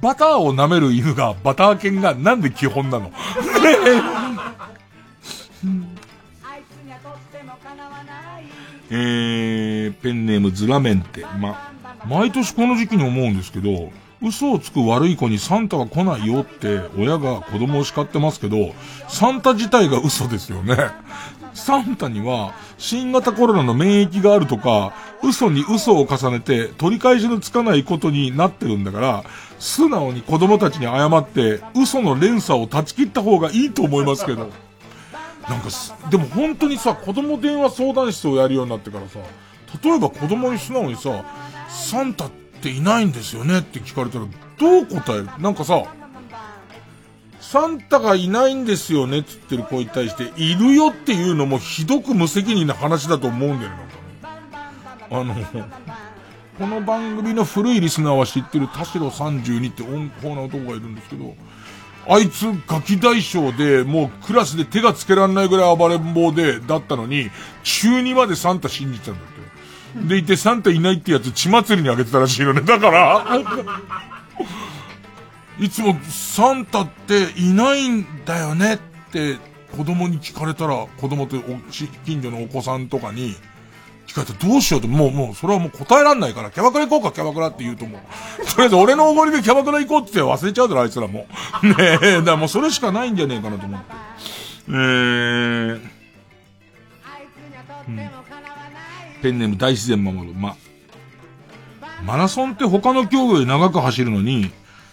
[0.00, 3.10] バターを舐める犬が、バター犬がなんで基本なの？
[8.90, 11.24] えー、ペンネームズラメンテ。
[11.40, 11.72] ま、
[12.06, 13.90] 毎年この時期に思うんですけど、
[14.24, 18.74] 嘘をつく悪い子にサンタは来ないよって親が子供を叱ってますけど、
[19.08, 20.76] サンタ自体が嘘ですよね。
[21.52, 29.24] サンタには新型コロナの免疫があるとか、嘘に嘘を重ねて取り返しのつかないことになってるんだから、
[29.58, 34.50] 素直に子供たちに謝って嘘の連鎖を断ち切った方がいいと思いますけど。
[35.48, 35.68] なんか
[36.10, 39.18] でも本当にさ、子供電話相談室をやるようになってからさ、
[39.82, 41.22] 例えば子供に素直にさ、
[41.68, 44.24] サンタってっていないんですよねって聞かれたら、
[44.58, 45.28] どう答える？
[45.38, 45.84] なんかさ、
[47.40, 53.76] サンタがいないんですよねって言ってる子に対して、いるよっていうのもひどく無責任な話だと思うんだよね、
[54.22, 55.46] なんかね。
[55.58, 55.66] あの、
[56.58, 61.34] この番組の古いリスナーは知ってる田代32って温厚な男がいるんですけど、
[62.06, 67.30] あいつガキ大将で、もうクラスで手がつけられないぐらい暴れん坊で、だったのに、
[67.62, 69.33] 中2までサンタ信じてたんだって。
[69.94, 72.60] でいて、サンタいないってやつ血祭りにあげてたらしいよね。
[72.62, 73.24] だから、
[75.58, 78.78] いつもサンタっていないんだよねっ
[79.12, 79.36] て
[79.76, 81.36] 子供に聞かれたら、子供って
[82.04, 83.36] 近所のお子さんとかに、
[84.06, 88.00] 聞かれたらどうしようと、もう、もう、それはもう答えらんないから、キャバクラ行こうか、キャバクラって言うと思う。
[88.46, 91.26] とりあえず俺のおごりでキャバクラ行こうって忘れちゃうだろ、あいつらも。
[91.62, 93.86] ねえ、だからもうそれしかないんじゃねえかなと思って。
[94.68, 95.80] えー、
[97.88, 98.23] うん
[99.24, 100.34] ペンネーム大自然守る。
[100.34, 100.54] ま、
[102.04, 104.50] マラソンって他の競技より長く走るのに、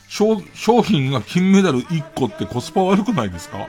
[0.07, 0.37] 商
[0.81, 3.67] 品が金メダル1個ってコスパ悪くないですか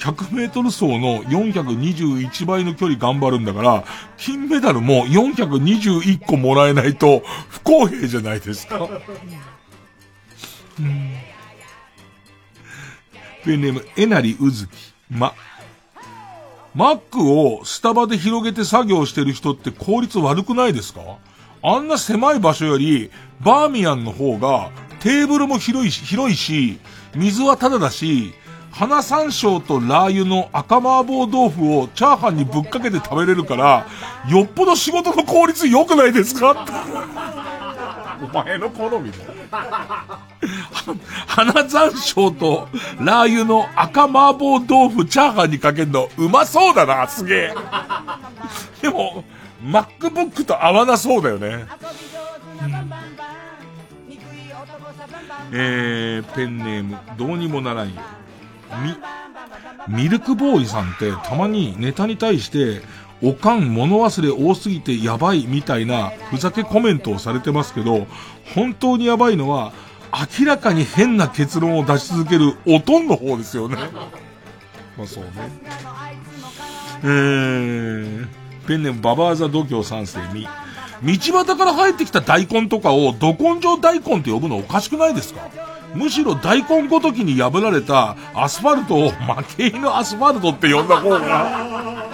[0.00, 3.84] ？100メートル走の421倍の距離頑張るんだから、
[4.16, 8.88] 金メダルも421個もらえないと不公平じゃないですか。
[13.44, 14.70] ペンネーム、えなりうずき。
[15.08, 15.34] ま、
[16.74, 21.00] マックをスタバで広げて作業してる人って効率悪くないですか？
[21.62, 23.10] あんな狭い場所より、
[23.40, 24.70] バーミヤンの方が、
[25.00, 26.78] テーブルも広いし、広いし、
[27.14, 28.32] 水はタダだし、
[28.70, 33.86] 花山椒とラー油の赤麻婆豆腐をチャーハンにぶっかけて食べれるから、
[34.30, 36.64] よっぽど仕事の効率良くないですか？
[38.22, 39.18] お前の好みだ。
[41.26, 42.68] 花山椒と
[43.00, 47.54] ラー油の赤麻婆豆腐チャーハンにかけるのうまそうだな、すげえ。
[48.82, 49.24] でも、
[49.64, 51.46] MacBook と合わなそうだよね。
[51.46, 51.66] うん、
[55.52, 58.00] えー、ペンネーム、どうにもならんよ。
[59.88, 62.82] み、ミルクボーイさんってたまにネタに対して、
[63.22, 68.06] おかん物忘れ多すぎてやばいみたいなふざけコメントをされてますけど、
[68.54, 69.72] 本当にやばいのは、
[70.38, 73.76] 明らかに変な結論を出し続けるおとんの方ですよね。
[74.98, 75.30] まあそうね。
[77.02, 78.26] えー、
[78.66, 80.46] ペンネームババーザ度胸三世み。
[81.02, 81.12] 道
[81.44, 85.40] 端から生えてきた大根とかをど根性大根って呼ぶのおかしくないですか？
[85.94, 92.04] むしろ大根ごときに破られたアスファルトを負け犬アスファルトって呼んだ方が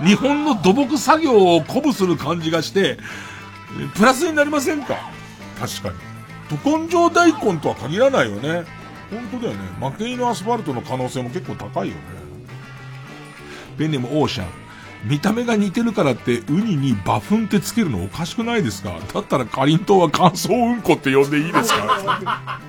[0.06, 2.96] 日本の土木作業を鼓舞する感じがして、
[3.96, 4.94] プラスになりませんか？
[5.58, 5.94] 確かに。
[6.62, 8.64] ど根性大根とは限らないよね。
[9.10, 9.58] 本当だよね。
[9.80, 12.00] 負け犬アスファルトの可能性も結構高いよね。
[13.78, 14.46] ペンネームオーシャン。
[15.04, 18.98] 見た目が似てるからってウニにバフンってつけるのおかしくないですか？
[19.12, 22.60] だったらかりんとうは乾燥うんこって呼んでいいですか？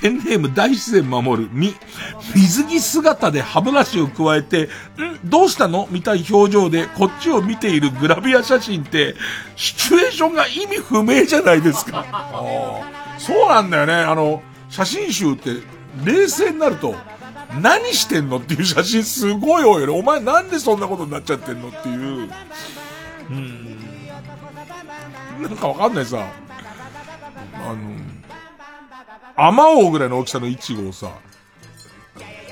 [0.00, 1.74] ペンネーム大自然守る、み、
[2.34, 4.68] 水着姿で歯ブラシを加えて、ん？
[5.24, 5.88] どうしたの？
[5.90, 9.14] みたい表情でこっちを見ているグラビア写真って、
[9.56, 12.04] シチュエーションが意味不明じゃないですか。
[13.18, 13.94] そうなんだよね。
[13.94, 15.50] あの、写真集って
[16.04, 16.94] 冷静になると、
[17.60, 19.98] 何してんのっていう写真すごい多いよね。
[19.98, 22.30] お前なんでそんなことになっちゃってんのっていう。
[23.30, 23.76] うん。
[25.42, 26.24] なんかわかんないさ。
[27.54, 27.76] あの、
[29.42, 31.12] アマオぐらいの大きさのイチゴをさ、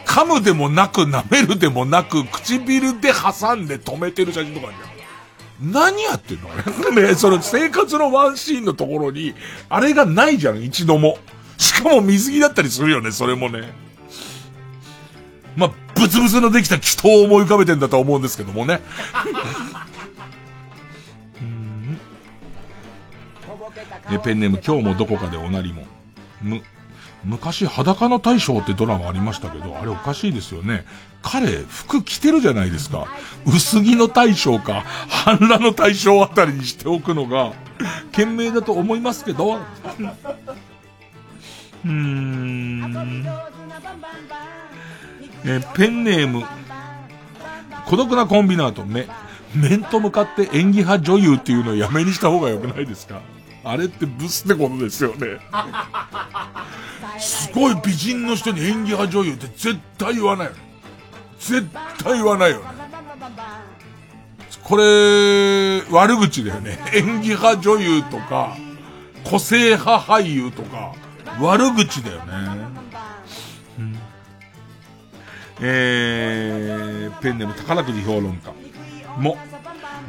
[0.07, 5.71] 噛むでもなく舐めるでもなく唇で挟んで止めてる写真とかあるじゃん。
[5.71, 6.49] 何やってんの？
[6.49, 6.55] あ
[6.95, 9.35] れね、その生活のワンシーンのところに、
[9.69, 11.19] あれがないじゃん、一度も。
[11.59, 13.71] しかも水着だったりするよね、それもね。
[15.57, 18.81] まあ、ブツブツのできた祈祷を思い浮かべてんだと思うんですけどもね。
[24.11, 25.85] え、ペンネーム今日もどこかでおなりも。
[26.41, 26.63] む、
[27.29, 30.87] 昔裸の大将ってドラマありましたけど、あれおかしいですよね。
[31.21, 33.07] 彼、服着てるじゃないですか。
[33.47, 37.53] 薄着の大将か、半裸の大将あたりにしておくのが、
[38.13, 39.57] 賢明だと思いますけど。
[39.57, 43.27] うーん。
[45.45, 46.45] えペンネーム、
[47.87, 49.07] 孤独なコンビナート、め、
[49.55, 53.21] 面と向かって演技派女優っていうのをやめにした方が良くないですか？
[53.69, 55.39] あれってブスってことですよね。
[57.19, 60.59] すごい美人の人に演技派女優って絶対言わないよね。
[61.39, 61.69] 絶
[62.03, 62.65] 対言わないよね。
[64.63, 66.79] これ、悪口だよね。
[66.95, 68.57] 演技派女優とか、
[69.25, 70.95] 個性派俳優とか、
[71.39, 72.79] 悪口だよね。
[75.61, 78.53] えー、ペンネーム宝くじ評論家。
[79.19, 79.37] も、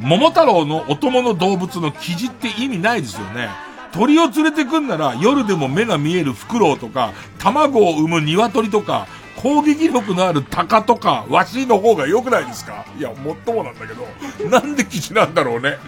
[0.00, 3.50] 桃太郎のお供の動物の記事って意味ないですよね。
[3.92, 9.06] 鳥を連れてくんなら夜でも目が見えるフクロウとか、卵を産む鶏とか、
[9.36, 12.86] 攻撃力のある鷹とか、ワシの方が良くないですか？
[12.98, 14.06] いや、もっともなんだけど、
[14.48, 15.78] なんで記事なんだろうね。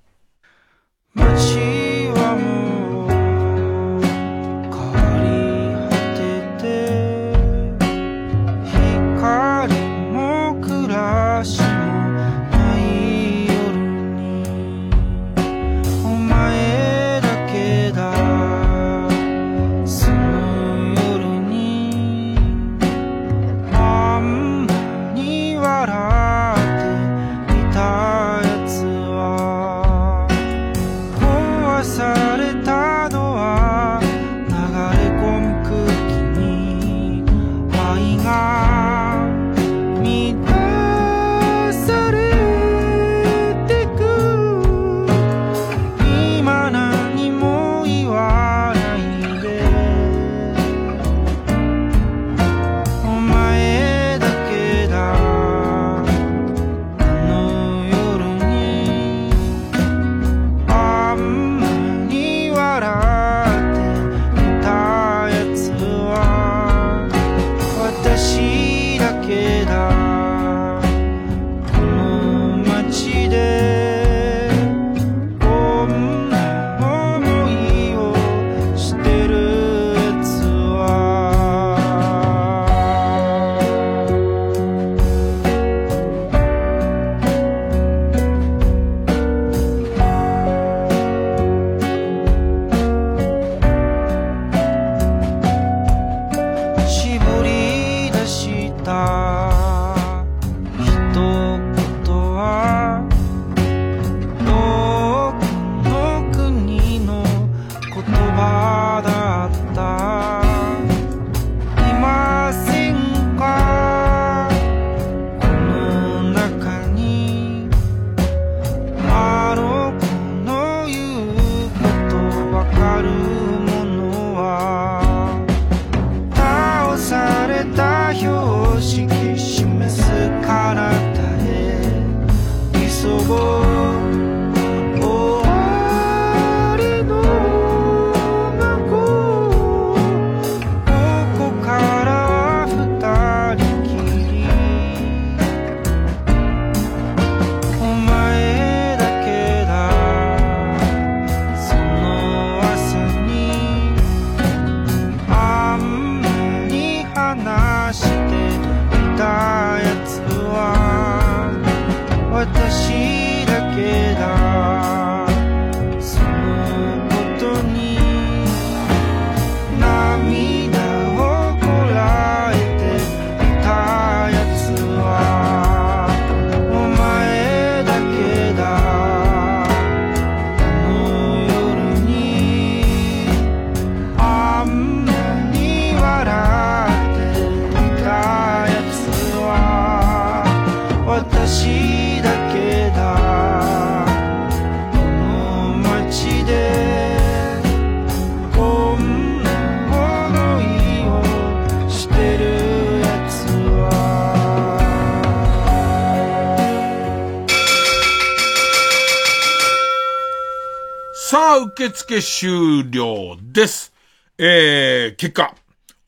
[211.80, 213.94] 受付終了です。
[214.38, 215.56] えー、結果。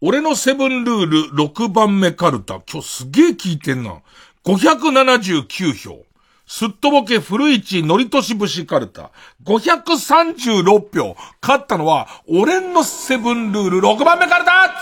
[0.02, 2.62] 俺のセブンルール6番目カルタ。
[2.70, 4.02] 今日すげえ聞いてんな。
[4.44, 6.06] 579票。
[6.46, 9.12] すっとぼけ古市のりとし節カルタ。
[9.46, 11.16] 536票。
[11.42, 14.74] 勝ったのは、俺のセブンルール6番目カルタ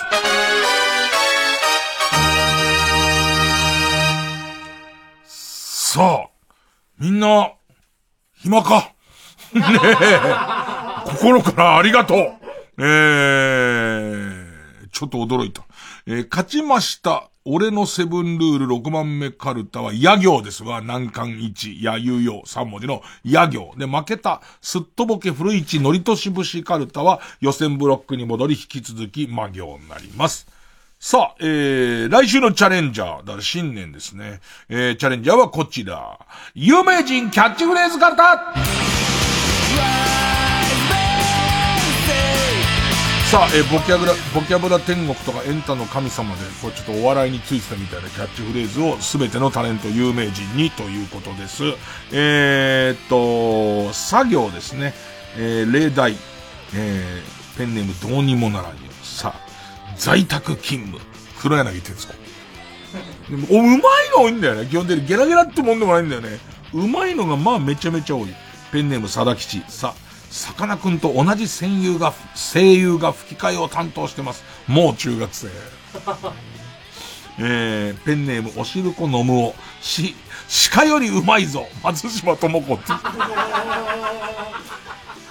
[5.28, 6.30] さあ、
[6.98, 7.52] みんな、
[8.42, 8.94] 暇か？
[9.54, 10.79] ねえ。
[11.10, 12.18] 心からありがとう。
[12.78, 15.64] えー、ちょっと驚いた。
[16.06, 17.30] えー勝ちました。
[17.46, 23.74] 俺のセブンルール6番目カルタは、野行ですが、難関1、やゆうよう3文字の野行。
[23.78, 30.48] で、負けた、すっとぼけ古市のりとし節カルタは、予選ブロックに戻り、引き続き、魔行になります。
[31.00, 34.42] さあ、えー、来週のチャレンジャー、だから新年ですね。
[34.68, 36.20] えー、チャレンジャーはこちら。
[36.54, 38.54] 有名人キャッチフレーズカルタ
[43.30, 51.62] さあ、えボキャブラ、ボキャブラ天国とかエンタの神様で、こうちょっとお笑いについてたみたいなキャッチフレーズを全てのタレント有名人にということです。
[52.12, 54.96] えー、っと、作業ですね。
[55.38, 56.16] えー、例題。
[56.74, 58.78] えー、ペンネームどうにもならんよ。
[59.04, 61.00] さあ、在宅勤務。
[61.40, 62.12] 黒柳徹子。
[63.30, 63.80] でもお、うまい
[64.18, 64.66] の多いんだよね。
[64.66, 66.40] 基本的にゲラゲラってもんでもないんだよね。
[66.74, 68.30] うまいのがまあめちゃめちゃ多い。
[68.72, 69.64] ペンネーム佐田吉。
[69.68, 74.44] さあ、さかなクンと同じ戦友が、声優が吹き替えを担当してます。
[74.68, 75.48] もう中学生。
[77.42, 79.56] えー、ペンネームおしるこのむお。
[79.82, 80.16] し、
[80.72, 81.68] 鹿よりうまいぞ。
[81.84, 82.84] 松島智子って。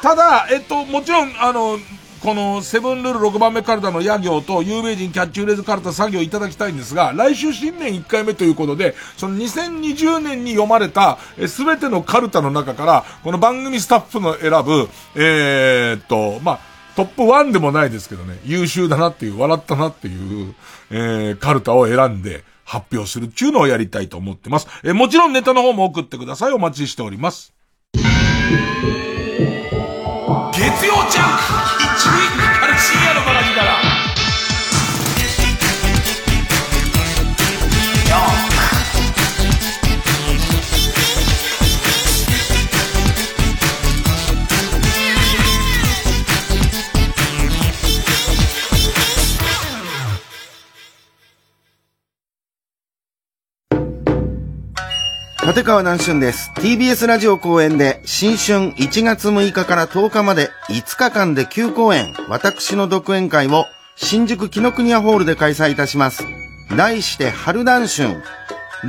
[0.03, 1.79] ただ、えっと、もちろん、あの、
[2.23, 16.59] このセブンルール6番目カルタの野行と有名人キャッチフレーズカルタ作業いただきたいんですが、来週新年1回目ということで、その2020年に読まれたすべてのカルタの中から、この番組スタッフの選ぶ、えーっと、まあ、
[16.97, 20.55] トップ1でもないですけどね、優秀だなっていう、笑ったなっていう、
[20.91, 24.67] えー、カルタを選んで発表するっていうのをやりたいと思ってます。
[24.83, 26.53] えーもちろんネタの方も送ってください。
[26.53, 27.55] お待ちしております。
[30.59, 31.87] 月曜ジャンク。
[31.87, 33.38] 一撃から深夜のバ
[55.49, 56.53] 立川南春です。
[56.57, 63.65] TBS ラジオ公演で新春1月6日から10日まで5日間で9公演、私の独演会を
[63.97, 66.27] 新宿紀ノ国屋ホールで開催いたします。
[66.77, 68.23] 題して春南春。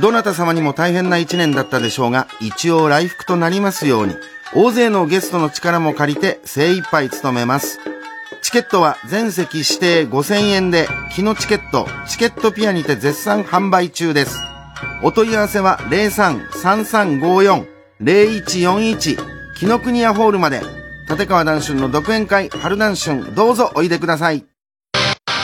[0.02, 4.14] どなた様にも大変な一年だったでしょうが、一応来福となりますように、
[4.54, 7.78] 大勢のゲストの力も借りて精一杯務めます。
[8.42, 14.49] チケットは全席指定5000円で、木のチケット、チケットピアにて絶賛販売中です。
[15.02, 15.78] お問い合わせは
[18.00, 19.16] 03-3354-0141
[19.56, 20.62] 木の国屋ホールまで。
[21.10, 24.44] 立川談春の独演会春談春どうぞおいでください。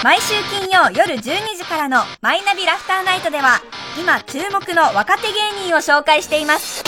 [0.05, 1.21] 毎週金曜夜12
[1.59, 3.61] 時からの「マイナビラフターナイト」では
[4.01, 6.85] 今注目の若手芸人を紹介しています。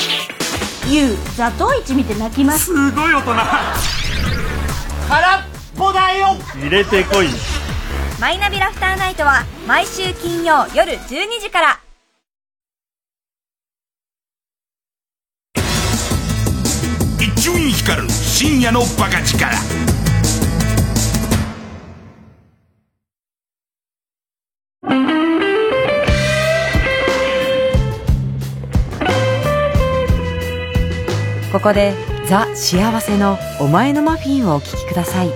[0.86, 2.66] ゆうザトウイチ見て泣きます。
[2.66, 3.34] すごい大人。
[5.08, 5.40] 空っ
[5.76, 6.36] ぽだよ。
[6.54, 7.28] 入れてこい。
[8.20, 11.80] マイナビラフターナイトは毎週金曜夜12時から
[17.78, 19.46] 光る深夜のバカ力。
[31.52, 31.94] ここで
[32.26, 35.30] ザ・幸せのお前のマフィンをお聴きください。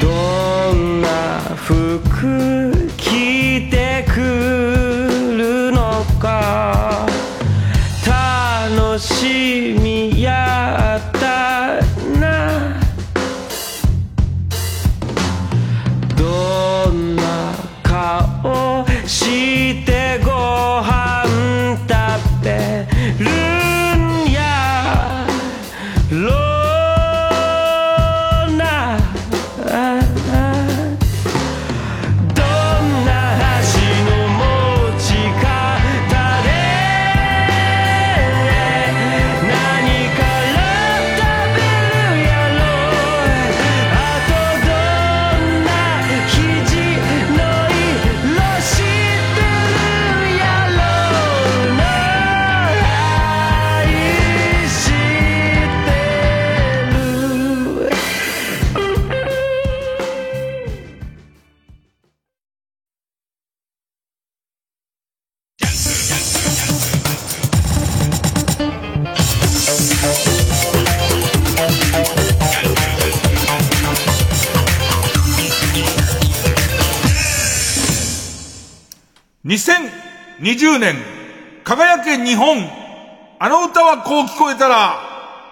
[0.00, 1.08] どんな
[1.56, 4.79] 服着てく
[6.20, 6.89] る
[79.50, 80.94] 2020年、
[81.64, 82.70] 輝け日本、
[83.40, 85.00] あの歌はこう聞こえたら、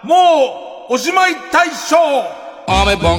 [0.03, 1.97] もう、おしまい大賞
[2.65, 3.17] アメボ、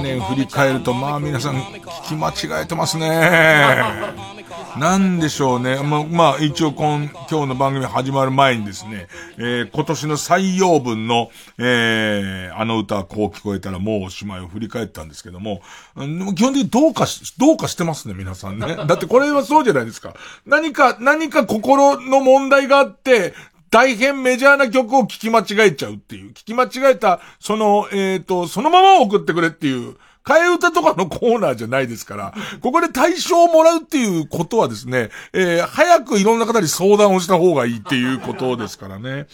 [0.00, 2.30] 年振り返ると、まあ皆さん、聞き間
[2.60, 4.37] 違えてますね。
[4.78, 5.82] なんでしょうね。
[5.82, 9.08] まあ、まあ、一応今、今日の番組始まる前にですね、
[9.38, 15.60] えー今年の採用分の、えーあの歌はこう聞こえたらもうおしまいを振り返ったんですけども、
[15.96, 18.76] うん基本的にどうかし、どうかしてますね、皆さんね。
[18.86, 20.14] だってこれはそうじゃないですか。
[20.46, 23.34] 何か、何か心の問題があって、
[23.70, 26.32] 大変メジャーな曲を聴き間違えちゃうっていう。
[26.32, 29.96] 聴き間違えた、その、えっ、と、そのまま送ってくれっていう、
[30.28, 39.26] 替え歌とかのコーナーじゃないですから、ここで対象をもらうっていうことはですね、えー早くいろんな方に相談をした方がいいっていうことですからね。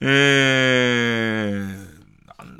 [0.00, 1.98] えー、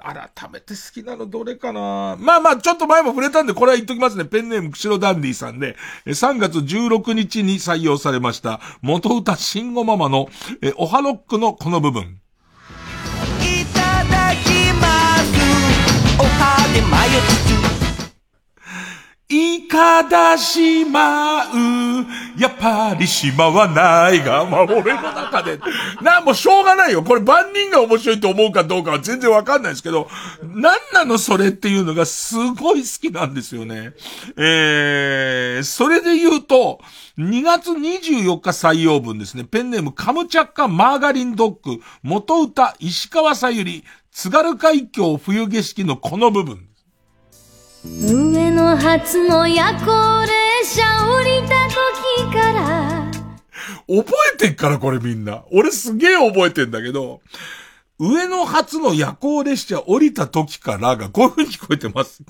[0.02, 4.24] 改めて好きなのどれかなまあまあ、ちょっと前も触れたんで、これは言っときますね。
[4.24, 10.28] ペンネーム、くしろダンディさんで、3月16日に採用されました、元歌慎吾ママの、
[10.60, 12.20] えーおはロックのこの部分。
[20.08, 22.06] だしまう。
[22.40, 25.58] やっぱりしまわないが、まあ俺の中で。
[26.02, 27.02] な、もうしょうがないよ。
[27.02, 30.08] これ万人が面白いと思うかどうかは全然わかんないですけど、
[30.42, 33.92] なんなのそれっていうのがすごい好きなんですよね。
[34.36, 36.80] えー、それで言うと、
[37.18, 39.44] 2月24日採用分ですね。
[39.44, 46.67] ペンネームカムチャッカマーガリンドッグ、元歌石川さゆり、津軽海峡冬景色のこの部分。
[47.96, 53.10] 上野初の夜行列車降りた時から
[53.88, 55.44] 覚えてっからこれみんな。
[55.50, 57.20] 俺すげえ覚えてんだけど、
[57.98, 62.22] 上野初の夜行列車降りた時からがこういう風に聞こえてます。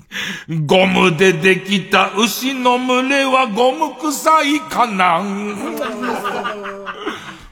[0.65, 5.21] ゴムでできた牛の群れはゴム臭いかな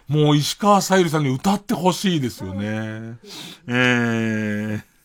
[0.07, 3.17] もう石川さゆりさんに歌ってほしいですよね。
[3.67, 4.96] えー。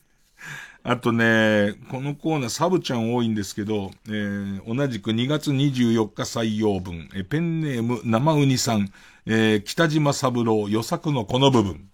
[0.85, 8.91] あとね、このコーナーサブちゃん多いんですけど、えー同じく2月24日採用分、えーペンネーム生ウニさん、
[9.25, 11.89] えー北島三郎予作のこの部分。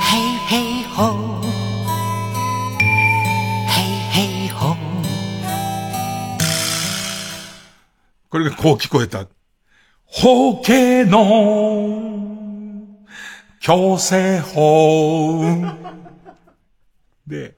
[0.00, 1.40] Hey, hey, ho.
[3.68, 4.76] Hey, hey, ho.
[8.28, 9.28] これがこう聞こえた。
[10.04, 12.32] 法系の
[13.60, 16.03] 強制法。
[17.26, 17.56] で、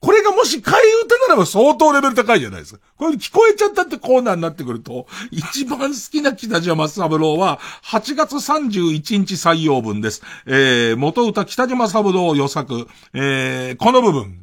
[0.00, 0.74] これがもし替え
[1.04, 2.80] 歌ならば相当レベル高いじゃないですか。
[2.96, 10.22] これ聞こえちゃったってコーナーになってくると、一番好きな北島三郎は、8月31日採用分です。
[10.46, 14.40] えー、元歌北島三郎予作、えー、この部分。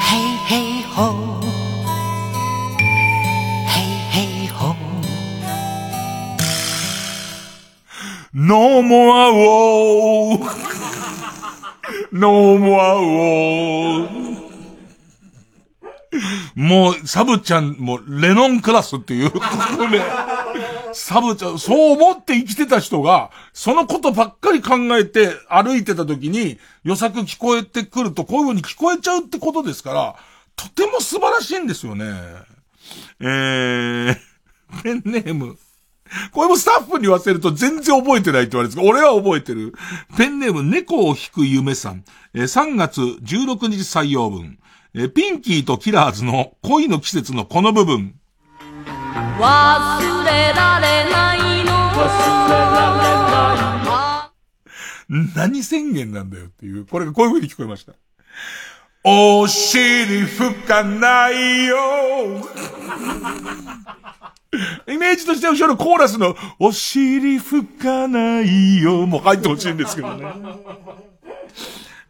[0.00, 1.40] Hey, hey, ho.
[3.66, 4.76] Hey, hey, ho.
[8.34, 10.71] No more war.
[12.12, 14.52] No more war.
[16.54, 19.32] もう、サブちゃん、もう、レノンクラスっていう、
[20.92, 30.16] サブちゃん、そう思って生きてた人が、そのことばっかり考えて歩いてた時に、予作聞こえてくると、こういう風に聞こえちゃうってことですから、
[30.54, 32.04] とても素晴らしいんですよね。
[33.20, 34.16] えー、
[34.82, 35.56] ペンネーム。
[36.32, 39.74] これもスタッフに言わせると全然覚えてないって言われるんですが、俺は覚えてる。
[40.16, 42.04] ペンネーム、猫を引く夢さん。
[42.34, 44.58] えー、3月16日採用分。
[44.94, 48.14] えピンキーとキラーズの恋の季節のこの部分。
[49.38, 52.04] 忘れられないの忘
[52.48, 57.94] れられない何宣言なんだよっていう、これがこういう風に聞こえました。
[59.04, 61.76] お尻吹かないよ
[64.86, 70.24] イメージとして後ろのコーラスの、お尻吹かないよもう入ってほしいんですけどね。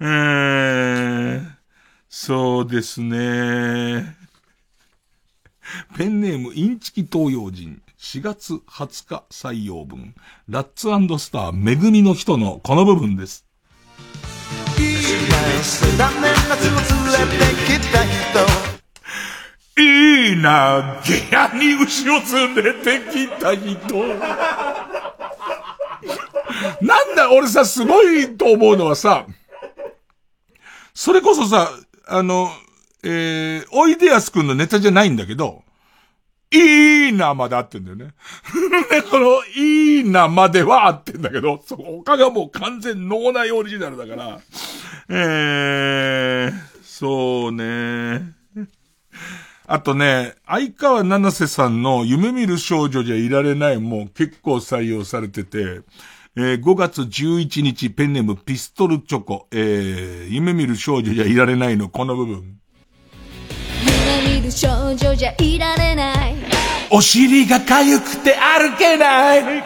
[0.00, 1.62] えー
[2.14, 4.14] そうですね。
[5.96, 7.80] ペンネーム、インチキ東洋人。
[7.98, 10.14] 4月20日採用文。
[10.46, 10.88] ラッツ
[11.18, 13.46] スター、めぐみの人のこの部分です。
[14.78, 14.96] いい
[19.78, 24.04] いいな、ゲアに牛を連れてきた人。
[26.82, 29.26] なんだ、俺さ、すごいと思うのはさ、
[30.94, 31.70] それこそさ、
[32.06, 32.50] あの、
[33.02, 35.62] えー、おいでやすくんのネタじゃないんだけど、
[36.50, 38.12] いいなまで合ってんだよね。
[38.90, 44.38] で、この、いいなまでは合ってんだけど、そ他がもう完全脳内オリジナルだから、
[45.08, 48.31] えー、そうね。
[49.72, 55.80] あとね、相川七瀬さんの夢見る少女じゃいられないも結構採用されてて、
[56.36, 62.58] えー、5月11日、ペンネームピストルチョコ、えー、夢見る少女じゃいられないの、この部分。
[63.80, 66.34] 夢見る少女じゃいられない。
[66.90, 69.64] お尻が痒くて歩けない。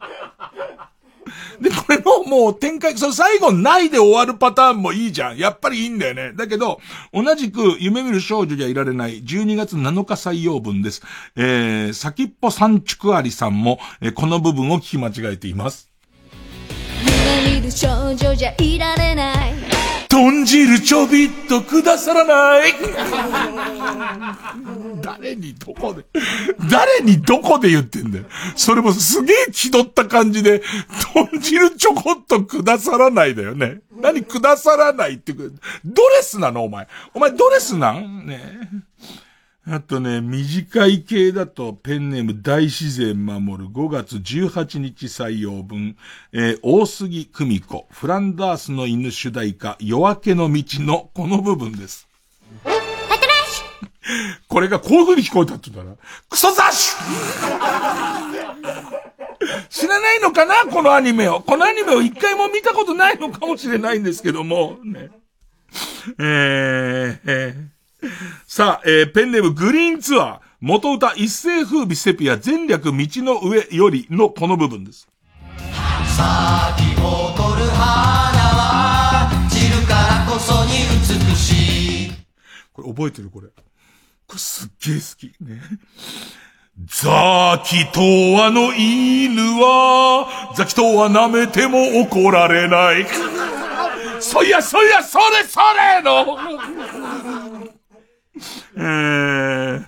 [1.62, 5.38] で、これのもう展開、その最後ないで終わるパターンもいいじゃん。
[5.38, 6.32] やっぱりいいんだよね。
[6.34, 6.80] だけど、
[7.12, 11.02] 同じく夢見る少女じゃいられない12月7日採用分です。
[11.36, 15.88] えー、先っぽ三畜ありさんも、えー、この部分を聞き間違えています。
[17.44, 19.81] 夢見る少女じゃいられない。
[20.12, 22.74] 豚汁ちょびっとくださらない
[25.00, 26.04] 誰にどこで、
[26.70, 28.26] 誰にどこで言ってんだよ。
[28.54, 30.62] それもすげえ気取った感じで、
[31.14, 33.80] 豚汁ちょこっとくださらないだよね。
[34.02, 35.52] 何くださらないってドレ
[36.20, 36.86] スなのお前。
[37.14, 38.26] お前ドレスなん？
[38.26, 38.91] ねえ
[39.64, 43.68] あとね、短い系だとペンネーム大自然守る。
[43.68, 45.96] 5月18日採用分、
[46.32, 52.08] えー、大杉久美子、フランダースの犬主題歌、夜明けの道のこの部分です。
[54.48, 55.96] これがこういう風に聞こえたって言ったら、
[56.28, 56.96] クソ雑誌！
[59.70, 60.66] 知らないのかな？
[60.72, 61.40] このアニメを。
[61.40, 65.10] このアニメを一回も見たことないのかもしれないんですけども、ね。
[66.18, 67.71] えー、えー
[68.46, 72.92] さあ、えー、ペンネームグリーンツアー、元歌一世風靡セピア全略道
[73.22, 75.08] の上よりのこの部分です。
[76.06, 80.70] 咲き誇る花は散るからこそに
[81.30, 82.12] 美しい。
[82.72, 83.48] これ覚えてるこれ。
[83.48, 85.26] これすっげえ好き。
[85.44, 85.60] ね。
[86.86, 93.06] ザキトワの犬は、ザキトワ舐めても怒られない。
[94.20, 96.38] そいや、そいや、それ、それの
[98.76, 99.86] えー、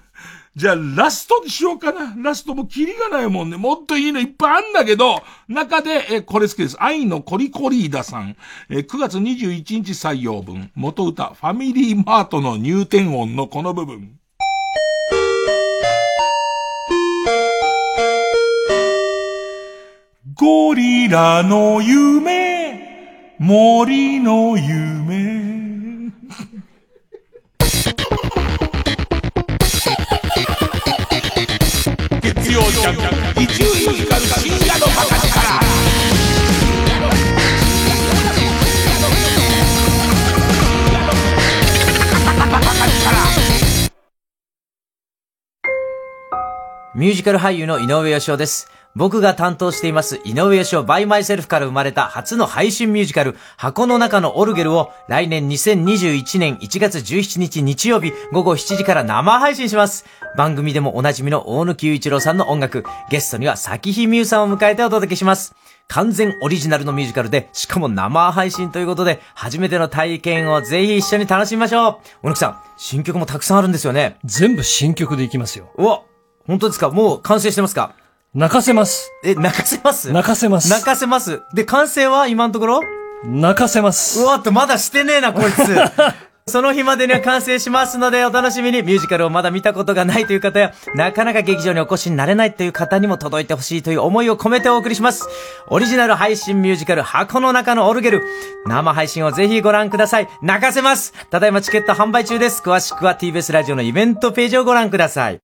[0.56, 2.14] じゃあ、ラストにしようかな。
[2.16, 3.56] ラストもキリがないもんね。
[3.56, 6.76] もっといいのいっぱいあんだけど、中で、えこれ好きです。
[6.78, 8.36] 愛のコリコリーダさん。
[8.70, 10.70] え9月21日採用分。
[10.74, 14.18] 元歌、ファミリーマートの入店音のこの部分。
[20.36, 25.53] ゴリラの夢、森の夢。
[32.54, 35.44] 曜ジャンク伊集院光深夜のバカ力
[46.94, 48.73] ミュージカル俳優の井上芳雄です。
[48.96, 60.04] 僕が担当しています井上義雄 by myself から生まれた初の配信ミュージカル箱の中のオルゲルを来年2021年1月17日日曜日午後7時から生配信します。
[60.36, 65.54] 番組でもおなじみの大貫雄一郎さんの音楽、ゲストには咲日美優さんを迎えてお届けします。
[65.88, 71.96] 完全オリジナルのミュージカルで、しかも生配信ということで、初めての体験をぜひ一緒に楽しみましょう。
[72.22, 74.18] 小野木さん、新曲もたくさんあるんですよね。
[74.24, 75.70] 全部新曲でいきますよ。
[75.76, 76.02] うわ、
[76.46, 76.90] 本当ですか？
[76.90, 77.94] もう完成してますか？
[78.34, 79.12] 泣かせます。
[79.24, 80.12] え、泣かせます？
[80.12, 80.68] 泣かせます。
[80.68, 81.42] 泣かせます？
[81.54, 82.80] で、完成は今のところ？
[83.24, 84.20] 泣かせます。
[84.20, 85.76] うわっと、まだしてねえな、こいつ。
[86.46, 88.82] その日までには完成しますので、お楽しみに。
[88.82, 95.26] ミュージカルをまだ見たことがないという方や、なかなか劇場にお越しになれないという方にも届いてほしいという思いを込めてお送りします。
[95.68, 98.22] オリジナル配信ミュージカル、箱の中のオルゲル。
[98.66, 100.28] 生配信をぜひご覧ください。
[100.42, 101.14] 泣かせます。
[101.30, 102.60] ただいまチケット販売中です。
[102.62, 105.43] 詳しくは TBS ラジオのイベントページをご覧ください。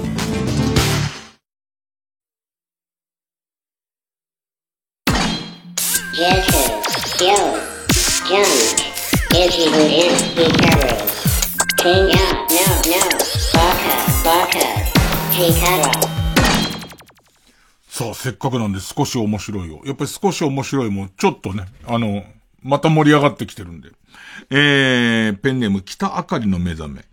[18.21, 19.81] せっかくなんで少し面白いよ。
[19.83, 22.23] やっぱり少し面白いもん、ちょっとね、あの、
[22.61, 23.89] また盛り上がってきてるんで。
[24.51, 27.03] えー、ペンネーム北あかりの目覚め。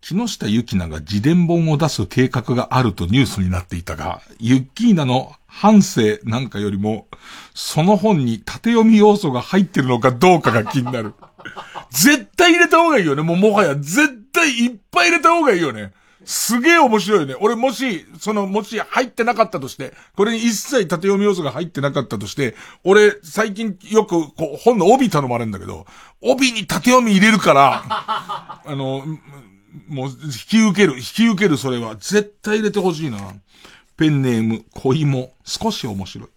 [0.00, 7.06] 木下ゆきなが自伝本を出す計画があるとニュースになっていたが、ユッキーナの半生なんかよりも、
[7.54, 11.14] その本に縦読み要素が入ってるのかどうかが気になる。
[11.90, 13.22] 絶対入れた方がいいよね。
[13.22, 15.92] もうもはや絶対いっぱい入れた方がいいよね。
[16.28, 17.34] すげえ面白いよね。
[17.40, 25.86] 俺もし、その、もし入ってなかったとして、これに一切縦読み要素が入ってなかったとして、俺、最近よく、こう、本の帯頼まれるんだけど、
[26.20, 27.82] 帯に縦読み入れるから、
[28.62, 29.06] あの、
[29.88, 33.18] もう、引き受ける、引き受けるそれは、絶対入れてほしいな。
[33.96, 36.28] ペンネーム、小芋、少し面白い。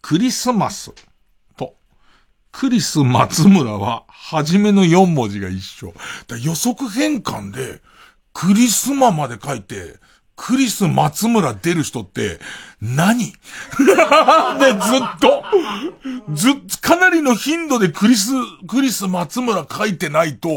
[0.00, 0.92] クリスマス
[1.58, 1.74] と、
[2.52, 5.92] クリス松村は、初めの4文字が一緒。
[6.26, 7.82] だ予測変換で、
[8.32, 9.96] クリスマまで書いて、
[10.36, 12.40] クリス松村出る人って
[12.80, 13.34] 何、 で、ずっ
[15.20, 15.44] と、
[16.32, 18.30] ずっ、かなりの頻度でクリス、
[18.66, 20.48] クリス松村書いてないと、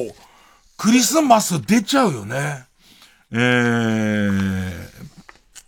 [0.77, 2.65] クリスマス出ちゃうよね。
[3.31, 4.71] えー、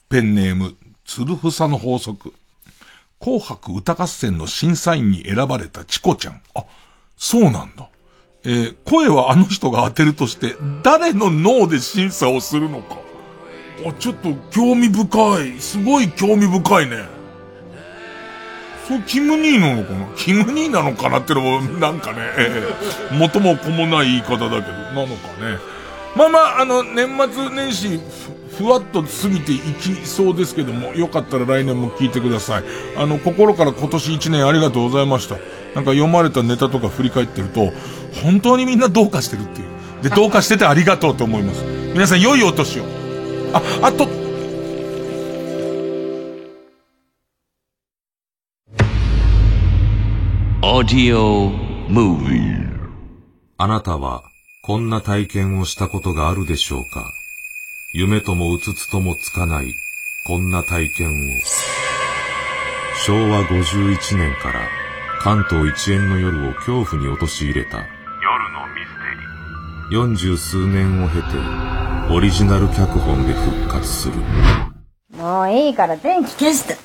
[0.07, 2.33] ペンネーム、つるふさの法則。
[3.19, 6.41] 紅白歌合戦の審査員に選ばれたチコちゃん。
[6.53, 6.63] あ、
[7.17, 7.89] そうなんだ。
[8.45, 12.97] えー声はあの人が当てるとして、誰の脳で審査をするのか。
[13.85, 15.59] あ、ちょっと興味深い。
[15.59, 16.97] すごい興味深いね。
[18.87, 20.05] そう、キム兄なのかな？
[20.15, 25.11] キム兄なのかなってのも、なんかね、えー元も子もない言い方だけど、なのか
[25.41, 25.57] ね。
[26.15, 27.99] まあまあ、あの、年末年始、
[28.57, 32.63] ふふわっと過ぎていきそうですけども、よかったら来年も聞いてください。
[32.95, 35.35] あの、心から今年1年ありがとうございました。
[35.73, 37.73] なんか読まれたネタとか振り返ってると、
[38.23, 39.67] 本当にみんなどうかしてるっていう。
[40.03, 41.63] で、どうかしててありがとうと思います。
[41.93, 42.83] 皆さん良いお年を。
[43.53, 44.07] あ、あと、
[50.61, 51.51] Audio
[51.87, 52.89] Movie
[53.57, 54.23] あなたは
[54.63, 57.05] こんな体験をしたことがあるでしょうか？
[57.93, 59.73] 夢ともうつつともつかない
[60.27, 61.13] こんな体験を
[63.05, 64.67] 昭和51年から
[65.21, 67.85] 関東一円の夜を恐怖に陥れた
[69.91, 71.27] 四十数年を経て
[72.11, 74.15] オリジナル脚本で復活する。
[75.15, 76.75] もういいから電気消して。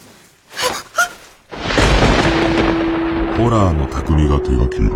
[3.39, 4.90] ホラーの匠が手がける。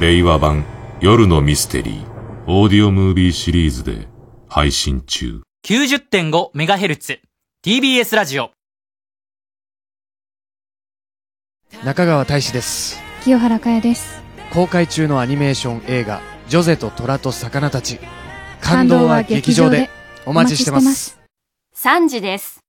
[0.00, 0.64] 令和版
[1.00, 2.04] 夜のミステリー。
[2.48, 4.08] オーディオムービーシリーズで
[4.48, 5.42] 配信中。
[5.64, 7.20] 90.5メガヘルツ。
[7.64, 8.50] TBS ラジオ。
[11.84, 13.00] 中川大志です。
[13.22, 14.20] 清原かやです。
[14.52, 17.98] 公開中のアニメーション映画ジョゼと虎と魚たち」
[18.60, 19.88] 感動は劇場で。
[20.26, 21.18] お待ちしてます。
[21.74, 22.61] 3時です。